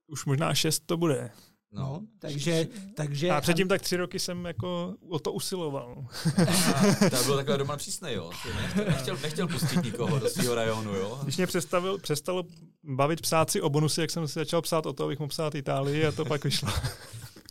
už 0.08 0.26
možná 0.26 0.54
šest 0.54 0.84
to 0.86 0.98
bude. 0.98 1.32
No, 1.72 1.82
no 1.82 2.02
takže, 2.20 2.68
takže... 2.96 3.30
A 3.30 3.42
předtím 3.42 3.68
tak 3.68 3.82
tři 3.82 3.98
roky 3.98 4.20
jsem 4.20 4.46
jako 4.46 4.96
o 5.10 5.20
to 5.20 5.32
usiloval. 5.32 6.06
to 7.10 7.24
byl 7.26 7.36
takhle 7.36 7.58
doma 7.58 7.78
přísný, 7.78 8.14
jo. 8.14 8.32
Nechtěl, 8.56 8.86
nechtěl, 8.86 9.18
nechtěl 9.22 9.48
pustit 9.48 9.84
nikoho 9.84 10.20
do 10.20 10.30
svého 10.30 10.56
rajonu, 10.56 10.96
jo. 10.96 11.20
Když 11.24 11.38
mě 11.38 11.48
přestavil, 11.48 11.98
přestalo 11.98 12.44
bavit 12.84 13.22
psát 13.22 13.52
si 13.52 13.62
o 13.62 13.70
bonusy, 13.70 14.02
jak 14.02 14.12
jsem 14.12 14.28
si 14.28 14.34
začal 14.34 14.62
psát 14.62 14.86
o 14.86 14.94
to, 14.94 15.04
abych 15.04 15.20
mohl 15.20 15.30
psát 15.30 15.56
Itálii 15.56 16.06
a 16.06 16.12
to 16.12 16.26
pak 16.26 16.44
vyšlo. 16.44 16.70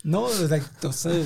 No, 0.05 0.29
tak 0.49 0.81
to 0.81 0.93
se 0.93 1.25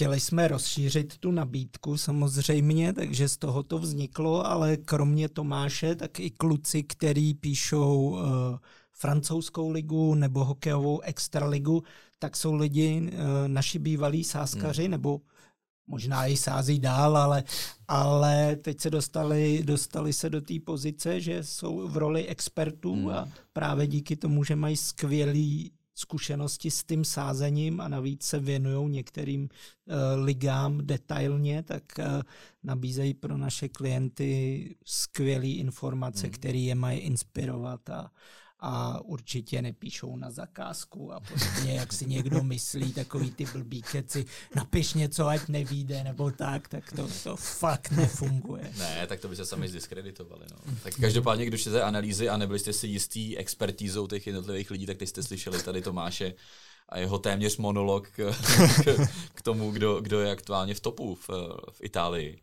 Chtěli 0.00 0.20
jsme 0.20 0.48
rozšířit 0.48 1.18
tu 1.18 1.30
nabídku 1.30 1.98
samozřejmě, 1.98 2.92
takže 2.92 3.28
z 3.28 3.36
toho 3.36 3.62
to 3.62 3.78
vzniklo, 3.78 4.46
ale 4.46 4.76
kromě 4.76 5.28
Tomáše, 5.28 5.94
tak 5.94 6.20
i 6.20 6.30
kluci, 6.30 6.82
který 6.82 7.34
píšou 7.34 8.00
uh, 8.00 8.20
francouzskou 9.00 9.70
ligu 9.70 10.14
nebo 10.14 10.44
hokejovou 10.44 11.00
extraligu, 11.00 11.82
tak 12.18 12.36
jsou 12.36 12.54
lidi, 12.54 13.00
uh, 13.00 13.18
naši 13.46 13.78
bývalí 13.78 14.24
sáskaři, 14.24 14.82
hmm. 14.82 14.90
nebo 14.90 15.20
možná 15.86 16.26
i 16.26 16.36
sází 16.36 16.78
dál, 16.78 17.16
ale, 17.16 17.44
ale 17.88 18.56
teď 18.56 18.80
se 18.80 18.90
dostali, 18.90 19.62
dostali 19.64 20.12
se 20.12 20.30
do 20.30 20.40
té 20.40 20.54
pozice, 20.64 21.20
že 21.20 21.44
jsou 21.44 21.88
v 21.88 21.96
roli 21.96 22.26
expertů 22.26 22.94
hmm. 22.94 23.08
a 23.08 23.28
právě 23.52 23.86
díky 23.86 24.16
tomu, 24.16 24.44
že 24.44 24.56
mají 24.56 24.76
skvělý 24.76 25.72
zkušenosti 25.94 26.70
s 26.70 26.84
tím 26.84 27.04
sázením 27.04 27.80
a 27.80 27.88
navíc 27.88 28.22
se 28.22 28.40
věnují 28.40 28.90
některým 28.90 29.42
uh, 29.42 30.24
ligám 30.24 30.86
detailně, 30.86 31.62
tak 31.62 31.82
uh, 31.98 32.04
nabízejí 32.62 33.14
pro 33.14 33.36
naše 33.36 33.68
klienty 33.68 34.74
skvělé 34.84 35.46
informace, 35.46 36.26
hmm. 36.26 36.32
které 36.32 36.58
je 36.58 36.74
mají 36.74 36.98
inspirovat 36.98 37.90
a, 37.90 38.10
a 38.60 39.00
určitě 39.00 39.62
nepíšou 39.62 40.16
na 40.16 40.30
zakázku 40.30 41.12
a 41.12 41.20
podobně, 41.20 41.74
jak 41.74 41.92
si 41.92 42.06
někdo 42.06 42.42
myslí, 42.42 42.92
takový 42.92 43.30
ty 43.30 43.44
blbý 43.52 43.82
keci, 43.82 44.24
napiš 44.56 44.94
něco, 44.94 45.26
ať 45.26 45.48
nevíde, 45.48 46.04
nebo 46.04 46.30
tak, 46.30 46.68
tak 46.68 46.92
to, 46.92 47.08
to 47.22 47.36
fakt 47.36 47.90
nefunguje. 47.90 48.72
Ne, 48.78 49.06
tak 49.06 49.20
to 49.20 49.28
by 49.28 49.36
se 49.36 49.46
sami 49.46 49.68
zdiskreditovali. 49.68 50.44
No. 50.50 50.74
Tak 50.82 50.94
každopádně, 50.94 51.46
když 51.46 51.60
čtete 51.60 51.82
analýzy 51.82 52.28
a 52.28 52.36
nebyli 52.36 52.58
jste 52.58 52.72
si 52.72 52.86
jistý 52.86 53.38
expertízou 53.38 54.06
těch 54.06 54.26
jednotlivých 54.26 54.70
lidí, 54.70 54.86
tak 54.86 54.96
teď 54.96 55.08
jste 55.08 55.22
slyšeli 55.22 55.62
tady 55.62 55.82
Tomáše 55.82 56.34
a 56.88 56.98
jeho 56.98 57.18
téměř 57.18 57.56
monolog 57.56 58.08
k, 58.08 58.34
k, 58.84 59.08
k 59.34 59.42
tomu, 59.42 59.70
kdo, 59.70 60.00
kdo 60.00 60.20
je 60.20 60.32
aktuálně 60.32 60.74
v 60.74 60.80
topu 60.80 61.14
v, 61.14 61.28
v 61.72 61.80
Itálii. 61.82 62.40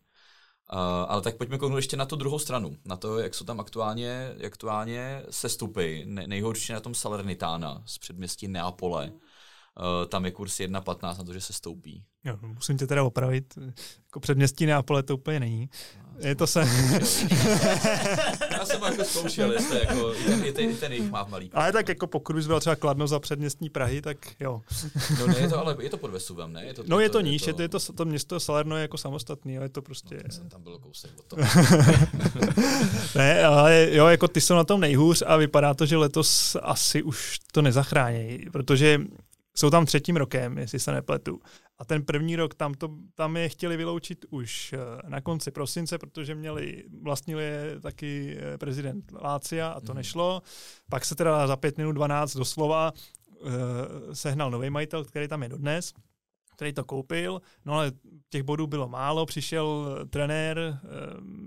Uh, 0.72 0.78
ale 1.08 1.22
tak 1.22 1.36
pojďme 1.36 1.58
kouknout 1.58 1.78
ještě 1.78 1.96
na 1.96 2.06
tu 2.06 2.16
druhou 2.16 2.38
stranu, 2.38 2.76
na 2.84 2.96
to, 2.96 3.18
jak 3.18 3.34
jsou 3.34 3.44
tam 3.44 3.60
aktuálně, 3.60 4.34
aktuálně 4.46 5.22
sestupy. 5.30 6.04
Ne, 6.06 6.26
nejhorší 6.26 6.72
na 6.72 6.80
tom 6.80 6.94
Salernitána 6.94 7.82
z 7.86 7.98
předměstí 7.98 8.48
Neapole. 8.48 9.10
Uh, 9.10 10.08
tam 10.08 10.24
je 10.24 10.30
kurz 10.30 10.58
1,15 10.58 11.18
na 11.18 11.24
to, 11.24 11.32
že 11.32 11.40
se 11.40 11.52
stoupí. 11.52 12.04
Jo, 12.24 12.38
musím 12.42 12.78
tě 12.78 12.86
teda 12.86 13.04
opravit. 13.04 13.58
Jako 14.06 14.20
předměstí 14.20 14.66
Neapole 14.66 15.02
to 15.02 15.14
úplně 15.14 15.40
není. 15.40 15.68
Je 16.20 16.34
to 16.34 16.46
se... 16.46 16.60
Já 18.50 18.64
jsem 18.64 18.82
jako 18.82 19.04
zkoušel, 19.04 19.52
jestli 19.52 19.78
jako, 19.80 20.14
i 20.44 20.52
ten, 20.52 20.76
ten 20.76 20.92
jejich 20.92 21.10
má 21.10 21.24
malý. 21.24 21.50
Ale 21.54 21.72
tak 21.72 21.88
jako 21.88 22.06
pokud 22.06 22.36
bys 22.36 22.46
byl 22.46 22.60
třeba 22.60 22.76
Kladno 22.76 23.06
za 23.06 23.20
předměstní 23.20 23.70
Prahy, 23.70 24.02
tak 24.02 24.16
jo. 24.40 24.62
No 25.20 25.26
ne, 25.26 25.38
je 25.38 25.48
to, 25.48 25.58
ale 25.58 25.76
je 25.80 25.90
to 25.90 25.96
pod 25.96 26.10
Vesuvem, 26.10 26.52
ne? 26.52 26.64
Je 26.64 26.74
to, 26.74 26.82
no 26.86 27.00
je 27.00 27.08
to, 27.08 27.12
to 27.12 27.20
níž, 27.20 27.46
je 27.46 27.52
to, 27.52 27.62
je 27.62 27.68
to, 27.68 27.78
to 27.78 28.04
město 28.04 28.40
Salerno 28.40 28.76
je 28.76 28.82
jako 28.82 28.98
samostatný, 28.98 29.56
ale 29.56 29.64
je 29.64 29.70
to 29.70 29.82
prostě... 29.82 30.20
No, 30.24 30.32
jsem 30.32 30.48
tam 30.48 30.62
byl 30.62 30.78
kousek 30.78 31.10
od 31.18 31.24
toho. 31.24 31.42
ne, 33.14 33.44
ale 33.44 33.88
jo, 33.90 34.06
jako 34.06 34.28
ty 34.28 34.40
jsou 34.40 34.54
na 34.54 34.64
tom 34.64 34.80
nejhůř 34.80 35.22
a 35.26 35.36
vypadá 35.36 35.74
to, 35.74 35.86
že 35.86 35.96
letos 35.96 36.56
asi 36.62 37.02
už 37.02 37.38
to 37.52 37.62
nezachrání, 37.62 38.38
protože 38.52 39.00
jsou 39.56 39.70
tam 39.70 39.86
třetím 39.86 40.16
rokem, 40.16 40.58
jestli 40.58 40.78
se 40.78 40.92
nepletu. 40.92 41.40
A 41.78 41.84
ten 41.84 42.04
první 42.04 42.36
rok 42.36 42.54
tam, 42.54 42.74
to, 42.74 42.90
tam 43.14 43.36
je 43.36 43.48
chtěli 43.48 43.76
vyloučit 43.76 44.24
už 44.30 44.72
eh, 44.72 44.78
na 45.08 45.20
konci 45.20 45.50
prosince, 45.50 45.98
protože 45.98 46.34
měli, 46.34 46.84
vlastnili 47.02 47.44
je 47.44 47.80
taky 47.80 48.38
eh, 48.40 48.58
prezident 48.58 49.12
Lácia 49.12 49.68
a 49.68 49.80
to 49.80 49.92
mm. 49.92 49.96
nešlo. 49.96 50.42
Pak 50.90 51.04
se 51.04 51.14
teda 51.14 51.46
za 51.46 51.56
pět 51.56 51.78
minut 51.78 51.92
12 51.92 52.36
doslova 52.36 52.92
uh, 53.40 53.50
sehnal 54.12 54.50
nový 54.50 54.70
majitel, 54.70 55.04
který 55.04 55.28
tam 55.28 55.42
je 55.42 55.48
dodnes 55.48 55.94
který 56.58 56.72
to 56.72 56.84
koupil, 56.84 57.42
no 57.64 57.74
ale 57.74 57.92
těch 58.30 58.42
bodů 58.42 58.66
bylo 58.66 58.88
málo, 58.88 59.26
přišel 59.26 59.96
trenér 60.10 60.80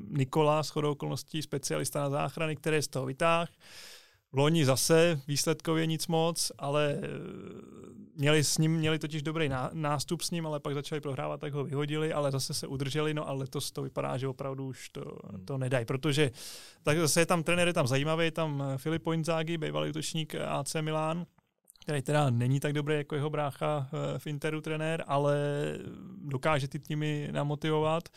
Nikola, 0.09 0.63
s 0.63 0.75
okolností 0.75 1.41
specialista 1.41 1.99
na 1.99 2.09
záchrany, 2.09 2.55
který 2.55 2.81
z 2.81 2.87
toho 2.87 3.05
vytáhl, 3.05 3.47
loni 4.33 4.65
zase 4.65 5.21
výsledkově 5.27 5.85
nic 5.85 6.07
moc, 6.07 6.51
ale 6.57 6.99
eh, 7.01 7.07
měli 8.15 8.43
s 8.43 8.57
ním, 8.57 8.71
měli 8.71 8.99
totiž 8.99 9.21
dobrý 9.21 9.49
nástup 9.73 10.21
s 10.21 10.31
ním, 10.31 10.45
ale 10.45 10.59
pak 10.59 10.73
začali 10.73 11.01
prohrávat, 11.01 11.39
tak 11.39 11.53
ho 11.53 11.63
vyhodili, 11.63 12.13
ale 12.13 12.31
zase 12.31 12.53
se 12.53 12.67
udrželi, 12.67 13.13
no 13.13 13.29
ale 13.29 13.39
letos 13.39 13.71
to 13.71 13.81
vypadá, 13.81 14.17
že 14.17 14.27
opravdu 14.27 14.67
už 14.67 14.89
to, 14.89 15.01
hmm. 15.01 15.45
to 15.45 15.57
nedají, 15.57 15.85
protože 15.85 16.31
tak 16.83 16.97
zase 16.97 17.21
je 17.21 17.25
tam 17.25 17.43
trenér, 17.43 17.67
je 17.67 17.73
tam 17.73 17.87
zajímavý, 17.87 18.25
je 18.25 18.31
tam 18.31 18.63
eh, 18.63 18.77
Filippo 18.77 19.13
Inzaghi, 19.13 19.57
bývalý 19.57 19.89
útočník 19.89 20.35
AC 20.35 20.75
Milan, 20.81 21.25
který 21.81 22.01
teda 22.01 22.29
není 22.29 22.59
tak 22.59 22.73
dobrý 22.73 22.95
jako 22.95 23.15
jeho 23.15 23.29
brácha 23.29 23.89
eh, 23.93 24.19
v 24.19 24.27
Interu 24.27 24.61
trenér, 24.61 25.03
ale 25.07 25.35
dokáže 26.21 26.67
ty 26.67 26.79
týmy 26.79 27.29
namotivovat 27.31 28.09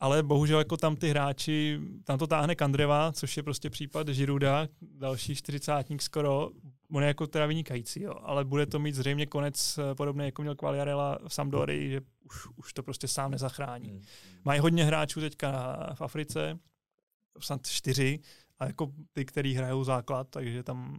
ale 0.00 0.22
bohužel 0.22 0.58
jako 0.58 0.76
tam 0.76 0.96
ty 0.96 1.08
hráči, 1.08 1.80
tam 2.04 2.18
to 2.18 2.26
táhne 2.26 2.54
Kandreva, 2.54 3.12
což 3.12 3.36
je 3.36 3.42
prostě 3.42 3.70
případ 3.70 4.08
Žiruda, 4.08 4.68
další 4.82 5.36
čtyřicátník 5.36 6.02
skoro, 6.02 6.50
on 6.92 7.02
je 7.02 7.08
jako 7.08 7.26
teda 7.26 7.46
vynikající, 7.46 8.02
jo, 8.02 8.14
ale 8.22 8.44
bude 8.44 8.66
to 8.66 8.78
mít 8.78 8.94
zřejmě 8.94 9.26
konec 9.26 9.78
eh, 9.78 9.94
podobný, 9.94 10.24
jako 10.24 10.42
měl 10.42 10.54
Qualiarella 10.54 11.18
v 11.28 11.34
Sampdorii, 11.34 11.90
že 11.90 12.00
už, 12.24 12.46
už 12.56 12.72
to 12.72 12.82
prostě 12.82 13.08
sám 13.08 13.30
nezachrání. 13.30 13.90
Hmm. 13.90 14.02
Mají 14.44 14.60
hodně 14.60 14.84
hráčů 14.84 15.20
teďka 15.20 15.76
v 15.94 16.02
Africe, 16.02 16.58
snad 17.40 17.66
čtyři, 17.66 18.20
a 18.58 18.66
jako 18.66 18.92
ty, 19.12 19.24
který 19.24 19.54
hrajou 19.54 19.84
základ, 19.84 20.26
takže 20.30 20.62
tam 20.62 20.98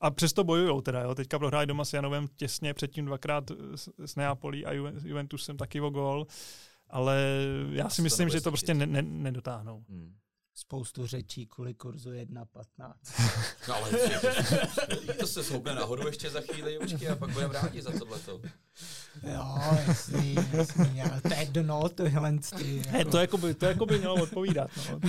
a 0.00 0.10
přesto 0.10 0.44
bojujou 0.44 0.80
teda, 0.80 1.00
jo. 1.00 1.14
Teďka 1.14 1.38
prohráli 1.38 1.66
doma 1.66 1.84
s 1.84 1.92
Janovem 1.92 2.28
těsně, 2.36 2.74
předtím 2.74 3.04
dvakrát 3.04 3.50
s 4.06 4.16
Neapolí 4.16 4.66
a 4.66 4.72
Juventusem 5.04 5.56
taky 5.56 5.80
o 5.80 5.90
gol 5.90 6.26
ale 6.90 7.24
já 7.70 7.88
si 7.90 8.02
myslím, 8.02 8.28
že 8.28 8.40
to 8.40 8.50
prostě 8.50 8.74
ne, 8.74 8.86
ne, 8.86 9.02
nedotáhnou. 9.02 9.84
Hmm. 9.88 10.14
Spoustu 10.56 11.06
řečí 11.06 11.46
kvůli 11.46 11.74
kurzu 11.74 12.10
1.15. 12.10 12.92
no 13.68 13.74
ale 13.74 13.90
to 15.18 15.26
se 15.26 15.44
sloupne 15.44 15.74
nahoru 15.74 16.06
ještě 16.06 16.30
za 16.30 16.40
chvíli, 16.40 16.78
počkej, 16.78 17.08
a 17.08 17.16
pak 17.16 17.30
budeme 17.30 17.54
rádi 17.54 17.82
za 17.82 17.98
tohleto. 17.98 18.40
Jo, 19.22 19.58
jasný, 19.86 20.34
jasný, 20.52 21.02
ale 21.02 21.20
to 21.20 21.34
je 21.34 21.46
dno, 21.46 21.88
tohle 21.88 22.38
ty. 22.56 22.82
Jako... 22.92 23.10
to, 23.10 23.18
jako 23.18 23.38
by, 23.38 23.54
to 23.54 23.66
jako 23.66 23.86
by 23.86 23.98
mělo 23.98 24.14
odpovídat. 24.14 24.70
No. 24.90 25.00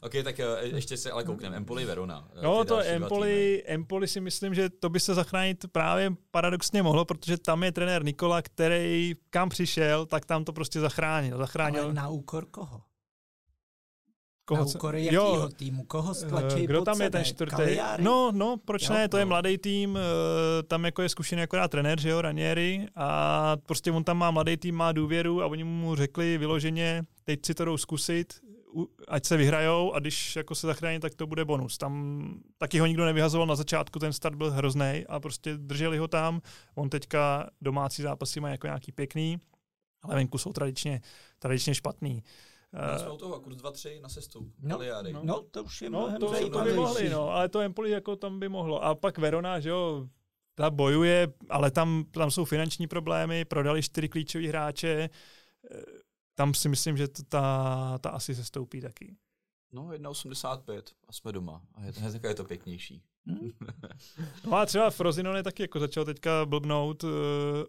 Ok, 0.00 0.12
tak 0.24 0.40
eh, 0.40 0.46
ještě 0.62 0.96
se 0.96 1.10
ale 1.10 1.24
koukneme. 1.24 1.56
Empoli 1.56 1.84
Verona. 1.84 2.28
Eh, 2.36 2.42
no, 2.42 2.64
to 2.64 2.80
Empoli, 2.80 3.62
Empoli 3.66 4.08
si 4.08 4.20
myslím, 4.20 4.54
že 4.54 4.70
to 4.70 4.88
by 4.88 5.00
se 5.00 5.14
zachránit 5.14 5.64
právě 5.72 6.10
paradoxně 6.30 6.82
mohlo, 6.82 7.04
protože 7.04 7.38
tam 7.38 7.62
je 7.62 7.72
trenér 7.72 8.04
Nikola, 8.04 8.42
který 8.42 9.14
kam 9.30 9.48
přišel, 9.48 10.06
tak 10.06 10.24
tam 10.24 10.44
to 10.44 10.52
prostě 10.52 10.80
zachránil. 10.80 11.38
zachránil. 11.38 11.82
Ale 11.82 11.94
na 11.94 12.08
úkor 12.08 12.46
koho? 12.50 12.80
Koho 14.48 14.64
na 14.64 14.66
úkor 14.66 14.96
jakýho 14.96 15.48
týmu? 15.48 15.84
Koho 15.84 16.14
stlačí 16.14 16.66
Kdo 16.66 16.82
tam 16.82 17.00
je 17.00 17.10
ten 17.10 17.24
čtvrtý? 17.24 17.76
No, 17.98 18.32
no, 18.32 18.56
proč 18.56 18.88
jo, 18.88 18.94
ne? 18.94 19.08
To 19.08 19.16
no. 19.16 19.18
je 19.18 19.24
mladý 19.24 19.58
tým, 19.58 19.98
eh, 19.98 20.62
tam 20.62 20.84
jako 20.84 21.02
je 21.02 21.08
zkušený 21.08 21.42
akorát 21.42 21.70
trenér, 21.70 22.00
že 22.00 22.08
jo, 22.08 22.20
Ranieri 22.20 22.86
a 22.96 23.56
prostě 23.56 23.92
on 23.92 24.04
tam 24.04 24.16
má 24.16 24.30
mladý 24.30 24.56
tým, 24.56 24.74
má 24.74 24.92
důvěru 24.92 25.42
a 25.42 25.46
oni 25.46 25.64
mu 25.64 25.94
řekli 25.94 26.38
vyloženě, 26.38 27.02
teď 27.24 27.46
si 27.46 27.54
to 27.54 27.64
jdou 27.64 27.76
zkusit, 27.76 28.40
ať 29.08 29.24
se 29.24 29.36
vyhrajou 29.36 29.92
a 29.92 29.98
když 29.98 30.36
jako 30.36 30.54
se 30.54 30.66
zachrání, 30.66 31.00
tak 31.00 31.14
to 31.14 31.26
bude 31.26 31.44
bonus. 31.44 31.78
Tam 31.78 32.34
taky 32.58 32.78
ho 32.78 32.86
nikdo 32.86 33.04
nevyhazoval 33.04 33.46
na 33.46 33.56
začátku, 33.56 33.98
ten 33.98 34.12
start 34.12 34.34
byl 34.36 34.50
hrozný 34.50 35.04
a 35.08 35.20
prostě 35.20 35.56
drželi 35.56 35.98
ho 35.98 36.08
tam. 36.08 36.40
On 36.74 36.90
teďka 36.90 37.50
domácí 37.60 38.02
zápasy 38.02 38.40
má 38.40 38.48
jako 38.48 38.66
nějaký 38.66 38.92
pěkný, 38.92 39.40
ale 40.02 40.14
venku 40.14 40.38
jsou 40.38 40.52
tradičně, 40.52 41.00
tradičně 41.38 41.74
špatný. 41.74 42.22
Uh, 42.92 42.98
jsme 42.98 43.10
u 43.10 43.16
toho, 43.16 43.40
kurz 43.40 43.56
2-3 43.56 44.00
na 44.00 44.08
sestu. 44.08 44.52
No, 44.60 44.78
no, 45.12 45.20
no, 45.22 45.42
to 45.50 45.64
už 45.64 45.82
je 45.82 45.90
no, 45.90 46.18
to, 46.20 46.50
to 46.50 46.64
by 46.64 46.74
mohli, 46.74 47.08
no, 47.08 47.30
ale 47.30 47.48
to 47.48 47.60
Empoli 47.60 47.90
jako 47.90 48.16
tam 48.16 48.40
by 48.40 48.48
mohlo. 48.48 48.84
A 48.84 48.94
pak 48.94 49.18
Verona, 49.18 49.60
že 49.60 49.68
jo, 49.68 50.06
ta 50.54 50.70
bojuje, 50.70 51.32
ale 51.50 51.70
tam, 51.70 52.04
tam 52.10 52.30
jsou 52.30 52.44
finanční 52.44 52.86
problémy, 52.86 53.44
prodali 53.44 53.82
čtyři 53.82 54.08
klíčové 54.08 54.48
hráče, 54.48 55.10
eh, 55.70 55.82
tam 56.38 56.54
si 56.54 56.68
myslím, 56.68 56.96
že 56.96 57.08
to, 57.08 57.22
ta, 57.22 57.98
ta 57.98 58.10
asi 58.10 58.34
se 58.34 58.44
stoupí 58.44 58.80
taky. 58.80 59.16
No, 59.72 59.88
1,85 59.88 60.82
a 61.08 61.12
jsme 61.12 61.32
doma. 61.32 61.62
A 61.74 61.82
je, 61.84 61.92
je, 62.22 62.28
je 62.28 62.34
to 62.34 62.44
pěknější. 62.44 63.02
Hmm. 63.26 63.50
no 64.44 64.56
a 64.56 64.66
třeba 64.66 64.90
Frozinone 64.90 65.42
taky 65.42 65.62
jako 65.62 65.80
začal 65.80 66.04
teďka 66.04 66.46
blbnout 66.46 67.04
uh, 67.04 67.10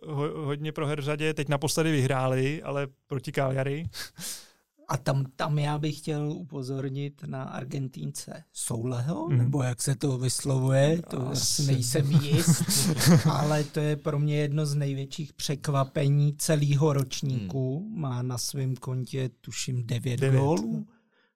ho, 0.05 0.45
hodně 0.45 0.71
pro 0.71 0.87
her 0.87 1.01
řadě. 1.01 1.33
Teď 1.33 1.47
naposledy 1.47 1.91
vyhráli, 1.91 2.63
ale 2.63 2.87
proti 3.07 3.31
Cagliari. 3.31 3.85
A 4.89 4.97
tam, 4.97 5.25
tam 5.35 5.59
já 5.59 5.77
bych 5.77 5.97
chtěl 5.97 6.31
upozornit 6.31 7.23
na 7.25 7.43
Argentínce 7.43 8.43
Souleho, 8.53 9.29
mm. 9.29 9.37
nebo 9.37 9.63
jak 9.63 9.81
se 9.81 9.95
to 9.95 10.17
vyslovuje, 10.17 11.01
to 11.09 11.27
Asi. 11.27 11.65
nejsem 11.65 12.11
jist, 12.11 12.89
ale 13.25 13.63
to 13.63 13.79
je 13.79 13.95
pro 13.95 14.19
mě 14.19 14.37
jedno 14.37 14.65
z 14.65 14.75
největších 14.75 15.33
překvapení 15.33 16.35
celého 16.37 16.93
ročníku. 16.93 17.89
Mm. 17.89 18.01
Má 18.01 18.21
na 18.21 18.37
svém 18.37 18.75
kontě 18.75 19.29
tuším 19.41 19.87
9, 19.87 20.19
9. 20.19 20.39
gólů. 20.39 20.85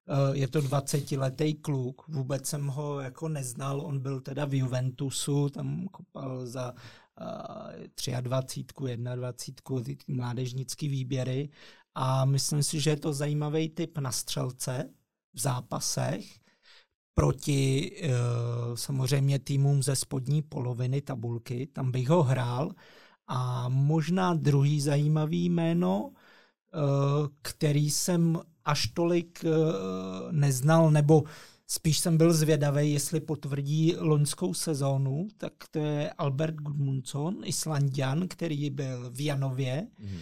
Eh, 0.07 0.37
je 0.37 0.47
to 0.47 0.59
20-letý 0.59 1.53
kluk, 1.53 2.07
vůbec 2.07 2.45
jsem 2.45 2.67
ho 2.67 2.99
jako 2.99 3.29
neznal, 3.29 3.81
on 3.81 3.99
byl 3.99 4.21
teda 4.21 4.45
v 4.45 4.53
Juventusu, 4.53 5.49
tam 5.49 5.87
kopal 5.87 6.45
za 6.45 6.71
uh, 6.71 8.21
23, 8.21 8.21
21, 8.21 9.33
ty 9.33 9.97
mládežnický 10.07 10.87
výběry 10.87 11.49
a 11.95 12.25
myslím 12.25 12.63
si, 12.63 12.79
že 12.79 12.89
je 12.89 12.97
to 12.97 13.13
zajímavý 13.13 13.69
typ 13.69 13.97
na 13.97 14.11
střelce 14.11 14.89
v 15.33 15.39
zápasech 15.39 16.25
proti 17.13 17.91
uh, 18.03 18.75
samozřejmě 18.75 19.39
týmům 19.39 19.83
ze 19.83 19.95
spodní 19.95 20.41
poloviny 20.41 21.01
tabulky. 21.01 21.67
Tam 21.67 21.91
bych 21.91 22.09
ho 22.09 22.23
hrál. 22.23 22.71
A 23.27 23.69
možná 23.69 24.33
druhý 24.33 24.81
zajímavý 24.81 25.49
jméno, 25.49 26.01
uh, 26.03 27.27
který 27.41 27.91
jsem 27.91 28.39
až 28.65 28.87
tolik 28.87 29.45
uh, 29.45 29.51
neznal, 30.31 30.91
nebo 30.91 31.23
spíš 31.67 31.99
jsem 31.99 32.17
byl 32.17 32.33
zvědavý, 32.33 32.93
jestli 32.93 33.19
potvrdí 33.19 33.95
loňskou 33.97 34.53
sezónu, 34.53 35.27
tak 35.37 35.53
to 35.71 35.79
je 35.79 36.11
Albert 36.11 36.55
Gudmundsson, 36.55 37.41
Islandian, 37.45 38.27
který 38.27 38.69
byl 38.69 39.11
v 39.11 39.25
Janově. 39.25 39.87
Mm 39.99 40.19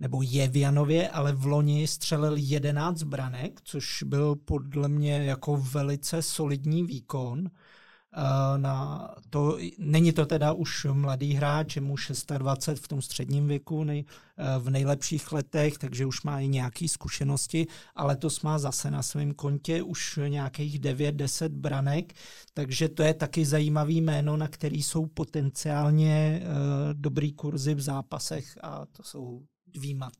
nebo 0.00 0.22
je 0.22 0.48
v 0.48 0.56
Janově, 0.56 1.08
ale 1.08 1.32
v 1.32 1.46
loni 1.46 1.86
střelil 1.86 2.34
11 2.36 3.02
branek, 3.02 3.60
což 3.64 4.02
byl 4.02 4.36
podle 4.36 4.88
mě 4.88 5.24
jako 5.24 5.56
velice 5.56 6.22
solidní 6.22 6.82
výkon. 6.82 7.50
Eh, 8.12 8.58
na 8.58 9.08
to, 9.30 9.58
není 9.78 10.12
to 10.12 10.26
teda 10.26 10.52
už 10.52 10.86
mladý 10.92 11.34
hráč, 11.34 11.76
je 11.76 11.82
mu 11.82 11.94
26 12.38 12.84
v 12.84 12.88
tom 12.88 13.02
středním 13.02 13.48
věku, 13.48 13.84
nej, 13.84 14.04
eh, 14.36 14.58
v 14.58 14.70
nejlepších 14.70 15.32
letech, 15.32 15.78
takže 15.78 16.06
už 16.06 16.22
má 16.22 16.40
i 16.40 16.48
nějaké 16.48 16.88
zkušenosti, 16.88 17.66
ale 17.94 18.16
to 18.16 18.28
má 18.42 18.58
zase 18.58 18.90
na 18.90 19.02
svém 19.02 19.34
kontě 19.34 19.82
už 19.82 20.18
nějakých 20.28 20.80
9-10 20.80 21.52
branek, 21.52 22.12
takže 22.54 22.88
to 22.88 23.02
je 23.02 23.14
taky 23.14 23.44
zajímavý 23.44 24.00
jméno, 24.00 24.36
na 24.36 24.48
který 24.48 24.82
jsou 24.82 25.06
potenciálně 25.06 26.42
uh, 26.42 26.48
dobrý 26.92 27.32
kurzy 27.32 27.74
v 27.74 27.80
zápasech 27.80 28.58
a 28.62 28.86
to 28.86 29.02
jsou 29.02 29.42
dvíma, 29.74 30.10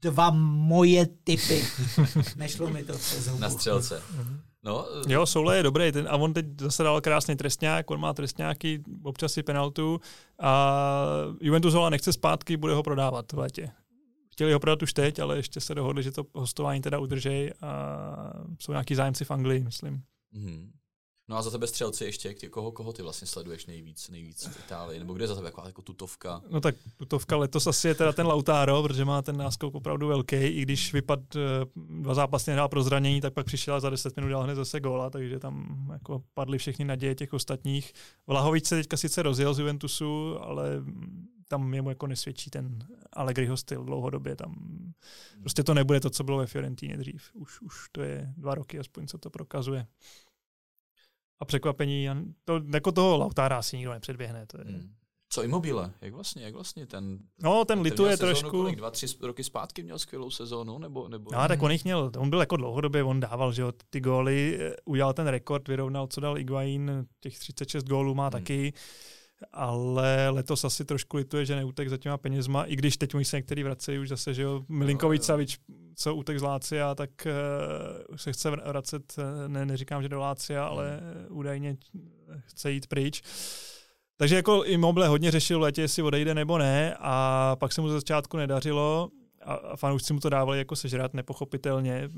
dva 0.00 0.30
moje 0.30 1.06
typy. 1.24 1.64
Nešlo 2.36 2.70
mi 2.70 2.84
to 2.84 2.92
přes 2.92 3.26
hubu. 3.26 3.40
Na 3.40 3.50
střelce. 3.50 4.02
No, 4.64 4.86
Jo, 5.08 5.26
Soule 5.26 5.56
je 5.56 5.62
dobrý, 5.62 5.92
ten, 5.92 6.08
a 6.10 6.16
on 6.16 6.32
teď 6.32 6.46
zase 6.60 6.82
dal 6.82 7.00
krásný 7.00 7.36
trestňák, 7.36 7.90
on 7.90 8.00
má 8.00 8.14
trestňáky, 8.14 8.82
občas 9.02 9.32
si 9.32 9.42
penaltu 9.42 10.00
a 10.38 10.74
Juventus 11.40 11.74
ho 11.74 11.90
nechce 11.90 12.12
zpátky, 12.12 12.56
bude 12.56 12.74
ho 12.74 12.82
prodávat 12.82 13.32
v 13.32 13.38
létě. 13.38 13.70
Chtěli 14.32 14.52
ho 14.52 14.60
prodat 14.60 14.82
už 14.82 14.92
teď, 14.92 15.18
ale 15.18 15.36
ještě 15.36 15.60
se 15.60 15.74
dohodli, 15.74 16.02
že 16.02 16.12
to 16.12 16.24
hostování 16.34 16.80
teda 16.80 16.98
udržej 16.98 17.52
a 17.60 17.72
jsou 18.58 18.72
nějaký 18.72 18.94
zájemci 18.94 19.24
v 19.24 19.30
Anglii, 19.30 19.64
myslím. 19.64 20.02
Mhm. 20.32 20.72
No 21.28 21.36
a 21.36 21.42
za 21.42 21.50
tebe 21.50 21.66
střelci 21.66 22.04
ještě, 22.04 22.34
tě, 22.34 22.48
koho, 22.48 22.72
koho 22.72 22.92
ty 22.92 23.02
vlastně 23.02 23.26
sleduješ 23.26 23.66
nejvíc, 23.66 24.08
nejvíc 24.08 24.46
v 24.46 24.58
Itálii? 24.64 24.98
Nebo 24.98 25.14
kde 25.14 25.24
je 25.24 25.28
za 25.28 25.34
tebe 25.34 25.48
jako, 25.48 25.62
jako 25.66 25.82
tutovka? 25.82 26.42
No 26.50 26.60
tak 26.60 26.74
tutovka 26.96 27.36
letos 27.36 27.66
asi 27.66 27.88
je 27.88 27.94
teda 27.94 28.12
ten 28.12 28.26
Lautaro, 28.26 28.82
protože 28.82 29.04
má 29.04 29.22
ten 29.22 29.36
náskok 29.36 29.74
opravdu 29.74 30.08
velký, 30.08 30.36
i 30.36 30.62
když 30.62 30.92
vypad 30.92 31.20
eh, 31.36 31.40
dva 31.76 32.14
zápasy 32.14 32.50
nehrál 32.50 32.68
pro 32.68 32.82
zranění, 32.82 33.20
tak 33.20 33.34
pak 33.34 33.46
přišel 33.46 33.80
za 33.80 33.90
10 33.90 34.16
minut 34.16 34.28
dal 34.28 34.42
hned 34.42 34.54
zase 34.54 34.80
góla, 34.80 35.10
takže 35.10 35.38
tam 35.38 35.86
jako 35.92 36.22
padly 36.34 36.58
všechny 36.58 36.84
naděje 36.84 37.14
těch 37.14 37.32
ostatních. 37.32 37.92
Vlahovič 38.26 38.66
se 38.66 38.76
teďka 38.76 38.96
sice 38.96 39.22
rozjel 39.22 39.54
z 39.54 39.58
Juventusu, 39.58 40.36
ale 40.40 40.82
tam 41.48 41.74
jemu 41.74 41.88
jako 41.88 42.06
nesvědčí 42.06 42.50
ten 42.50 42.78
Allegriho 43.12 43.56
styl 43.56 43.84
dlouhodobě. 43.84 44.36
Tam 44.36 44.54
prostě 45.40 45.62
to 45.62 45.74
nebude 45.74 46.00
to, 46.00 46.10
co 46.10 46.24
bylo 46.24 46.38
ve 46.38 46.46
Fiorentíně 46.46 46.96
dřív. 46.96 47.30
Už, 47.34 47.60
už 47.60 47.88
to 47.92 48.02
je 48.02 48.32
dva 48.36 48.54
roky 48.54 48.78
aspoň, 48.78 49.06
co 49.06 49.18
to 49.18 49.30
prokazuje. 49.30 49.86
A 51.40 51.44
překvapení, 51.44 52.08
to, 52.44 52.60
jako 52.74 52.92
toho 52.92 53.16
Lautára 53.18 53.58
asi 53.58 53.76
nikdo 53.76 53.92
nepředběhne. 53.92 54.46
To 54.46 54.58
je, 54.58 54.64
Hmm. 54.64 54.94
Co 55.30 55.42
Immobile? 55.42 55.92
Jak 56.00 56.14
vlastně, 56.14 56.44
jak 56.44 56.54
vlastně 56.54 56.86
ten... 56.86 57.18
No, 57.42 57.64
ten 57.64 57.80
lituje 57.80 58.06
měl 58.08 58.16
sezónu 58.16 58.32
trošku. 58.32 58.50
Kolik, 58.50 58.76
dva, 58.76 58.90
tři 58.90 59.06
roky 59.22 59.44
zpátky 59.44 59.82
měl 59.82 59.98
skvělou 59.98 60.30
sezónu? 60.30 60.78
Nebo, 60.78 61.08
nebo... 61.08 61.30
No, 61.32 61.48
tak 61.48 61.62
on 61.62 61.70
jich 61.70 61.84
měl, 61.84 62.10
on 62.18 62.30
byl 62.30 62.40
jako 62.40 62.56
dlouhodobě, 62.56 63.02
on 63.04 63.20
dával, 63.20 63.52
že 63.52 63.62
jo, 63.62 63.72
ty 63.90 64.00
góly, 64.00 64.58
eh, 64.60 64.76
udělal 64.84 65.12
ten 65.12 65.26
rekord, 65.26 65.68
vyrovnal, 65.68 66.06
co 66.06 66.20
dal 66.20 66.38
Iguain, 66.38 67.06
těch 67.20 67.38
36 67.38 67.84
gólů 67.84 68.14
má 68.14 68.24
Hmm. 68.24 68.30
taky, 68.30 68.72
ale 69.52 70.28
letos 70.30 70.64
asi 70.64 70.84
trošku 70.84 71.16
lituje, 71.16 71.46
že 71.46 71.56
neutek 71.56 71.88
za 71.88 71.96
těma 71.96 72.16
penězma, 72.16 72.64
i 72.64 72.76
když 72.76 72.96
teď 72.96 73.10
se 73.22 73.36
některý 73.36 73.62
vracejí 73.62 73.98
už 73.98 74.08
zase, 74.08 74.34
že 74.34 74.42
jo, 74.42 74.64
Milinkovič. 74.68 75.22
Savič, 75.22 75.58
co 75.94 76.14
utek 76.14 76.38
z 76.38 76.42
Lácia, 76.42 76.94
tak 76.94 77.10
uh, 77.26 78.16
se 78.16 78.32
chce 78.32 78.50
vr- 78.50 78.68
vracet, 78.68 79.14
eh, 79.18 79.48
ne, 79.48 79.66
neříkám, 79.66 80.02
že 80.02 80.08
do 80.08 80.18
Lácia, 80.20 80.66
ale 80.66 81.00
Hmm. 81.02 81.26
údajně 81.28 81.76
chce 82.46 82.72
jít 82.72 82.86
pryč. 82.86 83.22
Takže 84.16 84.36
jako 84.36 84.64
Immobile 84.64 85.08
hodně 85.08 85.30
řešil 85.30 85.58
v 85.58 85.62
létě, 85.62 85.82
jestli 85.82 86.02
odejde 86.02 86.34
nebo 86.34 86.58
ne 86.58 86.96
a 86.98 87.56
pak 87.56 87.72
se 87.72 87.80
mu 87.80 87.88
ze 87.88 87.94
začátku 87.94 88.36
nedařilo 88.36 89.08
a, 89.44 89.54
a 89.54 89.76
fanoušci 89.76 90.12
mu 90.12 90.20
to 90.20 90.28
dávali 90.28 90.58
jako 90.58 90.76
sežrat 90.76 91.14
nepochopitelně. 91.14 92.08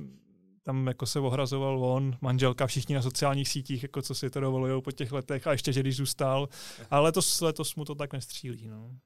Tam 0.62 0.86
jako 0.86 1.06
se 1.06 1.20
ohrazoval 1.20 1.84
on, 1.84 2.16
manželka, 2.20 2.66
všichni 2.66 2.94
na 2.94 3.02
sociálních 3.02 3.48
sítích, 3.48 3.82
jako 3.82 4.02
co 4.02 4.14
si 4.14 4.30
to 4.30 4.40
dovolují 4.40 4.82
po 4.82 4.92
těch 4.92 5.12
letech 5.12 5.46
a 5.46 5.52
ještě, 5.52 5.72
že 5.72 5.80
když 5.80 5.96
zůstal. 5.96 6.48
Ale 6.90 7.02
letos, 7.02 7.40
letos 7.40 7.74
mu 7.74 7.84
to 7.84 7.94
tak 7.94 8.12
nestřílí. 8.12 8.66
No. 8.66 8.96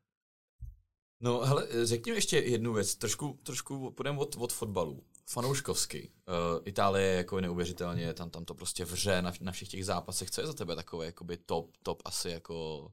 No 1.21 1.41
hele, 1.41 1.69
řekni 1.87 2.13
mi 2.13 2.19
ještě 2.19 2.39
jednu 2.39 2.73
věc, 2.73 2.95
trošku, 2.95 3.39
trošku 3.43 3.91
půjdeme 3.91 4.19
od, 4.19 4.37
od 4.39 4.53
fotbalu. 4.53 5.03
Fanouškovsky. 5.27 6.11
Uh, 6.29 6.63
Itálie 6.65 7.07
je 7.07 7.17
jako 7.17 7.41
neuvěřitelně, 7.41 8.15
tam, 8.15 8.31
tam 8.31 8.45
to 8.45 8.55
prostě 8.55 8.85
vře 8.85 9.23
na, 9.23 9.33
na 9.41 9.53
všech 9.53 9.69
těch 9.69 9.85
zápasech. 9.85 10.31
Co 10.31 10.41
je 10.41 10.47
za 10.47 10.53
tebe 10.53 10.77
takové 10.77 11.07
jakoby 11.07 11.37
top, 11.37 11.77
top 11.83 12.03
asi 12.05 12.31
jako 12.31 12.89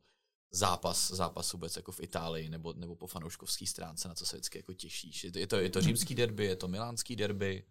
zápas, 0.52 1.12
zápas 1.12 1.54
vůbec 1.54 1.76
jako 1.76 1.92
v 1.92 2.00
Itálii 2.00 2.50
nebo, 2.50 2.74
nebo 2.74 2.96
po 2.96 3.08
fanouškovské 3.08 3.68
stránce, 3.68 4.08
na 4.08 4.16
co 4.16 4.26
se 4.26 4.36
vždycky 4.36 4.58
jako 4.58 4.74
těšíš? 4.74 5.24
Je 5.36 5.48
to, 5.48 5.56
je 5.58 5.70
to 5.70 5.82
římský 5.82 6.16
derby, 6.16 6.46
je 6.46 6.56
to 6.56 6.68
milánský 6.68 7.16
derby? 7.16 7.64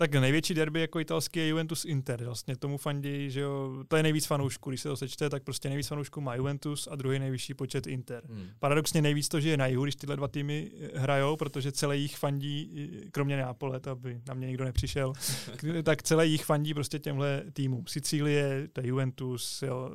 Tak 0.00 0.14
největší 0.14 0.54
derby 0.54 0.80
jako 0.80 1.00
italský 1.00 1.40
je 1.40 1.48
Juventus 1.48 1.84
Inter. 1.84 2.24
Vlastně 2.24 2.56
tomu 2.56 2.76
fandí, 2.76 3.30
že 3.30 3.40
jo, 3.40 3.84
to 3.88 3.96
je 3.96 4.02
nejvíc 4.02 4.26
fanoušků. 4.26 4.70
Když 4.70 4.80
se 4.80 4.88
to 4.88 4.96
sečte, 4.96 5.30
tak 5.30 5.42
prostě 5.42 5.68
nejvíc 5.68 5.88
fanoušků 5.88 6.20
má 6.20 6.34
Juventus 6.34 6.88
a 6.90 6.96
druhý 6.96 7.18
nejvyšší 7.18 7.54
počet 7.54 7.86
Inter. 7.86 8.22
Hmm. 8.28 8.46
Paradoxně 8.58 9.02
nejvíc 9.02 9.28
to 9.28 9.40
žije 9.40 9.56
na 9.56 9.66
jihu, 9.66 9.84
když 9.84 9.96
tyhle 9.96 10.16
dva 10.16 10.28
týmy 10.28 10.70
eh, 10.80 10.98
hrajou, 10.98 11.36
protože 11.36 11.72
celé 11.72 11.96
jich 11.96 12.16
fandí, 12.16 12.88
kromě 13.12 13.36
Neapole, 13.36 13.80
to 13.80 13.90
aby 13.90 14.20
na 14.28 14.34
mě 14.34 14.46
nikdo 14.46 14.64
nepřišel, 14.64 15.12
tak 15.82 16.02
celé 16.02 16.26
jich 16.26 16.44
fandí 16.44 16.74
prostě 16.74 16.98
těmhle 16.98 17.42
týmům. 17.52 17.84
Sicílie, 17.86 18.68
to 18.72 18.80
je 18.80 18.86
Juventus, 18.86 19.62
jo, 19.62 19.90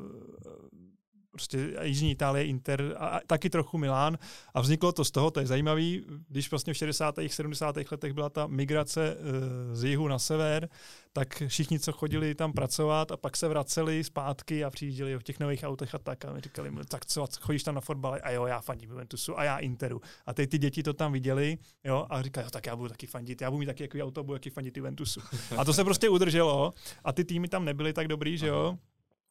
prostě 1.36 1.74
Jižní 1.82 2.12
Itálie, 2.12 2.45
Inter 2.45 2.95
a 2.98 3.15
a 3.15 3.19
taky 3.28 3.50
trochu 3.50 3.78
Milán. 3.78 4.17
A 4.54 4.62
vzniklo 4.62 4.91
to 4.91 5.06
z 5.06 5.12
toho, 5.12 5.32
to 5.32 5.39
je 5.39 5.48
zajímavý, 5.48 6.06
když 6.30 6.52
vlastně 6.52 6.74
v 6.74 6.78
60. 6.78 7.15
70. 7.28 7.76
letech 7.91 8.13
byla 8.13 8.30
ta 8.30 8.48
migrace 8.48 9.17
eh, 9.17 9.76
z 9.76 9.84
jihu 9.84 10.08
na 10.08 10.19
sever, 10.19 10.69
tak 11.13 11.43
všichni, 11.48 11.80
co 11.80 11.91
chodili 11.91 12.36
tam 12.36 12.54
pracovat 12.54 13.12
a 13.12 13.17
pak 13.17 13.38
se 13.38 13.48
vraceli 13.48 14.04
zpátky 14.04 14.63
a 14.63 14.69
přijížděli 14.69 15.17
v 15.17 15.24
těch 15.24 15.39
nových 15.39 15.63
autech 15.63 15.95
a 15.95 15.98
tak 15.98 16.26
a 16.26 16.34
mi 16.34 16.41
říkali, 16.41 16.71
mu, 16.71 16.84
tak 16.84 17.06
co, 17.06 17.28
chodíš 17.41 17.63
tam 17.63 17.76
na 17.76 17.82
fotbal? 17.82 18.17
A 18.24 18.32
jo, 18.32 18.45
já 18.45 18.62
fandím 18.62 18.89
Juventusu 18.89 19.39
a 19.39 19.43
já 19.43 19.58
Interu. 19.58 20.02
A 20.26 20.34
teď 20.34 20.50
ty 20.50 20.58
děti 20.58 20.84
to 20.84 20.93
tam 20.93 21.12
viděli 21.12 21.58
jo, 21.84 22.06
a 22.10 22.21
říkají, 22.21 22.45
jo, 22.45 22.50
tak 22.50 22.65
já 22.65 22.76
budu 22.76 22.89
taky 22.89 23.08
fandit, 23.08 23.41
já 23.41 23.52
budu 23.52 23.60
mít 23.60 23.65
taky 23.65 23.84
jaký 23.84 24.04
auto, 24.04 24.24
budu 24.24 24.36
taky 24.36 24.50
fandit 24.50 24.78
Juventusu. 24.78 25.21
A 25.58 25.65
to 25.65 25.74
se 25.74 25.84
prostě 25.84 26.10
udrželo 26.10 26.74
a 27.04 27.12
ty 27.12 27.24
týmy 27.24 27.48
tam 27.48 27.65
nebyly 27.65 27.93
tak 27.93 28.08
dobrý, 28.08 28.38
že 28.38 28.48
jo. 28.48 28.78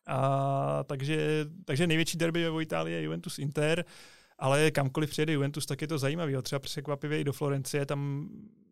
A 0.07 0.85
takže, 0.85 1.47
takže 1.65 1.87
největší 1.87 2.19
derby 2.19 2.51
ve 2.51 2.63
Itálii 2.63 2.95
je 2.95 3.03
Juventus 3.03 3.39
Inter, 3.39 3.85
ale 4.39 4.71
kamkoliv 4.71 5.11
přijede 5.11 5.33
Juventus, 5.33 5.67
tak 5.67 5.83
je 5.83 5.89
to 5.89 5.99
zajímavé. 5.99 6.43
Třeba 6.43 6.59
překvapivě 6.59 7.21
i 7.21 7.25
do 7.25 7.33
Florencie, 7.33 7.87
tam, 7.87 8.29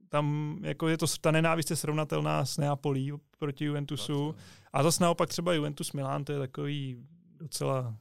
tam 0.09 0.59
jako 0.63 0.89
je 0.89 0.99
to 0.99 1.07
ta 1.21 1.31
nenávist 1.31 1.71
je 1.71 1.77
srovnatelná 1.77 2.45
s 2.45 2.59
Neapolí 2.59 3.13
proti 3.39 3.65
Juventusu. 3.65 4.35
A 4.73 4.83
zase 4.83 5.03
naopak 5.03 5.29
třeba 5.29 5.53
Juventus 5.53 5.93
Milán, 5.93 6.25
to 6.25 6.33
je 6.33 6.39
takový 6.39 6.97
docela 7.39 7.97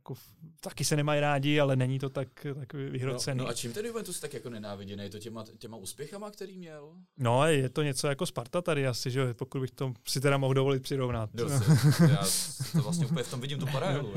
jako, 0.00 0.14
taky 0.60 0.84
se 0.84 0.96
nemají 0.96 1.20
rádi, 1.20 1.60
ale 1.60 1.76
není 1.76 1.98
to 1.98 2.08
tak, 2.08 2.28
tak 2.58 2.72
vyhrocený. 2.72 3.38
No, 3.38 3.44
no 3.44 3.50
a 3.50 3.54
čím 3.54 3.72
ten 3.72 3.86
Juventus 3.86 4.20
tak 4.20 4.34
jako 4.34 4.50
nenáviděný? 4.50 5.02
Je 5.02 5.10
to 5.10 5.18
těma, 5.18 5.44
těma 5.58 5.76
úspěchama, 5.76 6.30
který 6.30 6.58
měl? 6.58 6.88
No, 7.18 7.46
je 7.46 7.68
to 7.68 7.82
něco 7.82 8.08
jako 8.08 8.26
Sparta 8.26 8.62
tady 8.62 8.86
asi, 8.86 9.10
že 9.10 9.20
jo, 9.20 9.26
pokud 9.34 9.60
bych 9.60 9.70
to 9.70 9.92
si 10.08 10.20
teda 10.20 10.36
mohl 10.38 10.54
dovolit 10.54 10.82
přirovnat. 10.82 11.30
Dobře, 11.34 11.60
já 12.10 12.26
to 12.72 12.82
vlastně 12.82 13.06
úplně 13.06 13.22
v 13.22 13.30
tom 13.30 13.40
vidím 13.40 13.58
tu 13.58 13.66
paralelu. 13.66 14.12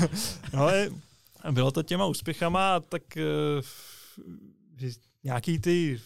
No, 0.54 0.60
ale 0.62 0.90
bylo 1.50 1.70
to 1.70 1.82
těma 1.82 2.06
úspěchama, 2.06 2.80
tak 2.80 3.16
eh, 3.16 3.22
nějaký 5.24 5.58
ty 5.58 6.00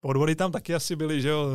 podvody 0.00 0.34
tam 0.36 0.52
taky 0.52 0.74
asi 0.74 0.96
byly, 0.96 1.22
že 1.22 1.28
jo, 1.28 1.46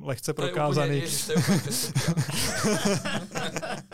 lehce 0.00 0.32
To 0.32 0.42
je 0.42 0.48
prokázaný. 0.48 0.86
úplně- 0.86 1.00
ježiš, 1.04 1.26
to 1.26 1.32
je 1.32 1.38
úplně. 1.38 1.60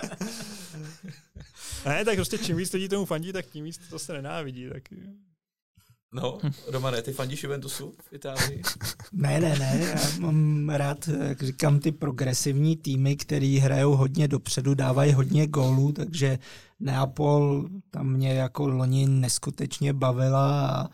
Ne, 1.86 2.04
tak 2.04 2.14
prostě 2.14 2.38
čím 2.38 2.56
víc 2.56 2.72
lidí 2.72 2.88
tomu 2.88 3.04
fandí, 3.04 3.32
tak 3.32 3.46
tím 3.46 3.64
víc 3.64 3.80
to 3.90 3.98
se 3.98 4.12
nenávidí. 4.12 4.68
Tak... 4.72 4.82
No, 6.12 6.38
Romane, 6.66 7.02
ty 7.02 7.12
fandíš 7.12 7.42
Juventusu 7.42 7.94
v 8.02 8.12
Itálii? 8.12 8.62
Ne, 9.12 9.40
ne, 9.40 9.58
ne, 9.58 9.92
já 9.94 10.18
mám 10.18 10.68
rád, 10.68 11.08
jak 11.08 11.42
říkám, 11.42 11.78
ty 11.80 11.92
progresivní 11.92 12.76
týmy, 12.76 13.16
který 13.16 13.58
hrajou 13.58 13.96
hodně 13.96 14.28
dopředu, 14.28 14.74
dávají 14.74 15.12
hodně 15.12 15.46
gólů, 15.46 15.92
takže 15.92 16.38
Neapol 16.80 17.68
tam 17.90 18.12
mě 18.12 18.34
jako 18.34 18.68
loni 18.68 19.06
neskutečně 19.06 19.92
bavila 19.92 20.68
a 20.70 20.88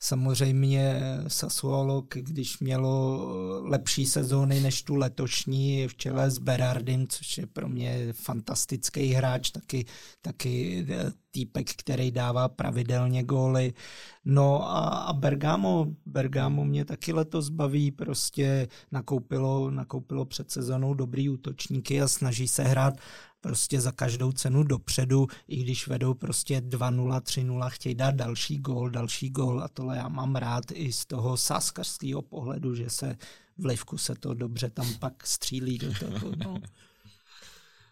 samozřejmě 0.00 1.00
Sassuolo, 1.28 2.04
když 2.14 2.58
mělo 2.58 3.20
lepší 3.64 4.06
sezóny 4.06 4.60
než 4.60 4.82
tu 4.82 4.94
letošní 4.94 5.88
v 5.88 5.94
čele 5.94 6.30
s 6.30 6.38
Berardim, 6.38 7.08
což 7.08 7.38
je 7.38 7.46
pro 7.46 7.68
mě 7.68 8.12
fantastický 8.12 9.12
hráč, 9.12 9.50
taky, 9.50 9.86
taky 10.22 10.86
eh, 10.90 11.12
týpek, 11.30 11.70
který 11.70 12.10
dává 12.10 12.48
pravidelně 12.48 13.24
góly. 13.24 13.72
No 14.24 14.70
a, 14.70 14.80
a 14.88 15.12
Bergamo, 15.12 15.86
Bergamo 16.06 16.64
mě 16.64 16.84
taky 16.84 17.12
letos 17.12 17.48
baví, 17.48 17.90
prostě 17.90 18.68
nakoupilo, 18.92 19.70
nakoupilo 19.70 20.24
před 20.24 20.50
sezónou 20.50 20.94
dobrý 20.94 21.28
útočníky 21.28 22.02
a 22.02 22.08
snaží 22.08 22.48
se 22.48 22.62
hrát 22.64 22.94
prostě 23.40 23.80
za 23.80 23.92
každou 23.92 24.32
cenu 24.32 24.62
dopředu, 24.62 25.26
i 25.48 25.56
když 25.56 25.88
vedou 25.88 26.14
prostě 26.14 26.60
2-0, 26.60 27.20
3-0, 27.20 27.70
chtějí 27.70 27.94
dát 27.94 28.14
další 28.14 28.58
gól, 28.58 28.90
další 28.90 29.30
gól 29.30 29.62
a 29.62 29.68
tohle 29.68 29.96
já 29.96 30.08
mám 30.08 30.36
rád 30.36 30.64
i 30.72 30.92
z 30.92 31.06
toho 31.06 31.36
sáskarského 31.36 32.22
pohledu, 32.22 32.74
že 32.74 32.90
se 32.90 33.16
v 33.58 33.64
Livku 33.64 33.98
se 33.98 34.14
to 34.14 34.34
dobře 34.34 34.70
tam 34.70 34.94
pak 34.98 35.26
střílí 35.26 35.78
do 35.78 35.94
toho. 35.94 36.32
No. 36.44 36.56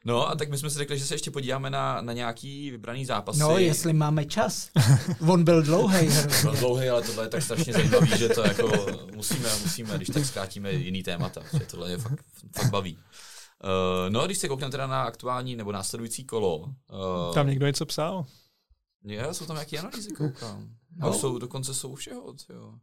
No 0.04 0.28
a 0.28 0.34
tak 0.34 0.50
my 0.50 0.58
jsme 0.58 0.70
si 0.70 0.78
řekli, 0.78 0.98
že 0.98 1.04
se 1.04 1.14
ještě 1.14 1.30
podíváme 1.30 1.70
na, 1.70 2.00
na 2.00 2.12
nějaký 2.12 2.70
vybraný 2.70 3.04
zápasy. 3.04 3.40
no, 3.40 3.58
jestli 3.58 3.92
máme 3.92 4.24
čas. 4.24 4.70
On 5.28 5.44
byl 5.44 5.62
dlouhý. 5.62 6.08
Byl 6.42 6.56
dlouhý, 6.56 6.88
ale 6.88 7.02
tohle 7.02 7.24
je 7.24 7.28
tak 7.28 7.42
strašně 7.42 7.72
zajímavý, 7.72 8.18
že 8.18 8.28
to 8.28 8.42
jako 8.42 8.86
musíme, 9.14 9.48
musíme, 9.62 9.96
když 9.96 10.08
tak 10.08 10.24
zkrátíme 10.24 10.72
jiný 10.72 11.02
témata, 11.02 11.40
že 11.52 11.66
tohle 11.66 11.90
je 11.90 11.98
fakt, 11.98 12.24
fakt 12.56 12.70
baví. 12.70 12.98
Uh, 13.64 14.10
no 14.10 14.20
a 14.20 14.26
když 14.26 14.38
se 14.38 14.48
koukneme 14.48 14.70
teda 14.70 14.86
na 14.86 15.02
aktuální 15.02 15.56
nebo 15.56 15.72
následující 15.72 16.24
kolo. 16.24 16.58
Uh, 16.58 17.34
Tam 17.34 17.46
někdo 17.46 17.66
něco 17.66 17.86
psal? 17.86 18.26
je, 19.04 19.34
jsou 19.34 19.46
tam 19.46 19.56
nějaké 19.56 19.78
analýzy, 19.78 20.12
koukám. 20.14 20.68
A 21.00 21.06
No. 21.06 21.12
jsou, 21.14 21.38
dokonce 21.38 21.74
jsou 21.74 21.94
všeho, 21.94 22.34
jo. 22.48 22.74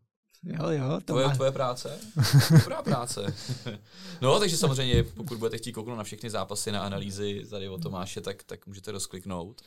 Jo, 0.43 0.69
jo, 0.69 0.89
to 0.93 1.01
tvoje, 1.01 1.27
má... 1.27 1.33
tvoje 1.35 1.51
práce? 1.51 1.99
Dobrá 2.51 2.81
práce. 2.81 3.35
no, 4.21 4.39
takže 4.39 4.57
samozřejmě, 4.57 5.03
pokud 5.03 5.37
budete 5.37 5.57
chtít 5.57 5.71
kouknout 5.71 5.97
na 5.97 6.03
všechny 6.03 6.29
zápasy, 6.29 6.71
na 6.71 6.81
analýzy 6.81 7.45
tady 7.49 7.69
o 7.69 7.77
Tomáše, 7.77 8.21
tak, 8.21 8.43
tak 8.43 8.67
můžete 8.67 8.91
rozkliknout. 8.91 9.61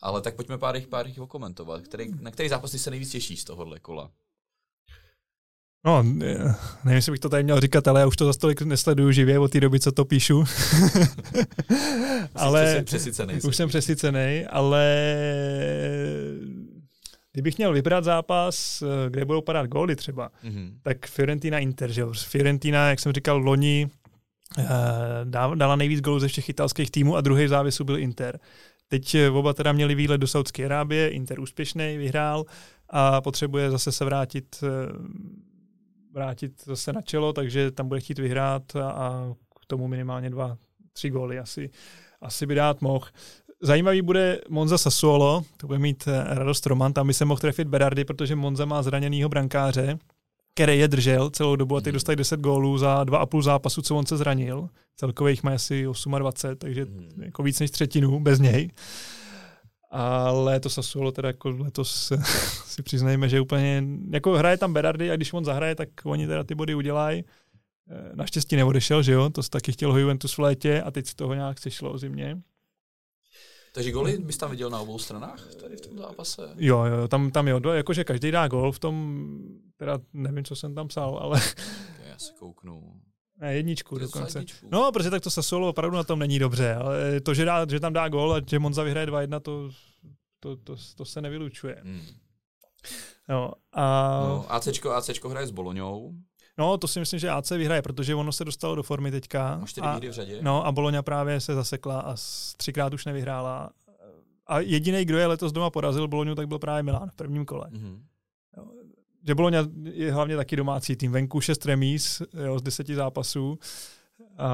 Ale 0.00 0.20
tak 0.22 0.36
pojďme 0.36 0.58
pár 0.58 0.76
jich, 0.76 0.86
pár 0.86 1.06
jich 1.06 1.18
okomentovat. 1.20 1.82
Který, 1.82 2.10
na 2.20 2.30
který 2.30 2.48
zápasy 2.48 2.78
se 2.78 2.90
nejvíc 2.90 3.10
těšíš 3.10 3.40
z 3.40 3.44
tohohle 3.44 3.80
kola? 3.80 4.10
No, 5.86 6.02
nevím, 6.02 6.96
jestli 6.96 7.12
bych 7.12 7.20
to 7.20 7.28
tady 7.28 7.44
měl 7.44 7.60
říkat, 7.60 7.88
ale 7.88 8.00
já 8.00 8.06
už 8.06 8.16
to 8.16 8.24
za 8.24 8.32
stolik 8.32 8.62
nesleduju 8.62 9.12
živě 9.12 9.38
od 9.38 9.52
té 9.52 9.60
doby, 9.60 9.80
co 9.80 9.92
to 9.92 10.04
píšu. 10.04 10.44
ale 12.34 12.82
přesycený. 12.82 13.34
Už 13.34 13.56
jsem 13.56 13.68
přesycený, 13.68 14.46
ale 14.50 15.16
kdybych 17.32 17.58
měl 17.58 17.72
vybrat 17.72 18.04
zápas, 18.04 18.82
kde 19.08 19.24
budou 19.24 19.40
padat 19.40 19.66
góly 19.66 19.96
třeba, 19.96 20.30
mm-hmm. 20.44 20.72
tak 20.82 21.06
Fiorentina 21.06 21.58
Inter, 21.58 21.92
že 21.92 22.00
jo? 22.00 22.12
Fiorentina, 22.12 22.88
jak 22.88 23.00
jsem 23.00 23.12
říkal, 23.12 23.38
loni 23.38 23.88
eh, 24.58 24.64
dala 25.54 25.76
nejvíc 25.76 26.00
gólů 26.00 26.18
ze 26.18 26.28
všech 26.28 26.48
italských 26.48 26.90
týmů 26.90 27.16
a 27.16 27.20
druhý 27.20 27.44
v 27.44 27.48
závěsu 27.48 27.84
byl 27.84 27.98
Inter. 27.98 28.38
Teď 28.88 29.14
eh, 29.14 29.30
oba 29.30 29.52
teda 29.52 29.72
měli 29.72 29.94
výlet 29.94 30.18
do 30.18 30.26
Saudské 30.26 30.64
Arábie, 30.64 31.08
Inter 31.08 31.40
úspěšný, 31.40 31.96
vyhrál 31.96 32.44
a 32.90 33.20
potřebuje 33.20 33.70
zase 33.70 33.92
se 33.92 34.04
vrátit 34.04 34.46
eh, 34.62 34.68
vrátit 36.18 36.64
zase 36.64 36.92
na 36.92 37.02
čelo, 37.02 37.32
takže 37.32 37.70
tam 37.70 37.88
bude 37.88 38.00
chtít 38.00 38.18
vyhrát 38.18 38.76
a, 38.76 38.90
a 38.90 39.34
k 39.62 39.66
tomu 39.66 39.88
minimálně 39.88 40.30
dva, 40.30 40.56
tři 40.92 41.10
góly 41.10 41.38
asi, 41.38 41.70
asi 42.20 42.46
by 42.46 42.54
dát 42.54 42.80
mohl. 42.80 43.06
Zajímavý 43.60 44.02
bude 44.02 44.40
Monza 44.48 44.78
Sassuolo, 44.78 45.42
to 45.56 45.66
bude 45.66 45.78
mít 45.78 46.08
eh, 46.08 46.34
radost 46.34 46.66
Roman, 46.66 46.92
tam 46.92 47.06
by 47.06 47.14
se 47.14 47.24
mohl 47.24 47.40
trefit 47.40 47.68
Berardi, 47.68 48.04
protože 48.04 48.36
Monza 48.36 48.64
má 48.64 48.82
zraněnýho 48.82 49.28
brankáře, 49.28 49.98
který 50.54 50.78
je 50.78 50.88
držel 50.88 51.30
celou 51.30 51.56
dobu 51.56 51.76
a 51.76 51.80
teď 51.80 51.92
hmm. 51.92 51.94
dostali 51.94 52.16
10 52.16 52.40
gólů 52.40 52.78
za 52.78 53.04
dva 53.04 53.18
a 53.18 53.26
půl 53.26 53.42
zápasu, 53.42 53.82
co 53.82 53.96
on 53.96 54.06
se 54.06 54.16
zranil. 54.16 54.68
Celkově 54.96 55.32
jich 55.32 55.42
má 55.42 55.54
asi 55.54 55.84
28, 56.18 56.56
takže 56.58 56.84
hmm. 56.84 57.22
jako 57.22 57.42
víc 57.42 57.60
než 57.60 57.70
třetinu 57.70 58.20
bez 58.20 58.40
něj. 58.40 58.70
Ale 59.90 60.60
to 60.60 60.70
Sassuolo 60.70 61.12
teda 61.12 61.28
jako 61.28 61.50
letos 61.50 62.12
si 62.66 62.82
přiznejme, 62.82 63.28
že 63.28 63.40
úplně, 63.40 63.84
jako 64.10 64.32
hraje 64.32 64.56
tam 64.56 64.72
Berardi 64.72 65.10
a 65.10 65.16
když 65.16 65.32
on 65.32 65.44
zahraje, 65.44 65.74
tak 65.74 65.88
oni 66.04 66.26
teda 66.26 66.44
ty 66.44 66.54
body 66.54 66.74
udělají. 66.74 67.24
Eh, 67.90 68.16
naštěstí 68.16 68.56
neodešel, 68.56 69.02
že 69.02 69.12
jo, 69.12 69.30
to 69.30 69.42
taky 69.42 69.72
chtěl 69.72 69.98
Juventus 69.98 70.34
v 70.34 70.38
létě 70.38 70.82
a 70.82 70.90
teď 70.90 71.06
z 71.06 71.14
toho 71.14 71.34
nějak 71.34 71.58
sešlo 71.58 71.92
o 71.92 71.98
zimě. 71.98 72.42
Takže 73.74 73.90
goly 73.90 74.18
bys 74.18 74.36
tam 74.36 74.50
viděl 74.50 74.70
na 74.70 74.80
obou 74.80 74.98
stranách 74.98 75.54
tady 75.54 75.76
v 75.76 75.80
tom 75.80 75.98
zápase? 75.98 76.42
Jo, 76.56 76.84
jo, 76.84 77.08
tam, 77.08 77.30
tam 77.30 77.48
jo, 77.48 77.60
jakože 77.72 78.04
každý 78.04 78.30
dá 78.30 78.48
gol 78.48 78.72
v 78.72 78.78
tom, 78.78 79.28
teda 79.76 79.98
nevím, 80.12 80.44
co 80.44 80.56
jsem 80.56 80.74
tam 80.74 80.88
psal, 80.88 81.18
ale... 81.18 81.40
Já 82.08 82.18
se 82.18 82.32
kouknu. 82.38 83.00
Ne, 83.40 83.54
jedničku 83.54 83.98
dokonce. 83.98 84.38
Jedničku. 84.38 84.68
No, 84.70 84.92
protože 84.92 85.10
tak 85.10 85.22
to 85.22 85.30
Sassuolo 85.30 85.68
opravdu 85.68 85.96
na 85.96 86.04
tom 86.04 86.18
není 86.18 86.38
dobře, 86.38 86.74
ale 86.74 87.20
to, 87.20 87.34
že, 87.34 87.44
dá, 87.44 87.66
že 87.70 87.80
tam 87.80 87.92
dá 87.92 88.08
gol 88.08 88.34
a 88.34 88.40
že 88.46 88.58
Monza 88.58 88.82
vyhraje 88.82 89.06
2-1, 89.06 89.40
to, 89.40 89.70
to, 90.40 90.56
to, 90.56 90.76
to, 90.96 91.04
se 91.04 91.20
nevylučuje. 91.20 91.80
Hmm. 91.82 92.02
No, 93.28 93.52
a... 93.72 94.20
no, 94.28 94.52
ACčko, 94.52 94.90
ACčko 94.90 95.28
hraje 95.28 95.46
s 95.46 95.50
Boloňou. 95.50 96.12
No, 96.58 96.78
to 96.78 96.88
si 96.88 97.00
myslím, 97.00 97.20
že 97.20 97.30
AC 97.30 97.50
vyhraje, 97.50 97.82
protože 97.82 98.14
ono 98.14 98.32
se 98.32 98.44
dostalo 98.44 98.74
do 98.74 98.82
formy 98.82 99.10
teďka. 99.10 99.62
Čtyři 99.66 99.86
a, 99.86 99.98
v 99.98 100.12
řadě. 100.12 100.38
No 100.42 100.66
a 100.66 100.72
Boloňa 100.72 101.02
právě 101.02 101.40
se 101.40 101.54
zasekla 101.54 102.00
a 102.00 102.16
třikrát 102.56 102.94
už 102.94 103.04
nevyhrála. 103.04 103.70
A 104.46 104.60
jediný, 104.60 105.04
kdo 105.04 105.18
je 105.18 105.26
letos 105.26 105.52
doma 105.52 105.70
porazil 105.70 106.08
Boloňu, 106.08 106.34
tak 106.34 106.48
byl 106.48 106.58
právě 106.58 106.82
Milán 106.82 107.10
v 107.10 107.14
prvním 107.14 107.44
kole. 107.44 107.66
Mm-hmm. 107.70 108.00
Že 109.28 109.34
Bologna 109.34 109.68
je 109.82 110.12
hlavně 110.12 110.36
taky 110.36 110.56
domácí 110.56 110.96
tým. 110.96 111.12
Venku 111.12 111.40
6 111.40 111.66
remíz 111.66 112.22
jo, 112.44 112.58
z 112.58 112.62
deseti 112.62 112.94
zápasů. 112.94 113.58
A, 114.38 114.48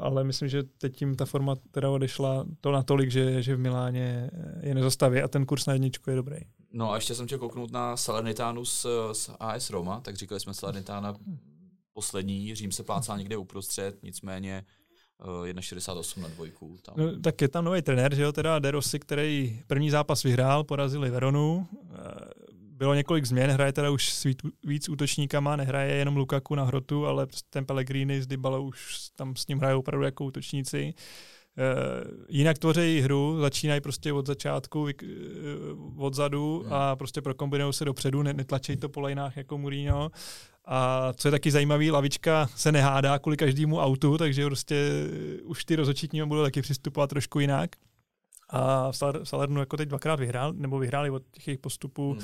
ale 0.00 0.24
myslím, 0.24 0.48
že 0.48 0.62
teď 0.62 0.96
tím 0.96 1.14
ta 1.14 1.24
forma 1.24 1.56
teda 1.70 1.90
odešla 1.90 2.46
to 2.60 2.72
natolik, 2.72 3.10
že, 3.10 3.42
že 3.42 3.56
v 3.56 3.58
Miláně 3.58 4.30
je 4.60 4.74
nezastaví 4.74 5.20
a 5.20 5.28
ten 5.28 5.46
kurz 5.46 5.66
na 5.66 5.72
jedničku 5.72 6.10
je 6.10 6.16
dobrý. 6.16 6.36
No 6.72 6.92
a 6.92 6.94
ještě 6.94 7.14
jsem 7.14 7.26
chtěl 7.26 7.38
kouknout 7.38 7.72
na 7.72 7.96
Salernitánu 7.96 8.64
z, 8.64 8.86
z 9.12 9.30
AS 9.40 9.70
Roma, 9.70 10.00
tak 10.00 10.16
říkali 10.16 10.40
jsme 10.40 10.54
Salernitána 10.54 11.14
poslední, 11.92 12.54
Řím 12.54 12.72
se 12.72 12.82
plácá 12.82 13.16
někde 13.16 13.36
uprostřed, 13.36 14.02
nicméně 14.02 14.64
1,68 15.20 16.22
na 16.22 16.28
dvojku. 16.28 16.76
Tam. 16.82 16.94
No, 16.98 17.20
tak 17.20 17.40
je 17.40 17.48
tam 17.48 17.64
nový 17.64 17.82
trenér, 17.82 18.14
že 18.14 18.22
jo, 18.22 18.32
teda 18.32 18.58
De 18.58 18.70
Rossi, 18.70 18.98
který 18.98 19.62
první 19.66 19.90
zápas 19.90 20.22
vyhrál, 20.22 20.64
porazili 20.64 21.10
Veronu, 21.10 21.66
bylo 22.76 22.94
několik 22.94 23.24
změn, 23.24 23.50
hraje 23.50 23.72
teda 23.72 23.90
už 23.90 24.08
s 24.08 24.26
víc 24.64 24.88
útočníkama, 24.88 25.56
nehraje 25.56 25.94
jenom 25.94 26.16
Lukaku 26.16 26.54
na 26.54 26.64
hrotu, 26.64 27.06
ale 27.06 27.26
ten 27.50 27.64
Pellegrini 27.64 28.22
s 28.22 28.26
Dybalou 28.26 28.66
už 28.66 28.96
tam 29.16 29.36
s 29.36 29.46
ním 29.46 29.58
hrajou 29.58 29.78
opravdu 29.78 30.04
jako 30.04 30.24
útočníci. 30.24 30.94
Uh, 31.58 32.24
jinak 32.28 32.58
tvoří 32.58 33.00
hru, 33.00 33.40
začínají 33.40 33.80
prostě 33.80 34.12
od 34.12 34.26
začátku, 34.26 34.82
uh, 34.82 34.88
od 36.04 36.14
zadu 36.14 36.62
hmm. 36.62 36.72
a 36.72 36.96
prostě 36.96 37.22
prokombinují 37.22 37.72
se 37.72 37.84
dopředu, 37.84 38.22
netlačí 38.22 38.76
to 38.76 38.88
po 38.88 39.00
lejnách 39.00 39.36
jako 39.36 39.58
Mourinho. 39.58 40.10
A 40.64 41.12
co 41.12 41.28
je 41.28 41.32
taky 41.32 41.50
zajímavý, 41.50 41.90
lavička 41.90 42.48
se 42.56 42.72
nehádá 42.72 43.18
kvůli 43.18 43.36
každému 43.36 43.78
autu, 43.78 44.18
takže 44.18 44.44
prostě 44.44 44.90
už 45.44 45.64
ty 45.64 45.76
rozhodčí 45.76 46.08
budou 46.24 46.42
taky 46.42 46.62
přistupovat 46.62 47.10
trošku 47.10 47.40
jinak. 47.40 47.70
A 48.48 48.92
v 48.92 48.96
Salernu 49.22 49.60
jako 49.60 49.76
teď 49.76 49.88
dvakrát 49.88 50.20
vyhrál, 50.20 50.52
nebo 50.52 50.78
vyhráli 50.78 51.10
od 51.10 51.22
těch 51.30 51.48
jejich 51.48 51.60
postupů. 51.60 52.12
Hmm. 52.12 52.22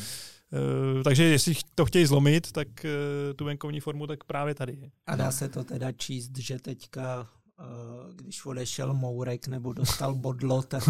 Uh, 0.53 1.03
takže 1.03 1.25
jestli 1.25 1.55
to 1.75 1.85
chtějí 1.85 2.07
zlomit, 2.07 2.53
tak 2.53 2.69
uh, 2.69 3.35
tu 3.37 3.45
venkovní 3.45 3.81
formu, 3.81 4.07
tak 4.07 4.25
právě 4.25 4.55
tady. 4.55 4.91
A 5.07 5.17
dá 5.17 5.33
se 5.33 5.49
to 5.49 5.65
teda 5.65 5.93
číst, 5.93 6.39
že 6.39 6.59
teďka, 6.59 7.29
uh, 7.59 8.15
když 8.15 8.47
odešel 8.47 8.95
Mourek 8.95 9.49
nebo 9.49 9.73
dostal 9.73 10.15
bodlo, 10.15 10.63
tak 10.69 10.85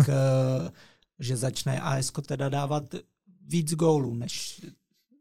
že 1.18 1.36
začne 1.36 1.80
AS 1.80 2.12
teda 2.26 2.48
dávat 2.48 2.94
víc 3.46 3.74
gólů, 3.74 4.14
než 4.14 4.60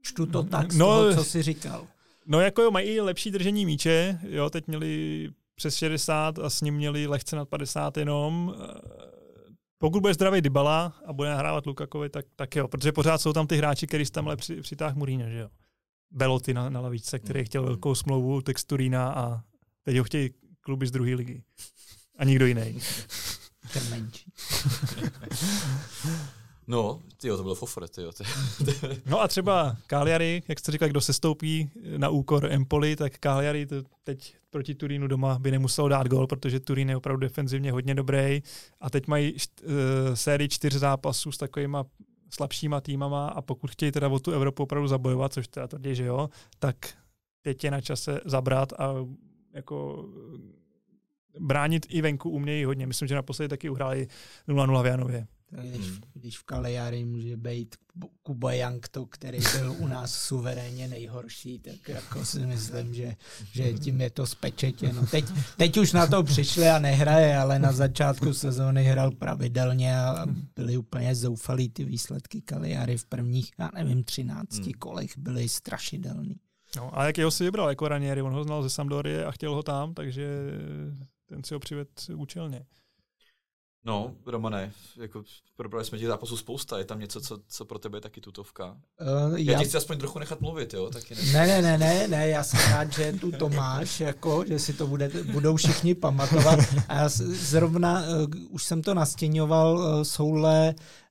čtu 0.02 0.26
to 0.26 0.44
tak 0.44 0.72
z 0.72 0.78
no, 0.78 0.86
toho, 0.86 1.16
co 1.16 1.24
jsi 1.24 1.42
říkal. 1.42 1.88
No 2.26 2.40
jako 2.40 2.62
jo, 2.62 2.72
mají 2.72 3.02
lepší 3.02 3.32
držení 3.32 3.66
míče, 3.66 4.20
jo, 4.24 4.50
teď 4.50 4.68
měli 4.68 5.30
přes 5.56 5.76
60 5.76 6.40
a 6.40 6.50
s 6.50 6.62
ním 6.62 6.74
měli 6.74 7.08
lehce 7.08 7.36
nad 7.36 7.50
50 7.50 7.98
jenom. 7.98 8.56
Pokud 9.82 10.02
bude 10.02 10.14
zdravý 10.14 10.42
Dybala 10.42 10.94
a 11.06 11.14
bude 11.14 11.30
nahrávat 11.30 11.66
Lukakovi, 11.66 12.10
tak, 12.10 12.26
tak 12.36 12.56
jo, 12.56 12.68
protože 12.68 12.92
pořád 12.92 13.22
jsou 13.22 13.34
tam 13.34 13.48
ty 13.48 13.58
hráči, 13.58 13.88
který 13.88 14.06
tam 14.06 14.28
ale 14.28 14.36
při, 14.38 14.62
přitáhl 14.62 14.96
Mourinho, 14.96 15.30
že 15.30 15.38
jo. 15.38 15.50
Beloty 16.12 16.54
na, 16.54 16.70
na 16.70 16.80
lavičce, 16.80 17.20
který 17.20 17.40
hmm. 17.40 17.46
chtěl 17.46 17.64
velkou 17.64 17.96
smlouvu, 17.96 18.42
Texturína 18.42 19.14
a 19.14 19.42
teď 19.84 19.98
ho 19.98 20.04
chtějí 20.04 20.30
kluby 20.62 20.88
z 20.88 20.92
druhé 20.92 21.16
ligy. 21.16 21.44
A 22.18 22.24
nikdo 22.24 22.46
jiný. 22.46 22.80
Ten 23.74 23.90
menší. 23.90 24.32
No, 26.72 27.00
ty 27.18 27.28
to 27.28 27.44
bylo 27.44 27.56
fofore, 27.56 27.88
ty 27.96 28.02
No 29.06 29.22
a 29.22 29.28
třeba 29.28 29.78
Cagliari, 29.88 30.44
jak 30.48 30.60
jste 30.60 30.72
říkal, 30.72 30.90
kdo 30.90 31.02
se 31.02 31.14
stoupí 31.14 31.70
na 31.98 32.10
úkor 32.10 32.46
Empoli, 32.52 32.96
tak 32.96 33.20
Cagliari 33.20 33.66
to 33.66 33.76
teď 34.04 34.36
proti 34.50 34.76
Turínu 34.76 35.08
doma 35.08 35.40
by 35.40 35.52
nemusel 35.52 35.90
dát 35.90 36.08
gol, 36.08 36.28
protože 36.28 36.60
Turín 36.60 36.90
je 36.90 36.98
opravdu 36.98 37.20
defenzivně 37.20 37.72
hodně 37.72 37.96
dobrý 37.96 38.44
a 38.82 38.90
teď 38.90 39.08
mají 39.08 39.40
št, 39.40 39.62
uh, 39.62 39.70
sérii 40.14 40.50
čtyř 40.50 40.74
zápasů 40.74 41.32
s 41.32 41.38
takovýma 41.38 41.86
slabšíma 42.34 42.82
týmama 42.82 43.28
a 43.28 43.42
pokud 43.42 43.72
chtějí 43.72 43.92
teda 43.92 44.08
o 44.08 44.20
tu 44.20 44.32
Evropu 44.32 44.64
opravdu 44.64 44.88
zabojovat, 44.88 45.34
což 45.34 45.48
teda 45.48 45.68
tvrdí, 45.68 45.96
že 45.96 46.06
jo, 46.06 46.30
tak 46.60 46.76
teď 47.42 47.64
je 47.64 47.72
na 47.72 47.82
čase 47.82 48.20
zabrat 48.26 48.74
a 48.74 48.94
jako 49.54 50.06
bránit 51.40 51.86
i 51.90 52.02
venku 52.02 52.30
umějí 52.30 52.66
hodně. 52.66 52.88
Myslím, 52.88 53.08
že 53.08 53.16
naposledy 53.16 53.50
taky 53.50 53.70
uhráli 53.70 54.08
0-0 54.48 54.84
v 54.84 54.86
Janově. 54.86 55.28
Když, 55.52 55.88
hmm. 55.88 56.00
když 56.14 56.38
v 56.38 56.44
Kalejári 56.44 57.06
může 57.06 57.38
být 57.38 57.76
Kuba 58.24 58.54
Jankto, 58.54 59.06
který 59.06 59.40
byl 59.40 59.76
u 59.80 59.88
nás 59.88 60.14
suverénně 60.14 60.88
nejhorší, 60.88 61.60
tak 61.60 61.90
jako 61.90 62.26
si 62.26 62.40
myslím, 62.40 62.94
že, 62.94 63.16
že 63.52 63.74
tím 63.74 64.02
je 64.02 64.10
to 64.10 64.28
spečetěno. 64.28 65.06
Teď, 65.06 65.26
teď 65.58 65.78
už 65.78 65.94
na 65.94 66.08
to 66.08 66.24
přišli 66.24 66.70
a 66.70 66.80
nehraje, 66.80 67.38
ale 67.38 67.60
na 67.60 67.72
začátku 67.72 68.34
sezóny 68.34 68.84
hrál 68.84 69.12
pravidelně 69.12 70.00
a 70.00 70.26
byly 70.56 70.78
úplně 70.78 71.16
zoufalý 71.16 71.70
ty 71.70 71.86
výsledky 71.86 72.42
Kalejári 72.42 72.98
v 72.98 73.06
prvních, 73.06 73.52
já 73.60 73.70
nevím, 73.74 74.04
13 74.04 74.58
hmm. 74.58 74.74
kolech 74.80 75.18
byly 75.18 75.50
strašidelný. 75.50 76.36
No, 76.76 77.00
a 77.00 77.06
jak 77.06 77.18
jeho 77.18 77.32
si 77.32 77.44
vybral 77.44 77.70
jako 77.70 77.88
Ranieri, 77.88 78.22
on 78.22 78.34
ho 78.34 78.44
znal 78.44 78.64
ze 78.64 78.70
Sampdorie 78.70 79.26
a 79.26 79.32
chtěl 79.32 79.56
ho 79.56 79.64
tam, 79.64 79.94
takže 79.94 80.28
ten 81.26 81.44
si 81.44 81.54
ho 81.54 81.60
přived 81.60 81.90
účelně. 82.16 82.66
No, 83.86 84.14
Romane, 84.26 84.72
jako 84.98 85.24
probrali 85.56 85.86
jsme 85.86 85.98
těch 85.98 86.08
zápasů 86.08 86.38
spousta, 86.38 86.78
je 86.78 86.86
tam 86.86 87.00
něco, 87.00 87.22
co, 87.22 87.40
co 87.48 87.66
pro 87.66 87.80
tebe 87.80 87.98
je 87.98 88.02
taky 88.02 88.22
tutovka? 88.22 88.78
Uh, 89.02 89.38
já, 89.38 89.52
já 89.52 89.60
tě 89.60 89.66
chci 89.66 89.78
aspoň 89.78 89.98
trochu 89.98 90.20
nechat 90.20 90.42
mluvit, 90.42 90.74
jo? 90.74 90.90
Taky 90.90 91.16
ne, 91.16 91.48
ne, 91.48 91.62
ne, 91.62 91.78
ne, 91.78 92.08
ne, 92.08 92.28
já 92.28 92.44
jsem 92.44 92.60
rád, 92.72 92.94
že 92.94 93.14
tu 93.14 93.32
to 93.32 93.50
máš, 93.50 94.00
jako, 94.00 94.44
že 94.48 94.60
si 94.60 94.74
to 94.74 94.88
bude, 94.88 95.10
budou 95.32 95.56
všichni 95.56 95.96
pamatovat. 95.96 96.60
A 96.88 96.96
já 96.96 97.10
zrovna, 97.10 98.02
uh, 98.02 98.26
už 98.50 98.64
jsem 98.64 98.82
to 98.82 98.94
nastěňoval, 98.94 99.78
uh, 99.78 100.04
souhle 100.04 100.76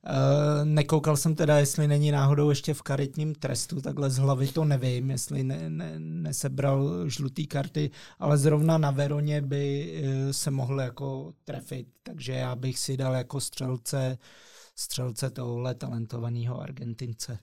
nekoukal 0.63 1.17
jsem 1.17 1.35
teda, 1.35 1.57
jestli 1.57 1.87
není 1.87 2.11
náhodou 2.11 2.49
ještě 2.49 2.73
v 2.73 2.81
karetním 2.81 3.35
trestu, 3.35 3.81
takhle 3.81 4.09
z 4.09 4.17
hlavy 4.17 4.47
to 4.47 4.65
nevím, 4.65 5.11
jestli 5.11 5.43
ne, 5.43 5.69
ne, 5.69 5.93
nesebral 5.97 7.09
žlutý 7.09 7.47
karty, 7.47 7.91
ale 8.19 8.37
zrovna 8.37 8.77
na 8.77 8.91
Veroně 8.91 9.41
by 9.41 9.93
uh, 10.03 10.31
se 10.31 10.51
mohl 10.51 10.81
jako 10.81 11.33
trefit, 11.43 11.87
takže 12.03 12.33
já 12.33 12.55
bych 12.55 12.79
si 12.79 12.97
dal 12.97 13.13
jako 13.13 13.39
střelce, 13.39 14.17
střelce 14.75 15.29
tohohle 15.29 15.75
talentovaného 15.75 16.61
Argentince. 16.61 17.39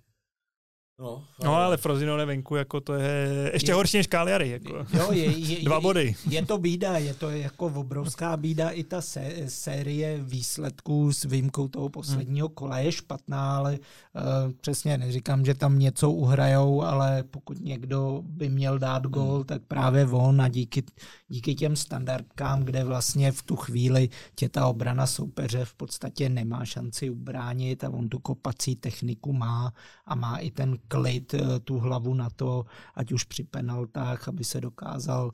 No, 1.01 1.25
no 1.45 1.55
ale 1.55 1.77
Frozinone 1.77 2.25
venku, 2.25 2.57
jako 2.57 2.81
to 2.81 2.95
je 2.95 3.51
ještě 3.53 3.71
je, 3.71 3.75
horší 3.75 3.97
než 3.97 4.07
Cagliari. 4.07 4.51
Jako. 4.51 4.87
Jo, 4.93 5.13
je, 5.13 5.25
je, 5.25 5.63
Dva 5.65 5.81
body. 5.81 6.15
Je, 6.27 6.35
je 6.35 6.47
to 6.47 6.59
bída, 6.59 6.99
je 6.99 7.15
to 7.15 7.31
jako 7.31 7.67
obrovská 7.67 8.37
bída. 8.37 8.71
I 8.71 8.85
ta 8.85 9.01
sé, 9.01 9.33
série 9.47 10.19
výsledků 10.23 11.13
s 11.13 11.25
výjimkou 11.25 11.69
toho 11.69 11.89
posledního 11.89 12.49
kola 12.49 12.79
je 12.79 12.93
špatná, 12.93 13.57
ale 13.57 13.79
uh, 13.79 14.53
přesně 14.61 14.99
neříkám, 14.99 15.45
že 15.45 15.55
tam 15.55 15.79
něco 15.79 16.11
uhrajou, 16.11 16.83
ale 16.83 17.25
pokud 17.31 17.61
někdo 17.61 18.21
by 18.25 18.49
měl 18.49 18.79
dát 18.79 19.03
gol, 19.03 19.35
hmm. 19.35 19.45
tak 19.45 19.63
právě 19.69 20.07
on 20.07 20.41
a 20.41 20.49
díky, 20.49 20.83
díky 21.29 21.55
těm 21.55 21.77
standardkám, 21.77 22.65
kde 22.65 22.85
vlastně 22.85 23.33
v 23.33 23.43
tu 23.43 23.57
chvíli 23.57 24.09
tě 24.35 24.49
ta 24.49 24.67
obrana 24.67 25.07
soupeře 25.07 25.65
v 25.65 25.75
podstatě 25.75 26.29
nemá 26.29 26.65
šanci 26.65 27.11
ubránit 27.11 27.85
a 27.85 27.91
on 27.91 28.09
tu 28.09 28.19
kopací 28.19 28.77
techniku 28.77 29.33
má 29.33 29.73
a 30.07 30.15
má 30.15 30.37
i 30.37 30.51
ten 30.51 30.79
klid, 30.89 31.35
eh, 31.35 31.61
tu 31.61 31.79
hlavu 31.79 32.15
na 32.15 32.31
to, 32.31 32.65
ať 32.95 33.13
už 33.13 33.25
při 33.25 33.45
penaltách, 33.45 34.29
aby 34.29 34.45
se 34.45 34.61
dokázal 34.61 35.31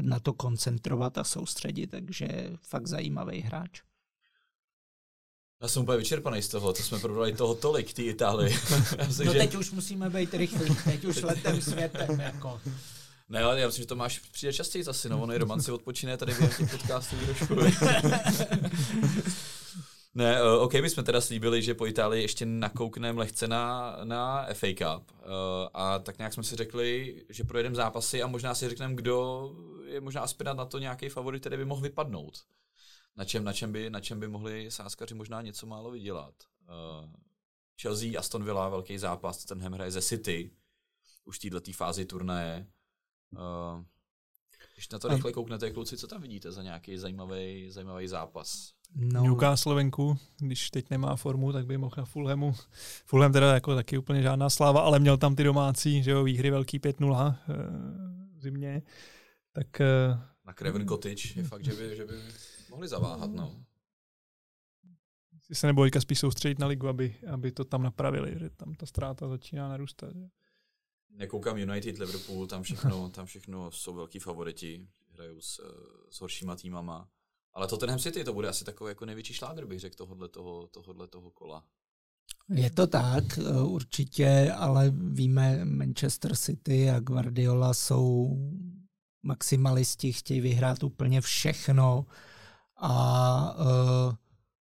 na 0.00 0.20
to 0.20 0.32
koncentrovat 0.32 1.18
a 1.18 1.24
soustředit, 1.24 1.86
takže 1.86 2.26
fakt 2.62 2.86
zajímavý 2.86 3.40
hráč. 3.40 3.82
Já 5.62 5.68
jsem 5.68 5.82
úplně 5.82 5.98
vyčerpaný 5.98 6.42
z 6.42 6.48
toho, 6.48 6.72
to 6.72 6.82
jsme 6.82 6.98
probrali 6.98 7.32
toho 7.32 7.54
tolik, 7.54 7.92
ty 7.92 8.02
Itálii. 8.02 8.56
no 9.24 9.32
že... 9.32 9.38
teď 9.38 9.54
už 9.54 9.70
musíme 9.70 10.10
být 10.10 10.34
rychlí, 10.34 10.76
teď 10.84 11.04
už 11.04 11.22
letem 11.22 11.62
světem, 11.62 12.20
jako. 12.20 12.60
Ne, 13.34 13.42
ale 13.42 13.60
já 13.60 13.66
myslím, 13.66 13.82
že 13.82 13.86
to 13.86 13.96
máš 13.96 14.18
přijde 14.18 14.52
častěji 14.52 14.84
zase, 14.84 15.08
no, 15.08 15.22
on 15.22 15.32
je 15.32 15.38
roman 15.38 15.60
si 15.60 15.72
odpočíne 15.78 16.16
tady 16.16 16.32
v 16.32 16.56
těch 16.56 16.70
podcastů 16.70 17.16
trošku. 17.26 17.54
Ne, 20.16 20.42
uh, 20.42 20.62
OK, 20.62 20.72
my 20.74 20.90
jsme 20.90 21.02
teda 21.02 21.20
slíbili, 21.20 21.62
že 21.62 21.74
po 21.74 21.86
Itálii 21.86 22.22
ještě 22.22 22.46
nakoukneme 22.46 23.18
lehce 23.18 23.48
na, 23.48 23.96
na 24.04 24.46
FA 24.52 24.66
Cup 24.66 25.10
uh, 25.10 25.18
a 25.74 25.98
tak 25.98 26.18
nějak 26.18 26.32
jsme 26.32 26.42
si 26.42 26.56
řekli, 26.56 27.22
že 27.28 27.44
projedeme 27.44 27.76
zápasy 27.76 28.22
a 28.22 28.26
možná 28.26 28.54
si 28.54 28.68
řekneme, 28.68 28.94
kdo 28.94 29.50
je 29.86 30.00
možná 30.00 30.20
aspirant 30.20 30.58
na 30.58 30.64
to 30.64 30.78
nějaký 30.78 31.08
favorit, 31.08 31.40
který 31.40 31.56
by 31.56 31.64
mohl 31.64 31.80
vypadnout. 31.80 32.38
Na 33.16 33.24
čem, 33.24 33.44
na 33.44 33.52
čem, 33.52 33.72
by, 33.72 33.90
na 33.90 34.00
čem 34.00 34.20
by 34.20 34.28
mohli 34.28 34.70
sáskaři 34.70 35.14
možná 35.14 35.42
něco 35.42 35.66
málo 35.66 35.90
vydělat. 35.90 36.34
Uh, 36.68 37.10
Chelsea, 37.82 38.18
Aston 38.18 38.44
Villa, 38.44 38.68
velký 38.68 38.98
zápas, 38.98 39.44
ten 39.44 39.60
hraje 39.60 39.90
ze 39.90 40.02
City, 40.02 40.50
už 41.24 41.38
v 41.38 41.50
této 41.50 41.72
fázi 41.72 42.04
turnaje. 42.04 42.66
Uh, 43.36 43.84
když 44.74 44.88
na 44.88 44.98
to 44.98 45.08
rychle 45.08 45.32
kouknete, 45.32 45.70
kluci, 45.70 45.96
co 45.96 46.06
tam 46.06 46.22
vidíte 46.22 46.52
za 46.52 46.62
nějaký 46.62 46.98
zajímavý, 46.98 47.70
zajímavý 47.70 48.08
zápas? 48.08 48.72
No. 48.96 49.22
Newcastle 49.22 49.74
venku, 49.74 50.18
když 50.38 50.70
teď 50.70 50.90
nemá 50.90 51.16
formu, 51.16 51.52
tak 51.52 51.66
by 51.66 51.78
mohl 51.78 51.94
na 51.98 52.04
Fulhamu. 52.04 52.54
Fulham 53.04 53.32
teda 53.32 53.54
jako 53.54 53.74
taky 53.74 53.98
úplně 53.98 54.22
žádná 54.22 54.50
sláva, 54.50 54.80
ale 54.80 54.98
měl 54.98 55.16
tam 55.16 55.36
ty 55.36 55.44
domácí, 55.44 56.02
že 56.02 56.10
jo, 56.10 56.24
výhry 56.24 56.50
velký 56.50 56.78
5-0 56.78 57.34
e, 57.34 57.54
v 58.38 58.42
zimě. 58.42 58.82
Tak, 59.52 59.80
e, 59.80 60.18
na 60.44 60.52
Craven 60.52 60.88
Cottage 60.88 61.28
je 61.36 61.44
fakt, 61.44 61.64
že 61.64 61.72
by, 61.72 61.96
že 61.96 62.04
by 62.04 62.14
mohli 62.70 62.88
zaváhat, 62.88 63.30
no. 63.30 63.64
Si 65.42 65.54
se 65.54 65.66
nebo 65.66 65.86
spíš 65.98 66.18
soustředit 66.18 66.58
na 66.58 66.66
ligu, 66.66 66.88
aby, 66.88 67.16
aby 67.32 67.52
to 67.52 67.64
tam 67.64 67.82
napravili, 67.82 68.38
že 68.38 68.50
tam 68.50 68.74
ta 68.74 68.86
ztráta 68.86 69.28
začíná 69.28 69.68
narůstat. 69.68 70.12
Že? 70.14 70.28
Nekoukám 71.14 71.58
United, 71.58 71.98
Liverpool, 71.98 72.46
tam 72.46 72.62
všechno, 72.62 73.08
tam 73.14 73.26
všechno 73.26 73.70
jsou 73.70 73.94
velký 73.94 74.18
favoriti, 74.18 74.88
hrajou 75.12 75.40
s, 75.40 75.60
s 76.10 76.20
horšíma 76.20 76.56
týmama. 76.56 77.08
Ale 77.52 77.66
Tottenham 77.66 77.98
City 77.98 78.24
to 78.24 78.32
bude 78.32 78.48
asi 78.48 78.64
takový 78.64 78.88
jako 78.88 79.06
největší 79.06 79.34
šláger, 79.34 79.66
bych 79.66 79.80
řekl, 79.80 79.96
tohohle 79.96 80.28
toho, 80.28 80.66
tohohle 80.66 81.08
toho 81.08 81.30
kola. 81.30 81.64
Je 82.48 82.70
to 82.70 82.86
tak, 82.86 83.38
eh, 83.38 83.62
určitě, 83.62 84.52
ale 84.56 84.92
víme, 84.96 85.64
Manchester 85.64 86.36
City 86.36 86.90
a 86.90 87.00
Guardiola 87.00 87.74
jsou 87.74 88.36
maximalisti, 89.22 90.12
chtějí 90.12 90.40
vyhrát 90.40 90.82
úplně 90.82 91.20
všechno 91.20 92.06
a 92.76 93.56
uh, 93.58 94.14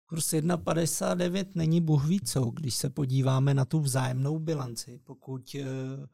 kurz 0.05 0.33
1,59 0.33 1.45
není 1.55 1.81
bůh 1.81 2.05
ví 2.05 2.21
co, 2.21 2.41
když 2.41 2.75
se 2.75 2.89
podíváme 2.89 3.53
na 3.53 3.65
tu 3.65 3.79
vzájemnou 3.79 4.39
bilanci. 4.39 4.99
Pokud 5.03 5.55
uh, 5.55 6.05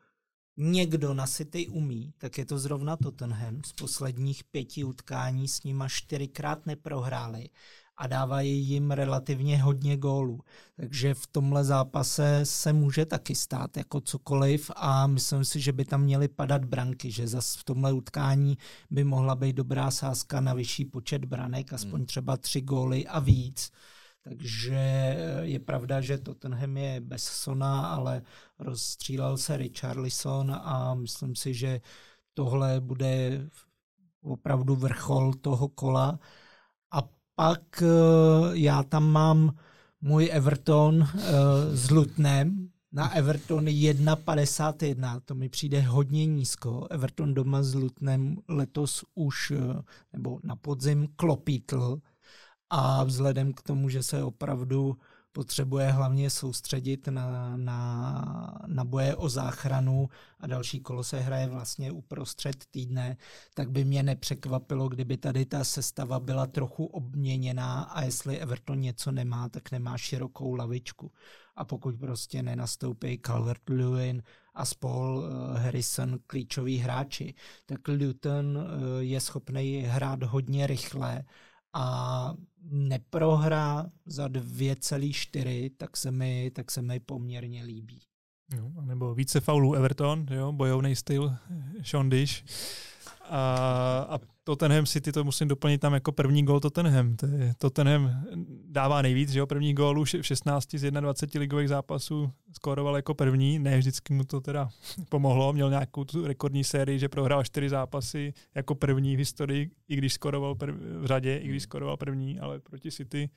někdo 0.57 1.13
na 1.13 1.27
City 1.27 1.67
umí, 1.67 2.13
tak 2.17 2.37
je 2.37 2.45
to 2.45 2.59
zrovna 2.59 2.97
Tottenham. 2.97 3.61
Z 3.65 3.73
posledních 3.73 4.43
pěti 4.43 4.83
utkání 4.83 5.47
s 5.47 5.63
nima 5.63 5.89
čtyřikrát 5.89 6.65
neprohráli 6.65 7.49
a 7.97 8.07
dávají 8.07 8.59
jim 8.59 8.91
relativně 8.91 9.61
hodně 9.61 9.97
gólů. 9.97 10.39
Takže 10.75 11.13
v 11.13 11.27
tomhle 11.27 11.63
zápase 11.63 12.39
se 12.43 12.73
může 12.73 13.05
taky 13.05 13.35
stát 13.35 13.77
jako 13.77 14.01
cokoliv 14.01 14.71
a 14.75 15.07
myslím 15.07 15.45
si, 15.45 15.59
že 15.59 15.71
by 15.71 15.85
tam 15.85 16.01
měly 16.01 16.27
padat 16.27 16.65
branky, 16.65 17.11
že 17.11 17.27
zase 17.27 17.59
v 17.59 17.63
tomhle 17.63 17.93
utkání 17.93 18.57
by 18.89 19.03
mohla 19.03 19.35
být 19.35 19.55
dobrá 19.55 19.91
sázka 19.91 20.41
na 20.41 20.53
vyšší 20.53 20.85
počet 20.85 21.25
branek, 21.25 21.73
aspoň 21.73 21.99
hmm. 21.99 22.05
třeba 22.05 22.37
tři 22.37 22.61
góly 22.61 23.07
a 23.07 23.19
víc. 23.19 23.71
Takže 24.23 24.75
eh, 24.75 25.41
je 25.41 25.59
pravda, 25.59 26.01
že 26.01 26.17
Tottenham 26.17 26.77
je 26.77 27.01
bez 27.01 27.23
Sona, 27.23 27.87
ale 27.87 28.21
rozstřílel 28.59 29.37
se 29.37 29.57
Richarlison 29.57 30.51
a 30.51 30.95
myslím 30.95 31.35
si, 31.35 31.53
že 31.53 31.81
tohle 32.33 32.79
bude 32.79 33.41
opravdu 34.21 34.75
vrchol 34.75 35.33
toho 35.33 35.67
kola. 35.67 36.19
A 36.91 37.09
pak 37.35 37.81
eh, 37.81 37.87
já 38.53 38.83
tam 38.83 39.11
mám 39.11 39.57
můj 40.01 40.29
Everton 40.31 41.03
eh, 41.03 41.77
s 41.77 41.91
Lutnem, 41.91 42.69
na 42.95 43.09
Everton 43.09 43.65
1,51, 43.65 45.21
to 45.25 45.35
mi 45.35 45.49
přijde 45.49 45.81
hodně 45.81 46.25
nízko. 46.25 46.87
Everton 46.89 47.33
doma 47.33 47.63
s 47.63 47.75
Lutnem 47.75 48.37
letos 48.47 49.05
už, 49.15 49.53
nebo 50.13 50.39
na 50.43 50.55
podzim 50.55 51.07
klopítl, 51.15 52.01
a 52.69 53.03
vzhledem 53.03 53.53
k 53.53 53.61
tomu, 53.61 53.89
že 53.89 54.03
se 54.03 54.23
opravdu 54.23 54.97
potřebuje 55.33 55.91
hlavně 55.91 56.29
soustředit 56.29 57.07
na, 57.07 57.57
na, 57.57 58.61
na 58.67 58.83
boje 58.85 59.15
o 59.15 59.29
záchranu 59.29 60.09
a 60.39 60.47
další 60.47 60.79
kolo 60.79 61.03
se 61.03 61.19
hraje 61.19 61.47
vlastně 61.47 61.91
uprostřed 61.91 62.65
týdne, 62.71 63.17
tak 63.53 63.71
by 63.71 63.85
mě 63.85 64.03
nepřekvapilo, 64.03 64.89
kdyby 64.89 65.17
tady 65.17 65.45
ta 65.45 65.63
sestava 65.63 66.19
byla 66.19 66.47
trochu 66.47 66.85
obměněná 66.85 67.81
a 67.81 68.01
jestli 68.01 68.39
Everton 68.39 68.79
něco 68.79 69.11
nemá, 69.11 69.49
tak 69.49 69.71
nemá 69.71 69.97
širokou 69.97 70.55
lavičku. 70.55 71.11
A 71.55 71.65
pokud 71.65 71.99
prostě 71.99 72.43
nenastoupí 72.43 73.17
Calvert-Lewin 73.17 74.21
a 74.53 74.65
spol 74.65 75.17
uh, 75.17 75.57
Harrison 75.57 76.19
klíčoví 76.27 76.77
hráči, 76.77 77.33
tak 77.65 77.87
Luton 77.87 78.57
uh, 78.57 78.63
je 78.99 79.21
schopný 79.21 79.81
hrát 79.87 80.23
hodně 80.23 80.67
rychle 80.67 81.23
a 81.73 82.33
neprohra 82.63 83.91
za 84.05 84.27
2,4, 84.27 85.71
tak 85.77 85.97
se 85.97 86.11
mi, 86.11 86.51
tak 86.51 86.71
se 86.71 86.81
mi 86.81 86.99
poměrně 86.99 87.63
líbí. 87.63 88.01
No, 88.57 88.81
nebo 88.81 89.15
více 89.15 89.39
faulů 89.39 89.73
Everton, 89.73 90.25
jo, 90.31 90.51
bojovný 90.51 90.95
styl 90.95 91.35
Sean 91.83 92.09
Dish. 92.09 92.43
A, 93.35 94.07
a 94.09 94.19
Tottenham 94.43 94.85
City 94.85 95.11
to 95.11 95.23
musím 95.23 95.47
doplnit 95.47 95.77
tam 95.77 95.93
jako 95.93 96.11
první 96.11 96.45
gol 96.45 96.59
Tottenham. 96.59 97.15
To 97.15 97.25
je, 97.25 97.53
Tottenham 97.57 98.25
dává 98.65 99.01
nejvíc, 99.01 99.29
že 99.29 99.39
jo, 99.39 99.47
první 99.47 99.73
gólů 99.73 100.03
v 100.03 100.09
16 100.21 100.75
z 100.75 100.91
21 100.91 101.39
ligových 101.41 101.69
zápasů 101.69 102.31
skoroval 102.51 102.95
jako 102.95 103.13
první, 103.13 103.59
ne 103.59 103.77
vždycky 103.77 104.13
mu 104.13 104.23
to 104.23 104.41
teda 104.41 104.69
pomohlo, 105.09 105.53
měl 105.53 105.69
nějakou 105.69 106.03
tu 106.03 106.27
rekordní 106.27 106.63
sérii, 106.63 106.99
že 106.99 107.09
prohrál 107.09 107.43
čtyři 107.43 107.69
zápasy 107.69 108.33
jako 108.55 108.75
první 108.75 109.15
v 109.15 109.19
historii, 109.19 109.71
i 109.87 109.95
když 109.95 110.13
skoroval 110.13 110.55
prv, 110.55 110.75
v 110.75 111.05
řadě, 111.05 111.37
i 111.37 111.47
když 111.47 111.63
skoroval 111.63 111.97
první, 111.97 112.39
ale 112.39 112.59
proti 112.59 112.91
City 112.91 113.29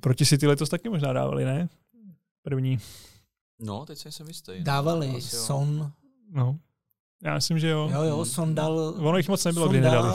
proti 0.00 0.26
City 0.26 0.46
letos 0.46 0.68
taky 0.68 0.88
možná 0.88 1.12
dávali, 1.12 1.44
ne? 1.44 1.68
První. 2.42 2.78
No, 3.60 3.86
teď 3.86 4.06
jsem 4.10 4.28
jistý. 4.28 4.52
Dávali 4.62 5.20
Son, 5.20 5.92
no. 6.30 6.58
Já 7.22 7.34
myslím, 7.34 7.58
že 7.58 7.68
jo. 7.68 7.90
Jo, 7.92 8.02
jo, 8.02 8.24
Son 8.24 8.54
dal... 8.54 8.94
Ono 8.98 9.16
jich 9.16 9.28
moc 9.28 9.44
nebylo, 9.44 9.68
kdy 9.68 9.80
nedali. 9.80 10.08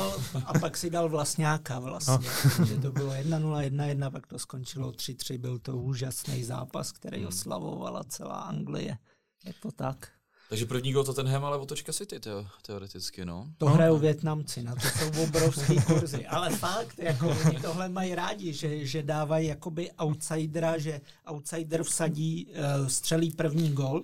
A 0.46 0.60
pak 0.60 0.78
si 0.78 0.90
dal 0.90 1.10
vlastňáka 1.10 1.80
vlastně. 1.80 2.18
No. 2.60 2.66
že 2.66 2.78
to 2.78 2.92
bylo 2.92 3.12
1-0, 3.12 3.70
1-1, 3.70 4.12
pak 4.12 4.28
to 4.28 4.40
skončilo 4.40 4.92
3-3. 4.92 5.38
Byl 5.38 5.60
to 5.60 5.78
úžasný 5.78 6.44
zápas, 6.44 6.92
který 6.92 7.18
hmm. 7.18 7.28
oslavovala 7.28 8.04
celá 8.04 8.40
Anglie. 8.40 8.98
Je 9.46 9.54
to 9.62 9.72
tak. 9.72 10.08
Takže 10.50 10.66
první 10.66 10.94
gol 10.94 11.04
Tottenham, 11.04 11.46
ale 11.46 11.58
otočka 11.58 11.94
City 11.94 12.20
teo, 12.20 12.46
teoreticky, 12.62 13.26
no. 13.26 13.48
To 13.58 13.66
hrajou 13.66 13.98
Větnamci, 13.98 14.64
na 14.64 14.76
to 14.76 14.82
jsou 14.82 15.24
obrovský 15.24 15.82
kurzy. 15.82 16.26
Ale 16.26 16.50
fakt, 16.50 17.00
jako 17.00 17.36
oni 17.46 17.60
tohle 17.60 17.90
mají 17.90 18.16
rádi, 18.16 18.54
že, 18.54 18.86
že 18.86 19.04
dávají 19.04 19.48
jakoby 19.48 19.92
outsidera, 19.92 20.78
že 20.78 21.02
outsider 21.28 21.84
vsadí, 21.84 22.46
uh, 22.46 22.88
střelí 22.88 23.32
první 23.32 23.72
gol, 23.72 24.04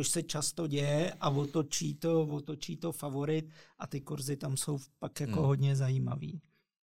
což 0.00 0.08
se 0.08 0.22
často 0.22 0.66
děje 0.66 1.12
a 1.20 1.30
otočí 1.30 1.94
to, 1.94 2.22
otočí 2.22 2.76
to 2.76 2.92
favorit 2.92 3.50
a 3.78 3.86
ty 3.86 4.00
kurzy 4.00 4.36
tam 4.36 4.56
jsou 4.56 4.78
pak 4.98 5.20
jako 5.20 5.32
hmm. 5.32 5.44
hodně 5.44 5.76
zajímavý. 5.76 6.40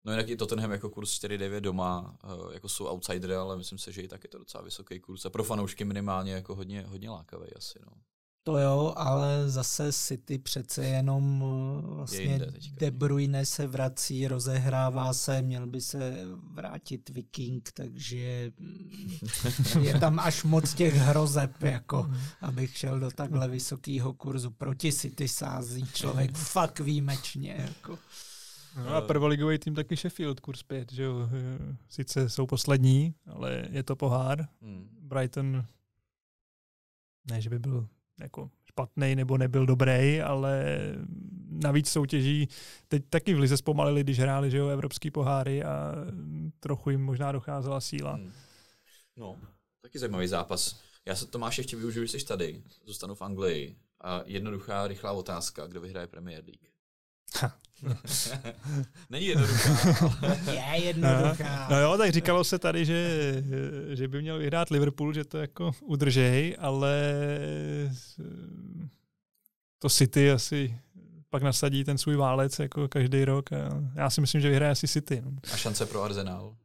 No 0.05 0.11
jinak 0.11 0.29
i 0.29 0.37
Tottenham 0.37 0.71
jako 0.71 0.89
kurz 0.89 1.19
4-9 1.19 1.61
doma, 1.61 2.17
eh, 2.23 2.53
jako 2.53 2.69
jsou 2.69 2.85
outsidery, 2.85 3.35
ale 3.35 3.57
myslím 3.57 3.77
si, 3.77 3.91
že 3.91 4.01
i 4.01 4.07
tak 4.07 4.23
je 4.23 4.29
to 4.29 4.37
docela 4.37 4.63
vysoký 4.63 4.99
kurz. 4.99 5.25
A 5.25 5.29
pro 5.29 5.43
fanoušky 5.43 5.85
minimálně 5.85 6.33
jako 6.33 6.55
hodně, 6.55 6.81
hodně 6.81 7.09
lákavý 7.09 7.53
asi. 7.55 7.79
No. 7.85 7.91
To 8.43 8.57
jo, 8.57 8.93
ale 8.97 9.49
zase 9.49 9.93
City 9.93 10.37
přece 10.37 10.85
jenom 10.85 11.43
eh, 11.43 11.95
vlastně 11.95 12.39
De 12.73 12.91
Bruyne 12.91 13.45
se 13.45 13.67
vrací, 13.67 14.27
rozehrává 14.27 15.13
se, 15.13 15.41
měl 15.41 15.67
by 15.67 15.81
se 15.81 16.17
vrátit 16.53 17.09
Viking, 17.09 17.71
takže 17.71 18.51
mm, 18.59 19.19
je 19.81 19.99
tam 19.99 20.19
až 20.19 20.43
moc 20.43 20.73
těch 20.73 20.93
hrozeb, 20.95 21.63
jako 21.63 22.11
abych 22.41 22.77
šel 22.77 22.99
do 22.99 23.11
takhle 23.11 23.47
vysokého 23.47 24.13
kurzu. 24.13 24.51
Proti 24.51 24.91
City 24.91 25.27
sází 25.27 25.85
člověk 25.93 26.37
fakt 26.37 26.79
výjimečně. 26.79 27.55
Jako. 27.67 27.99
No 28.75 28.95
a 28.95 29.01
prvoligový 29.01 29.59
tým 29.59 29.75
taky 29.75 29.95
Sheffield, 29.95 30.39
kurz 30.39 30.63
5, 30.63 30.91
že 30.91 31.03
jo. 31.03 31.29
Sice 31.89 32.29
jsou 32.29 32.45
poslední, 32.45 33.13
ale 33.25 33.67
je 33.71 33.83
to 33.83 33.95
pohár. 33.95 34.47
Hmm. 34.61 34.89
Brighton, 35.01 35.65
ne, 37.31 37.41
že 37.41 37.49
by 37.49 37.59
byl 37.59 37.87
jako 38.21 38.49
špatný 38.65 39.15
nebo 39.15 39.37
nebyl 39.37 39.65
dobrý, 39.65 40.21
ale 40.21 40.65
navíc 41.49 41.89
soutěží, 41.89 42.47
teď 42.87 43.03
taky 43.09 43.33
v 43.33 43.39
Lize 43.39 43.57
zpomalili, 43.57 44.03
když 44.03 44.19
hráli 44.19 44.51
že 44.51 44.57
jo, 44.57 44.67
evropský 44.67 45.11
poháry 45.11 45.63
a 45.63 45.95
trochu 46.59 46.89
jim 46.89 47.01
možná 47.01 47.31
docházela 47.31 47.81
síla. 47.81 48.13
Hmm. 48.13 48.31
No, 49.17 49.39
taky 49.81 49.99
zajímavý 49.99 50.27
zápas. 50.27 50.81
Já 51.05 51.15
se 51.15 51.25
Tomáš 51.25 51.57
ještě 51.57 51.75
využiju, 51.75 52.05
že 52.05 52.19
jsi 52.19 52.25
tady, 52.25 52.63
zůstanu 52.85 53.15
v 53.15 53.21
Anglii. 53.21 53.75
A 54.03 54.21
jednoduchá, 54.25 54.87
rychlá 54.87 55.11
otázka, 55.11 55.67
kdo 55.67 55.81
vyhraje 55.81 56.07
Premier 56.07 56.43
League? 56.43 56.67
Není 59.09 59.25
jednoduchá. 59.25 59.97
Ale... 60.21 60.37
Je 60.53 60.85
jednoduchá. 60.85 61.67
No, 61.69 61.75
no 61.75 61.81
jo, 61.81 61.97
tak 61.97 62.11
říkalo 62.11 62.43
se 62.43 62.59
tady, 62.59 62.85
že, 62.85 63.33
že 63.93 64.07
by 64.07 64.21
měl 64.21 64.37
vyhrát 64.37 64.69
Liverpool, 64.69 65.13
že 65.13 65.23
to 65.23 65.37
jako 65.37 65.71
udržej, 65.81 66.55
ale 66.59 67.13
to 69.79 69.89
City 69.89 70.31
asi 70.31 70.79
pak 71.29 71.43
nasadí 71.43 71.83
ten 71.83 71.97
svůj 71.97 72.15
válec 72.15 72.59
jako 72.59 72.87
každý 72.87 73.25
rok. 73.25 73.53
A 73.53 73.57
já 73.95 74.09
si 74.09 74.21
myslím, 74.21 74.41
že 74.41 74.49
vyhraje 74.49 74.71
asi 74.71 74.87
City. 74.87 75.21
No. 75.25 75.31
A 75.53 75.57
šance 75.57 75.85
pro 75.85 76.03
Arsenal? 76.03 76.55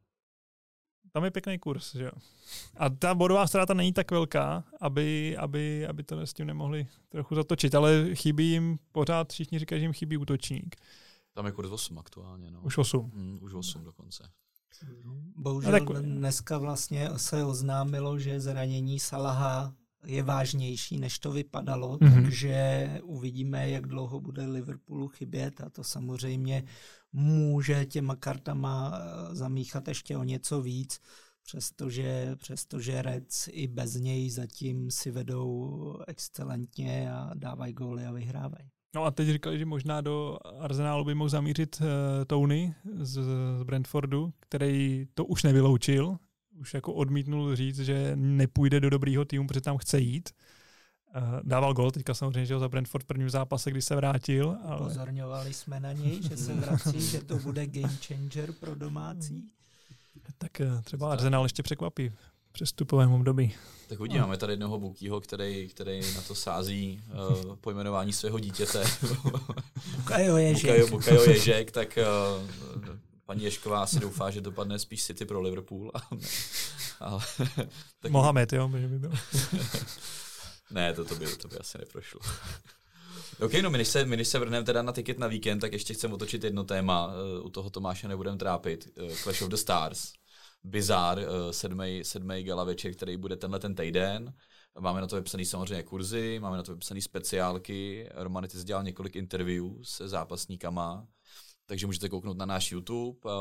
Tam 1.17 1.25
je 1.25 1.31
pěkný 1.31 1.59
kurz, 1.59 1.95
že 1.95 2.03
jo. 2.03 2.11
A 2.77 2.89
ta 2.89 3.15
bodová 3.15 3.47
ztráta 3.47 3.73
není 3.73 3.93
tak 3.93 4.11
velká, 4.11 4.63
aby, 4.81 5.37
aby, 5.37 5.87
aby 5.87 6.03
to 6.03 6.21
s 6.21 6.33
tím 6.33 6.47
nemohli 6.47 6.87
trochu 7.09 7.35
zatočit, 7.35 7.75
ale 7.75 8.15
chybí 8.15 8.51
jim, 8.51 8.79
pořád 8.91 9.33
všichni 9.33 9.59
říkají, 9.59 9.81
že 9.81 9.85
jim 9.85 9.93
chybí 9.93 10.17
útočník. 10.17 10.75
Tam 11.33 11.45
je 11.45 11.51
kurz 11.51 11.71
8 11.71 11.99
aktuálně. 11.99 12.51
No. 12.51 12.61
Už 12.61 12.77
8. 12.77 13.11
Mm, 13.13 13.39
už 13.41 13.53
8 13.53 13.83
dokonce. 13.83 14.23
Bohužel 15.35 15.71
no, 15.71 15.79
tak... 15.79 16.03
dneska 16.03 16.57
vlastně 16.57 17.09
se 17.15 17.45
oznámilo, 17.45 18.19
že 18.19 18.39
zranění 18.39 18.99
Salaha 18.99 19.73
je 20.05 20.23
vážnější, 20.23 20.97
než 20.97 21.19
to 21.19 21.31
vypadalo, 21.31 21.97
mm-hmm. 21.97 22.23
takže 22.23 22.89
uvidíme, 23.03 23.69
jak 23.69 23.87
dlouho 23.87 24.19
bude 24.19 24.45
Liverpoolu 24.45 25.07
chybět 25.07 25.61
a 25.61 25.69
to 25.69 25.83
samozřejmě 25.83 26.63
může 27.13 27.85
těma 27.85 28.15
kartama 28.15 28.93
eh, 28.93 29.35
zamíchat 29.35 29.87
ještě 29.87 30.17
o 30.17 30.23
něco 30.23 30.61
víc, 30.61 30.99
přestože, 31.43 32.35
přestože 32.35 33.01
Reds 33.01 33.47
i 33.51 33.67
bez 33.67 33.95
něj 33.95 34.29
zatím 34.29 34.91
si 34.91 35.11
vedou 35.11 35.95
excelentně 36.07 37.11
a 37.13 37.31
dávají 37.33 37.73
góly 37.73 38.05
a 38.05 38.11
vyhrávají. 38.11 38.69
No 38.95 39.03
a 39.03 39.11
teď 39.11 39.27
říkali, 39.27 39.59
že 39.59 39.65
možná 39.65 40.01
do 40.01 40.37
Arsenálu 40.59 41.05
by 41.05 41.15
mohl 41.15 41.29
zamířit 41.29 41.81
uh, 41.81 41.87
Tony 42.27 42.75
z, 42.99 43.13
z 43.59 43.63
Brentfordu, 43.63 44.33
který 44.39 45.07
to 45.13 45.25
už 45.25 45.43
nevyloučil, 45.43 46.17
už 46.59 46.73
jako 46.73 46.93
odmítnul 46.93 47.55
říct, 47.55 47.79
že 47.79 48.11
nepůjde 48.15 48.79
do 48.79 48.89
dobrýho 48.89 49.25
týmu, 49.25 49.47
protože 49.47 49.61
tam 49.61 49.77
chce 49.77 49.99
jít. 49.99 50.29
Uh, 51.15 51.39
dával 51.43 51.73
gol, 51.73 51.91
teďka 51.91 52.13
samozřejmě, 52.13 52.45
že 52.45 52.53
ho 52.53 52.59
za 52.59 52.69
Brentford 52.69 53.03
v 53.03 53.07
prvním 53.07 53.29
zápase, 53.29 53.71
kdy 53.71 53.81
se 53.81 53.95
vrátil. 53.95 54.57
Ale... 54.65 54.77
Pozorňovali 54.77 55.53
jsme 55.53 55.79
na 55.79 55.91
něj, 55.93 56.23
že 56.23 56.37
se 56.37 56.53
vrací, 56.53 57.01
že 57.01 57.23
to 57.23 57.35
bude 57.35 57.65
game 57.65 57.97
changer 58.07 58.51
pro 58.51 58.75
domácí. 58.75 59.43
Tak 60.37 60.51
uh, 60.59 60.81
třeba 60.81 61.11
Arsenal 61.11 61.45
ještě 61.45 61.63
překvapí 61.63 62.11
přestupovém 62.51 63.11
období. 63.11 63.53
Tak 63.87 63.99
uvidíme, 63.99 64.21
máme 64.21 64.37
tady 64.37 64.53
jednoho 64.53 64.79
Bukýho, 64.79 65.21
který, 65.21 65.67
který 65.67 66.13
na 66.15 66.21
to 66.21 66.35
sází 66.35 67.01
uh, 67.47 67.55
pojmenování 67.55 68.13
svého 68.13 68.39
dítěte. 68.39 68.83
Bukajo 69.95 70.37
Ježek. 70.37 70.71
Bukajo, 70.71 70.87
Bukajo 70.87 71.23
Ježek, 71.23 71.71
tak 71.71 71.99
uh, 72.37 72.45
paní 73.25 73.43
Ješková 73.43 73.83
asi 73.83 73.99
doufá, 73.99 74.31
že 74.31 74.41
dopadne 74.41 74.79
spíš 74.79 75.03
City 75.03 75.25
pro 75.25 75.41
Liverpool. 75.41 75.91
Ale, 76.99 77.21
tak 77.99 78.11
Mohamed, 78.11 78.53
jo, 78.53 78.67
by 78.67 78.99
byl. 78.99 79.11
Ne, 80.71 80.93
to, 80.93 81.05
to, 81.05 81.15
by, 81.15 81.25
to 81.35 81.47
by 81.47 81.57
asi 81.57 81.77
neprošlo. 81.77 82.21
OK, 83.39 83.53
no 83.61 83.69
my 83.69 83.77
než 83.77 83.87
se, 83.87 84.05
my 84.05 84.17
než 84.17 84.27
se 84.27 84.39
vrhneme 84.39 84.65
teda 84.65 84.81
na 84.81 84.91
tiket 84.91 85.19
na 85.19 85.27
víkend, 85.27 85.59
tak 85.59 85.73
ještě 85.73 85.93
chcem 85.93 86.13
otočit 86.13 86.43
jedno 86.43 86.63
téma. 86.63 87.07
Uh, 87.07 87.45
u 87.45 87.49
toho 87.49 87.69
Tomáše 87.69 88.07
nebudeme 88.07 88.37
trápit. 88.37 88.87
Uh, 89.01 89.15
Clash 89.15 89.41
of 89.41 89.49
the 89.49 89.55
Stars. 89.55 90.13
Bizar, 90.63 91.17
uh, 91.17 91.51
sedmý, 91.51 92.03
sedmý 92.03 92.43
gala 92.43 92.63
večer, 92.63 92.93
který 92.93 93.17
bude 93.17 93.35
tenhle 93.35 93.59
ten 93.59 93.75
týden. 93.75 94.33
Máme 94.79 95.01
na 95.01 95.07
to 95.07 95.15
vypsaný 95.15 95.45
samozřejmě 95.45 95.83
kurzy, 95.83 96.39
máme 96.39 96.57
na 96.57 96.63
to 96.63 96.73
vypsaný 96.73 97.01
speciálky. 97.01 98.09
Romanitis 98.13 98.63
dělal 98.63 98.83
několik 98.83 99.15
interview 99.15 99.65
se 99.83 100.07
zápasníkama, 100.07 101.07
takže 101.67 101.85
můžete 101.85 102.09
kouknout 102.09 102.37
na 102.37 102.45
náš 102.45 102.71
YouTube, 102.71 103.19
uh, 103.23 103.31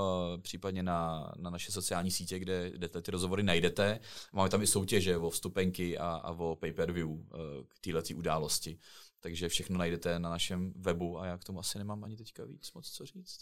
případně 0.43 0.83
na, 0.83 1.33
na 1.39 1.51
naše 1.51 1.72
sociální 1.72 2.11
sítě, 2.11 2.39
kde, 2.39 2.70
kde 2.70 2.89
ty 2.89 3.11
rozhovory 3.11 3.43
najdete. 3.43 4.01
Máme 4.33 4.49
tam 4.49 4.62
i 4.62 4.66
soutěže 4.66 5.16
o 5.16 5.31
vstupenky 5.31 5.99
a, 5.99 6.07
a 6.07 6.33
o 6.33 6.57
pay-per-view 6.57 7.09
uh, 7.09 7.20
k 7.68 7.79
této 7.81 8.14
události. 8.14 8.79
Takže 9.20 9.49
všechno 9.49 9.79
najdete 9.79 10.18
na 10.18 10.31
našem 10.31 10.72
webu 10.77 11.20
a 11.20 11.27
já 11.27 11.39
k 11.39 11.45
tomu 11.45 11.59
asi 11.59 11.79
nemám 11.79 12.05
ani 12.05 12.16
teďka 12.16 12.45
víc 12.45 12.72
moc 12.72 12.91
co 12.91 13.07
říct. 13.07 13.39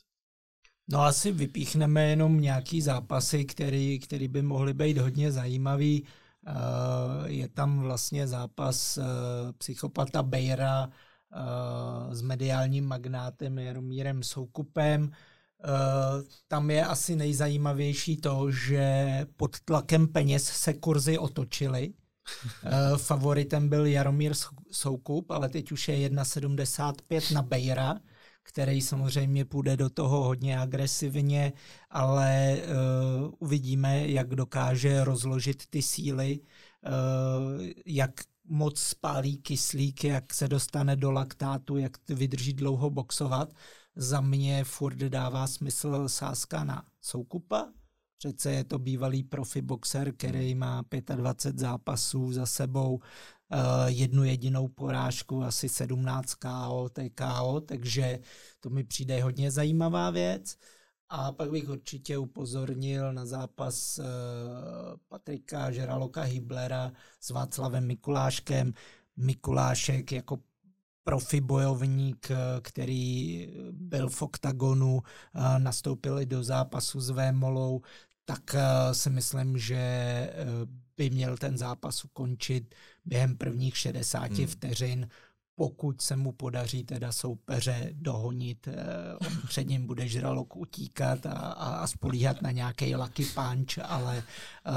No 0.89 1.01
asi 1.01 1.33
vypíchneme 1.33 2.09
jenom 2.09 2.41
nějaký 2.41 2.83
zápasy, 2.83 3.45
který, 3.45 3.99
který 3.99 4.29
by 4.29 4.43
mohly 4.43 4.75
být 4.75 4.99
hodně 4.99 5.33
zajímavý. 5.33 6.03
Uh, 6.03 7.27
je 7.27 7.49
tam 7.49 7.81
vlastně 7.81 8.27
zápas 8.27 8.99
psychopata 9.59 10.23
Bejra 10.23 10.91
s 12.11 12.23
mediálním 12.23 12.87
magnátem 12.87 13.59
Jaromírem 13.59 14.23
Soukupem. 14.23 15.11
Tam 16.49 16.71
je 16.71 16.85
asi 16.85 17.17
nejzajímavější 17.17 18.17
to, 18.17 18.51
že 18.51 19.07
pod 19.37 19.61
tlakem 19.61 20.09
peněz 20.09 20.45
se 20.45 20.75
kurzy 20.75 21.19
otočily. 21.19 21.95
Favoritem 22.97 23.69
byl 23.69 23.87
Jaromír 23.87 24.33
Soukup, 24.71 25.31
ale 25.31 25.49
teď 25.49 25.73
už 25.73 25.89
je 25.89 26.09
1,75 26.09 27.35
na 27.35 27.43
Bejra 27.43 28.01
který 28.45 28.81
samozřejmě 28.81 29.45
půjde 29.45 29.77
do 29.77 29.91
toho 29.91 30.25
hodně 30.25 30.61
agresivně, 30.61 31.53
ale 31.91 32.57
uh, 32.59 33.33
uvidíme, 33.39 34.09
jak 34.09 34.29
dokáže 34.35 35.05
rozložit 35.05 35.67
ty 35.71 35.83
síly, 35.83 36.41
jak 37.87 38.11
moc 38.45 38.81
spálí 38.81 39.37
kyslík, 39.37 40.05
jak 40.05 40.35
se 40.35 40.49
dostane 40.49 40.97
do 40.97 41.11
laktátu, 41.11 41.77
jak 41.77 41.93
vydrží 42.09 42.53
dlouho 42.53 42.91
boxovat. 42.91 43.55
Za 43.97 44.21
mě 44.21 44.65
furt 44.65 44.99
dává 44.99 45.47
smysl 45.47 46.09
sázka 46.09 46.65
na 46.65 46.85
soukupa, 47.01 47.73
Přece 48.19 48.53
je 48.53 48.65
to 48.65 48.79
bývalý 48.79 49.23
profi 49.23 49.63
boxer, 49.63 50.13
který 50.13 50.55
má 50.55 50.85
25 51.15 51.59
zápasů 51.59 52.33
za 52.33 52.47
sebou, 52.47 53.01
Eh, 53.51 53.91
jednu 53.91 54.25
jedinou 54.25 54.69
porážku, 54.69 55.43
asi 55.43 55.69
17 55.69 56.35
KO, 56.35 56.89
TKO, 56.89 57.61
takže 57.61 58.19
to 58.61 58.71
mi 58.71 58.85
přijde 58.85 59.23
hodně 59.23 59.51
zajímavá 59.51 60.11
věc. 60.11 60.57
A 61.17 61.33
pak 61.33 61.51
bych 61.51 61.69
určitě 61.69 62.19
upozornil 62.19 63.13
na 63.13 63.27
zápas 63.27 63.99
uh, 63.99 64.05
Patrika 65.09 65.71
Žeraloka 65.71 66.23
Hiblera 66.23 66.93
s 67.21 67.31
Václavem 67.31 67.87
Mikuláškem. 67.87 68.75
Mikulášek 69.17 70.13
jako 70.13 70.39
profi 71.05 71.41
bojovník, 71.41 72.31
eh, 72.31 72.37
který 72.63 73.49
byl 73.73 74.09
v 74.09 74.23
oktagonu, 74.23 75.03
nastoupil 75.59 76.21
i 76.21 76.27
do 76.27 76.43
zápasu 76.43 77.01
s 77.01 77.11
Vémolou, 77.11 77.81
tak 78.25 78.57
si 78.93 79.11
myslím, 79.11 79.59
že 79.59 79.83
by 80.97 81.11
měl 81.11 81.37
ten 81.37 81.59
zápas 81.59 82.05
ukončit 82.05 82.75
během 83.05 83.37
prvních 83.37 83.77
60 83.77 84.33
hmm. 84.33 84.47
vteřin. 84.47 85.09
Pokud 85.57 86.01
se 86.01 86.17
mu 86.17 86.33
podaří 86.33 86.85
teda 86.85 87.13
soupeře 87.13 87.91
dohonit, 87.93 88.69
eh, 88.69 88.75
on 89.27 89.33
před 89.49 89.69
ním 89.69 89.87
bude 89.87 90.09
žralok 90.09 90.57
utíkat 90.57 91.27
a, 91.27 91.33
a, 91.33 91.75
a 91.75 91.87
spolíhat 91.87 92.43
na 92.43 92.51
nějaký 92.51 92.97
lucky 92.97 93.25
punch, 93.25 93.79
ale 93.85 94.17
uh, 94.17 94.73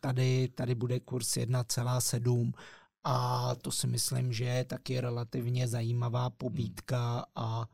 tady, 0.00 0.48
tady 0.48 0.74
bude 0.74 1.00
kurz 1.00 1.36
1,7 1.36 2.52
a 3.04 3.48
to 3.54 3.72
si 3.72 3.86
myslím, 3.86 4.32
že 4.32 4.44
je 4.44 4.64
taky 4.64 5.00
relativně 5.00 5.68
zajímavá 5.68 6.30
pobídka 6.30 7.24
a 7.34 7.68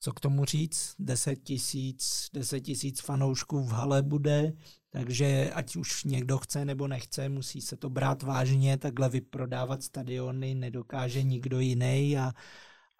co 0.00 0.12
k 0.12 0.20
tomu 0.20 0.44
říct, 0.44 0.94
10 0.98 1.36
tisíc, 1.36 2.28
10 2.32 2.60
tisíc 2.60 3.00
fanoušků 3.00 3.64
v 3.64 3.70
hale 3.70 4.02
bude, 4.02 4.52
takže 4.94 5.50
ať 5.54 5.76
už 5.76 6.04
někdo 6.04 6.38
chce 6.38 6.64
nebo 6.64 6.88
nechce, 6.88 7.28
musí 7.28 7.60
se 7.60 7.76
to 7.76 7.90
brát 7.90 8.22
vážně, 8.22 8.78
takhle 8.78 9.08
vyprodávat 9.08 9.82
stadiony 9.82 10.54
nedokáže 10.54 11.22
nikdo 11.22 11.60
jiný 11.60 12.18
a, 12.18 12.32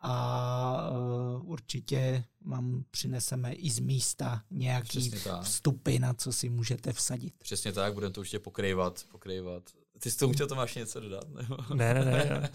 a 0.00 0.90
uh, 0.90 1.50
určitě 1.50 2.24
vám 2.46 2.84
přineseme 2.90 3.52
i 3.52 3.70
z 3.70 3.78
místa 3.78 4.42
nějaký 4.50 5.12
vstupy, 5.42 5.98
na 5.98 6.14
co 6.14 6.32
si 6.32 6.48
můžete 6.48 6.92
vsadit. 6.92 7.34
Přesně 7.38 7.72
tak, 7.72 7.94
budeme 7.94 8.12
to 8.12 8.20
určitě 8.20 8.38
pokrývat, 8.38 9.04
pokrývat. 9.12 9.62
Ty 9.98 10.10
jsi 10.10 10.18
tomu 10.18 10.32
chtěl 10.32 10.46
Tomáš 10.46 10.74
něco 10.74 11.00
dodat? 11.00 11.28
Nebo? 11.28 11.56
Ne, 11.74 11.94
ne, 11.94 12.04
ne. 12.04 12.50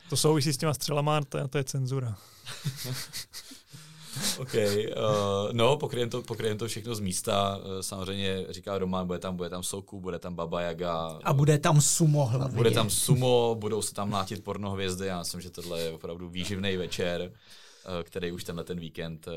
To 0.10 0.16
souvisí 0.16 0.52
s 0.52 0.56
těma 0.56 0.74
střelama, 0.74 1.20
to, 1.20 1.48
to 1.48 1.58
je 1.58 1.64
cenzura. 1.64 2.16
OK, 4.38 4.54
uh, 4.54 5.52
no, 5.52 5.76
pokryjem 5.76 6.10
to, 6.10 6.22
pokryjem 6.22 6.58
to 6.58 6.68
všechno 6.68 6.94
z 6.94 7.00
místa. 7.00 7.56
Uh, 7.56 7.80
samozřejmě 7.80 8.46
říká 8.48 8.78
Roman, 8.78 9.06
bude 9.06 9.18
tam, 9.18 9.36
bude 9.36 9.50
tam 9.50 9.62
Soku, 9.62 10.00
bude 10.00 10.18
tam 10.18 10.34
Baba 10.34 10.60
Yaga. 10.60 11.18
A 11.24 11.32
bude 11.32 11.58
tam 11.58 11.80
sumo 11.80 12.26
hlavně. 12.26 12.56
Bude 12.56 12.70
tam 12.70 12.90
sumo, 12.90 13.56
budou 13.58 13.82
se 13.82 13.94
tam 13.94 14.08
mlátit 14.08 14.44
pornohvězdy. 14.44 15.06
Já 15.06 15.18
myslím, 15.18 15.40
že 15.40 15.50
tohle 15.50 15.80
je 15.80 15.90
opravdu 15.92 16.28
výživný 16.28 16.76
večer, 16.76 17.22
uh, 17.22 18.02
který 18.02 18.32
už 18.32 18.44
tenhle 18.44 18.64
ten 18.64 18.80
víkend, 18.80 19.28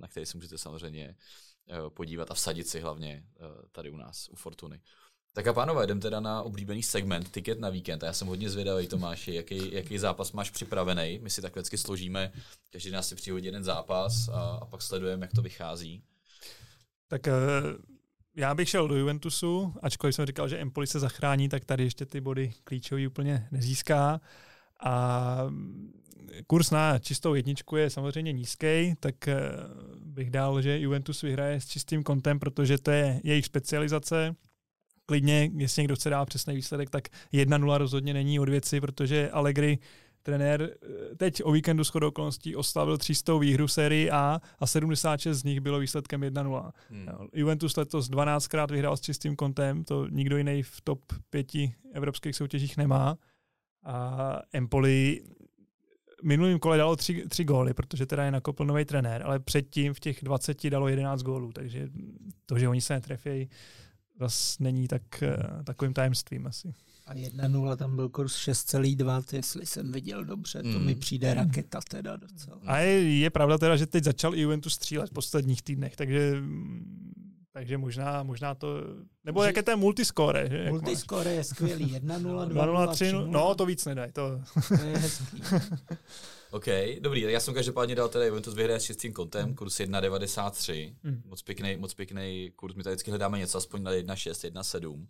na 0.00 0.08
který 0.08 0.26
se 0.26 0.36
můžete 0.36 0.58
samozřejmě 0.58 1.16
podívat 1.88 2.30
a 2.30 2.34
vsadit 2.34 2.68
si 2.68 2.80
hlavně 2.80 3.24
tady 3.72 3.90
u 3.90 3.96
nás, 3.96 4.28
u 4.28 4.36
Fortuny. 4.36 4.80
Tak 5.36 5.46
a 5.46 5.52
pánové, 5.52 5.84
jdem 5.84 6.00
teda 6.00 6.20
na 6.20 6.42
oblíbený 6.42 6.82
segment, 6.82 7.30
tiket 7.30 7.60
na 7.60 7.70
víkend. 7.70 8.02
A 8.02 8.06
já 8.06 8.12
jsem 8.12 8.28
hodně 8.28 8.50
zvědavý, 8.50 8.88
Tomáši, 8.88 9.34
jaký, 9.34 9.74
jaký 9.74 9.98
zápas 9.98 10.32
máš 10.32 10.50
připravený. 10.50 11.18
My 11.22 11.30
si 11.30 11.42
tak 11.42 11.52
vždycky 11.52 11.78
složíme, 11.78 12.32
každý 12.72 12.90
nás 12.90 13.08
si 13.08 13.14
přihodí 13.14 13.46
jeden 13.46 13.64
zápas 13.64 14.28
a, 14.28 14.40
a 14.62 14.66
pak 14.66 14.82
sledujeme, 14.82 15.24
jak 15.24 15.32
to 15.32 15.42
vychází. 15.42 16.02
Tak 17.08 17.28
eh, 17.28 17.32
já 18.36 18.54
bych 18.54 18.68
šel 18.68 18.88
do 18.88 18.96
Juventusu, 18.96 19.74
ačkoliv 19.82 20.14
jsem 20.14 20.26
říkal, 20.26 20.48
že 20.48 20.58
Empoli 20.58 20.86
se 20.86 21.00
zachrání, 21.00 21.48
tak 21.48 21.64
tady 21.64 21.84
ještě 21.84 22.06
ty 22.06 22.20
body 22.20 22.52
klíčový 22.64 23.06
úplně 23.06 23.48
nezíská. 23.50 24.20
A 24.84 25.36
kurz 26.46 26.70
na 26.70 26.98
čistou 26.98 27.34
jedničku 27.34 27.76
je 27.76 27.90
samozřejmě 27.90 28.32
nízký, 28.32 28.94
tak 29.00 29.28
eh, 29.28 29.38
bych 30.04 30.30
dal, 30.30 30.62
že 30.62 30.80
Juventus 30.80 31.22
vyhraje 31.22 31.60
s 31.60 31.66
čistým 31.66 32.02
kontem, 32.02 32.38
protože 32.38 32.78
to 32.78 32.90
je 32.90 33.20
jejich 33.24 33.44
specializace 33.44 34.36
klidně, 35.06 35.50
jestli 35.56 35.82
někdo 35.82 35.96
chce 35.96 36.10
dát 36.10 36.26
přesný 36.26 36.54
výsledek, 36.54 36.90
tak 36.90 37.08
1-0 37.32 37.78
rozhodně 37.78 38.14
není 38.14 38.40
od 38.40 38.48
věci, 38.48 38.80
protože 38.80 39.30
Allegri 39.30 39.78
trenér 40.22 40.70
eh, 40.82 41.16
teď 41.16 41.44
o 41.44 41.52
víkendu 41.52 41.84
shodou 41.84 42.08
okolností 42.08 42.56
oslavil 42.56 42.98
300 42.98 43.38
výhru 43.38 43.68
sérii 43.68 44.10
A 44.10 44.40
a 44.58 44.66
76 44.66 45.38
z 45.38 45.44
nich 45.44 45.60
bylo 45.60 45.78
výsledkem 45.78 46.20
1-0. 46.20 46.70
Hmm. 46.90 47.08
Juventus 47.32 47.76
letos 47.76 48.10
12krát 48.10 48.72
vyhrál 48.72 48.96
s 48.96 49.00
čistým 49.00 49.36
kontem, 49.36 49.84
to 49.84 50.06
nikdo 50.08 50.36
jiný 50.36 50.62
v 50.62 50.80
top 50.80 51.00
5 51.30 51.46
evropských 51.92 52.36
soutěžích 52.36 52.76
nemá. 52.76 53.16
A 53.84 54.40
Empoli 54.52 55.20
minulým 56.22 56.58
kole 56.58 56.78
dalo 56.78 56.96
tři, 56.96 57.24
tři 57.28 57.44
góly, 57.44 57.74
protože 57.74 58.06
teda 58.06 58.24
je 58.24 58.30
nakopl 58.30 58.64
nový 58.64 58.84
trenér, 58.84 59.22
ale 59.22 59.38
předtím 59.38 59.94
v 59.94 60.00
těch 60.00 60.18
20 60.22 60.70
dalo 60.70 60.88
11 60.88 61.22
gólů, 61.22 61.52
takže 61.52 61.88
to, 62.46 62.58
že 62.58 62.68
oni 62.68 62.80
se 62.80 62.94
netrefí, 62.94 63.48
zase 64.20 64.62
není 64.62 64.88
tak, 64.88 65.22
eh, 65.22 65.36
takovým 65.64 65.94
tajemstvím 65.94 66.46
asi. 66.46 66.74
A 67.06 67.14
1-0 67.14 67.76
tam 67.76 67.96
byl 67.96 68.08
kurz 68.08 68.36
6,2, 68.36 69.36
jestli 69.36 69.66
jsem 69.66 69.92
viděl 69.92 70.24
dobře, 70.24 70.62
to 70.62 70.68
mm. 70.68 70.86
mi 70.86 70.94
přijde 70.94 71.34
raketa 71.34 71.80
teda 71.90 72.16
docela. 72.16 72.58
A 72.66 72.78
je, 72.78 73.18
je 73.18 73.30
pravda 73.30 73.58
teda, 73.58 73.76
že 73.76 73.86
teď 73.86 74.04
začal 74.04 74.34
i 74.34 74.40
Juventus 74.40 74.74
střílet 74.74 75.10
v 75.10 75.12
posledních 75.12 75.62
týdnech, 75.62 75.96
takže 75.96 76.42
takže 77.54 77.78
možná, 77.78 78.22
možná 78.22 78.54
to... 78.54 78.82
Nebo 79.24 79.42
že, 79.42 79.46
jak 79.46 79.56
je 79.56 79.62
ten 79.62 79.78
multiscore, 79.78 80.48
že? 80.48 80.70
Multiscore 80.70 81.34
je 81.34 81.44
skvělý. 81.44 81.94
1-0, 81.94 82.48
2-0, 82.48 82.88
3-0. 82.88 83.30
No, 83.30 83.54
to 83.54 83.66
víc 83.66 83.84
nedaj. 83.84 84.12
To, 84.12 84.40
to 84.68 84.74
je 84.74 84.96
hezký. 84.98 85.42
OK, 86.54 86.64
dobrý, 87.00 87.20
já 87.20 87.40
jsem 87.40 87.54
každopádně 87.54 87.94
dal 87.94 88.08
teda 88.08 88.24
Juventus 88.24 88.54
vyhraje 88.54 88.80
s 88.80 88.84
čistým 88.84 89.12
kontem, 89.12 89.48
mm. 89.48 89.54
kurz 89.54 89.74
1,93, 89.80 90.94
mm. 91.02 91.22
moc 91.26 91.42
pěkný, 91.42 91.76
moc 91.76 91.94
pěkný 91.94 92.52
kurz, 92.56 92.74
my 92.74 92.82
tady 92.82 92.94
vždycky 92.94 93.10
hledáme 93.10 93.38
něco 93.38 93.58
aspoň 93.58 93.82
na 93.82 93.92
1,6, 93.92 94.50
1,7. 94.52 95.06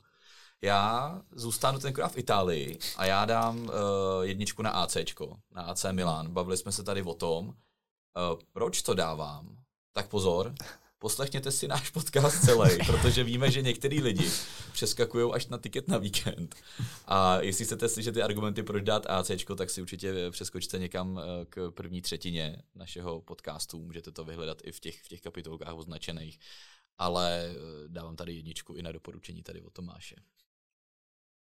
Já 0.62 1.22
zůstanu 1.32 1.78
tenkrát 1.78 2.08
v 2.08 2.18
Itálii 2.18 2.78
a 2.96 3.06
já 3.06 3.24
dám 3.24 3.58
uh, 3.58 3.70
jedničku 4.22 4.62
na 4.62 4.70
AC, 4.70 4.96
na 5.50 5.62
AC 5.62 5.86
Milan. 5.92 6.32
Bavili 6.32 6.56
jsme 6.56 6.72
se 6.72 6.82
tady 6.82 7.02
o 7.02 7.14
tom, 7.14 7.46
uh, 7.46 7.52
proč 8.52 8.82
to 8.82 8.94
dávám. 8.94 9.56
Tak 9.92 10.08
pozor, 10.08 10.54
poslechněte 10.98 11.50
si 11.50 11.68
náš 11.68 11.90
podcast 11.90 12.44
celý, 12.44 12.78
protože 12.86 13.24
víme, 13.24 13.50
že 13.50 13.62
některý 13.62 14.00
lidi 14.00 14.30
přeskakují 14.72 15.32
až 15.32 15.46
na 15.46 15.58
tiket 15.58 15.88
na 15.88 15.98
víkend. 15.98 16.54
A 17.06 17.40
jestli 17.40 17.64
chcete 17.64 17.88
slyšet 17.88 18.12
ty 18.12 18.22
argumenty, 18.22 18.62
proč 18.62 18.84
dát 18.84 19.06
AC, 19.06 19.30
tak 19.56 19.70
si 19.70 19.82
určitě 19.82 20.30
přeskočte 20.30 20.78
někam 20.78 21.18
eh, 21.18 21.44
k 21.44 21.70
první 21.70 22.02
třetině 22.02 22.62
našeho 22.74 23.20
podcastu. 23.20 23.80
Můžete 23.80 24.12
to 24.12 24.24
vyhledat 24.24 24.58
i 24.64 24.72
v 24.72 24.80
těch, 24.80 25.02
v 25.02 25.08
těch 25.08 25.20
kapitolkách 25.20 25.74
označených. 25.74 26.38
Ale 26.98 27.46
eh, 27.50 27.54
dávám 27.88 28.16
tady 28.16 28.34
jedničku 28.34 28.74
i 28.74 28.82
na 28.82 28.92
doporučení 28.92 29.42
tady 29.42 29.62
od 29.62 29.72
Tomáše. 29.72 30.16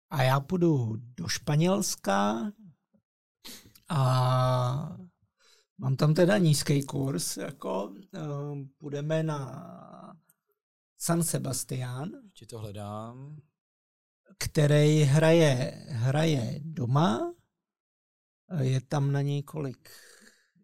A 0.09 0.23
já 0.23 0.39
půjdu 0.39 0.95
do 1.17 1.27
Španělska 1.27 2.51
a 3.89 4.97
Mám 5.82 5.95
tam 5.95 6.13
teda 6.13 6.38
nízký 6.38 6.84
kurz, 6.84 7.38
jako 7.38 7.84
uh, 7.84 8.57
půjdeme 8.77 9.23
na 9.23 10.15
San 10.97 11.23
Sebastián. 11.23 12.09
Ti 12.34 12.45
to 12.45 12.59
hledám. 12.59 13.38
Který 14.38 15.03
hraje, 15.03 15.84
hraje 15.88 16.59
doma. 16.63 17.34
Je 18.61 18.82
tam 18.82 19.11
na 19.11 19.21
něj 19.21 19.43
kolik? 19.43 19.89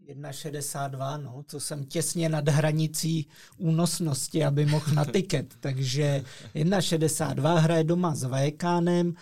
1,62, 0.07 1.23
no, 1.23 1.43
to 1.43 1.59
jsem 1.59 1.85
těsně 1.85 2.29
nad 2.29 2.49
hranicí 2.49 3.29
únosnosti, 3.57 4.45
aby 4.45 4.65
mohl 4.65 4.93
na 4.93 5.05
tiket. 5.13 5.55
Takže 5.59 6.23
1,62 6.55 7.55
hraje 7.55 7.83
doma 7.83 8.15
s 8.15 8.23
Vajekánem 8.23 9.13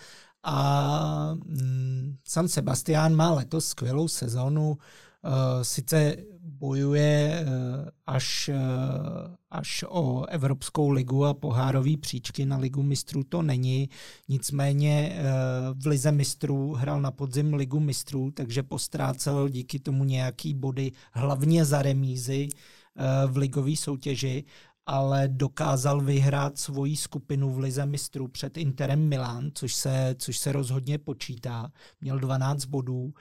a 0.42 1.34
mm, 1.44 2.16
San 2.28 2.48
Sebastián 2.48 3.14
má 3.14 3.34
letos 3.34 3.68
skvělou 3.68 4.08
sezonu. 4.08 4.78
Sice 5.62 6.16
bojuje 6.58 7.44
eh, 7.46 7.90
až, 8.06 8.48
eh, 8.48 8.56
až 9.50 9.84
o 9.88 10.26
Evropskou 10.26 10.90
ligu 10.90 11.24
a 11.24 11.34
pohárové 11.34 11.96
příčky 11.96 12.46
na 12.46 12.56
ligu 12.56 12.82
mistrů 12.82 13.24
to 13.24 13.42
není, 13.42 13.88
nicméně 14.28 15.18
v 15.74 15.86
lize 15.86 16.12
mistrů 16.12 16.72
hrál 16.72 17.00
na 17.00 17.10
podzim 17.10 17.54
ligu 17.54 17.80
mistrů, 17.80 18.30
takže 18.30 18.62
postrácel 18.62 19.48
díky 19.48 19.78
tomu 19.78 20.04
nějaký 20.04 20.54
body, 20.54 20.92
hlavně 21.12 21.64
za 21.64 21.82
remízy 21.82 22.48
v 23.26 23.36
ligové 23.36 23.76
soutěži, 23.76 24.44
ale 24.86 25.28
dokázal 25.28 26.00
vyhrát 26.00 26.58
svoji 26.58 26.96
skupinu 26.96 27.50
v 27.50 27.58
Lize 27.58 27.86
mistrů 27.86 28.28
před 28.28 28.56
Interem 28.56 29.08
Milan, 29.08 29.50
což 29.54 29.74
se, 29.74 30.14
což 30.18 30.38
se 30.38 30.52
rozhodně 30.52 30.98
počítá. 30.98 31.72
Měl 32.00 32.18
12 32.18 32.64
bodů 32.64 33.12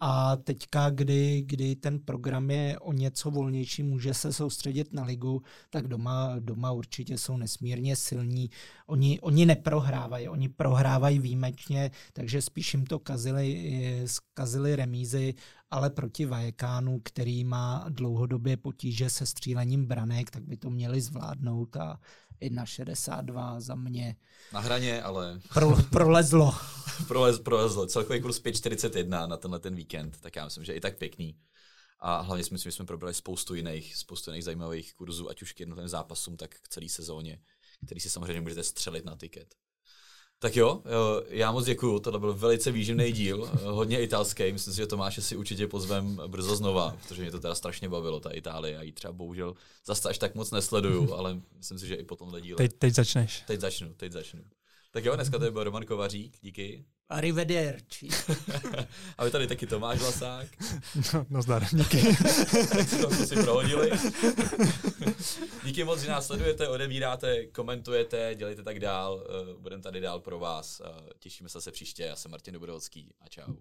a 0.00 0.36
teďka, 0.36 0.90
kdy, 0.90 1.42
kdy 1.46 1.76
ten 1.76 1.98
program 1.98 2.50
je 2.50 2.78
o 2.78 2.92
něco 2.92 3.30
volnější, 3.30 3.82
může 3.82 4.14
se 4.14 4.32
soustředit 4.32 4.92
na 4.92 5.04
ligu, 5.04 5.42
tak 5.70 5.88
doma, 5.88 6.36
doma 6.38 6.72
určitě 6.72 7.18
jsou 7.18 7.36
nesmírně 7.36 7.96
silní. 7.96 8.50
Oni, 8.86 9.20
oni 9.20 9.46
neprohrávají, 9.46 10.28
oni 10.28 10.48
prohrávají 10.48 11.18
výjimečně, 11.18 11.90
takže 12.12 12.42
spíš 12.42 12.74
jim 12.74 12.86
to 12.86 12.98
kazili, 12.98 14.06
kazili 14.34 14.76
remízy, 14.76 15.34
ale 15.70 15.90
proti 15.90 16.26
Vajekánu, 16.26 17.00
který 17.04 17.44
má 17.44 17.86
dlouhodobě 17.88 18.56
potíže 18.56 19.10
se 19.10 19.26
střílením 19.26 19.86
branek, 19.86 20.30
tak 20.30 20.44
by 20.44 20.56
to 20.56 20.70
měli 20.70 21.00
zvládnout 21.00 21.76
a 21.76 22.00
1,62 22.42 23.60
za 23.60 23.74
mě. 23.74 24.16
Na 24.52 24.60
hraně, 24.60 25.02
ale... 25.02 25.40
Pro, 25.54 25.76
prolezlo. 25.90 26.54
Prolez, 27.08 27.40
prolezlo. 27.40 27.86
Celkový 27.86 28.20
kurz 28.20 28.40
5,41 28.40 29.28
na 29.28 29.36
tenhle 29.36 29.58
ten 29.58 29.74
víkend, 29.74 30.20
tak 30.20 30.36
já 30.36 30.44
myslím, 30.44 30.64
že 30.64 30.72
i 30.72 30.80
tak 30.80 30.98
pěkný. 30.98 31.36
A 31.98 32.20
hlavně 32.20 32.44
si 32.44 32.54
myslím, 32.54 32.70
že 32.70 32.76
jsme 32.76 32.86
probrali 32.86 33.14
spoustu 33.14 33.54
jiných, 33.54 33.96
spoustu 33.96 34.30
jiných 34.30 34.44
zajímavých 34.44 34.94
kurzů, 34.94 35.30
ať 35.30 35.42
už 35.42 35.52
k 35.52 35.60
jednotlivým 35.60 35.88
zápasům, 35.88 36.36
tak 36.36 36.54
k 36.54 36.68
celé 36.68 36.88
sezóně, 36.88 37.40
který 37.86 38.00
si 38.00 38.10
samozřejmě 38.10 38.40
můžete 38.40 38.62
střelit 38.62 39.04
na 39.04 39.16
tiket. 39.16 39.54
Tak 40.42 40.56
jo, 40.56 40.82
já 41.28 41.52
moc 41.52 41.64
děkuju, 41.64 41.98
tohle 41.98 42.20
byl 42.20 42.34
velice 42.34 42.70
výživný 42.70 43.12
díl, 43.12 43.50
hodně 43.62 44.02
italský, 44.02 44.52
myslím 44.52 44.74
si, 44.74 44.76
že 44.76 44.86
Tomáše 44.86 45.22
si 45.22 45.36
určitě 45.36 45.66
pozvem 45.66 46.22
brzo 46.26 46.56
znova, 46.56 46.96
protože 47.02 47.22
mě 47.22 47.30
to 47.30 47.40
teda 47.40 47.54
strašně 47.54 47.88
bavilo, 47.88 48.20
ta 48.20 48.30
Itálie, 48.30 48.74
já 48.74 48.82
ji 48.82 48.92
třeba 48.92 49.12
bohužel 49.12 49.54
zase 49.86 50.08
až 50.08 50.18
tak 50.18 50.34
moc 50.34 50.50
nesleduju, 50.50 51.14
ale 51.18 51.40
myslím 51.56 51.78
si, 51.78 51.86
že 51.86 51.94
i 51.94 52.04
po 52.04 52.16
tomhle 52.16 52.40
díle. 52.40 52.56
Teď, 52.56 52.72
teď 52.78 52.94
začneš. 52.94 53.42
Teď 53.46 53.60
začnu, 53.60 53.94
teď 53.96 54.12
začnu. 54.12 54.40
Tak 54.92 55.04
jo, 55.04 55.14
dneska 55.14 55.38
to 55.38 55.50
byl 55.50 55.64
Roman 55.64 55.86
Kovařík, 55.86 56.36
díky. 56.40 56.84
Arrivederci. 57.08 58.08
A 59.18 59.24
vy 59.24 59.30
tady 59.30 59.46
taky 59.46 59.66
Tomáš 59.66 59.98
Vlasák. 59.98 60.48
No, 61.14 61.26
no 61.30 61.42
zdar, 61.42 61.66
díky. 61.72 62.16
tak 62.68 62.88
si 62.88 62.98
to 62.98 63.10
si 63.10 63.34
prohodili. 63.34 63.90
díky 65.64 65.84
moc, 65.84 66.00
že 66.00 66.08
nás 66.08 66.26
sledujete, 66.26 66.68
odebíráte, 66.68 67.46
komentujete, 67.46 68.34
dělejte 68.34 68.62
tak 68.62 68.80
dál. 68.80 69.26
Eh, 69.26 69.54
budeme 69.54 69.82
tady 69.82 70.00
dál 70.00 70.20
pro 70.20 70.38
vás. 70.38 70.82
Těšíme 71.18 71.48
se 71.48 71.60
se 71.60 71.72
příště. 71.72 72.02
Já 72.02 72.16
jsem 72.16 72.30
Martin 72.30 72.54
Dobrovodský 72.54 73.14
a 73.20 73.28
čau. 73.28 73.54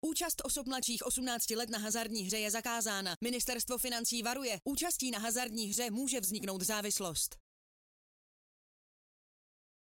Účast 0.00 0.42
osob 0.44 0.66
mladších 0.66 1.06
18 1.06 1.50
let 1.50 1.70
na 1.70 1.78
hazardní 1.78 2.22
hře 2.22 2.38
je 2.38 2.50
zakázána. 2.50 3.14
Ministerstvo 3.20 3.78
financí 3.78 4.22
varuje. 4.22 4.58
Účastí 4.64 5.10
na 5.10 5.18
hazardní 5.18 5.66
hře 5.66 5.90
může 5.90 6.20
vzniknout 6.20 6.62
závislost. 6.62 7.45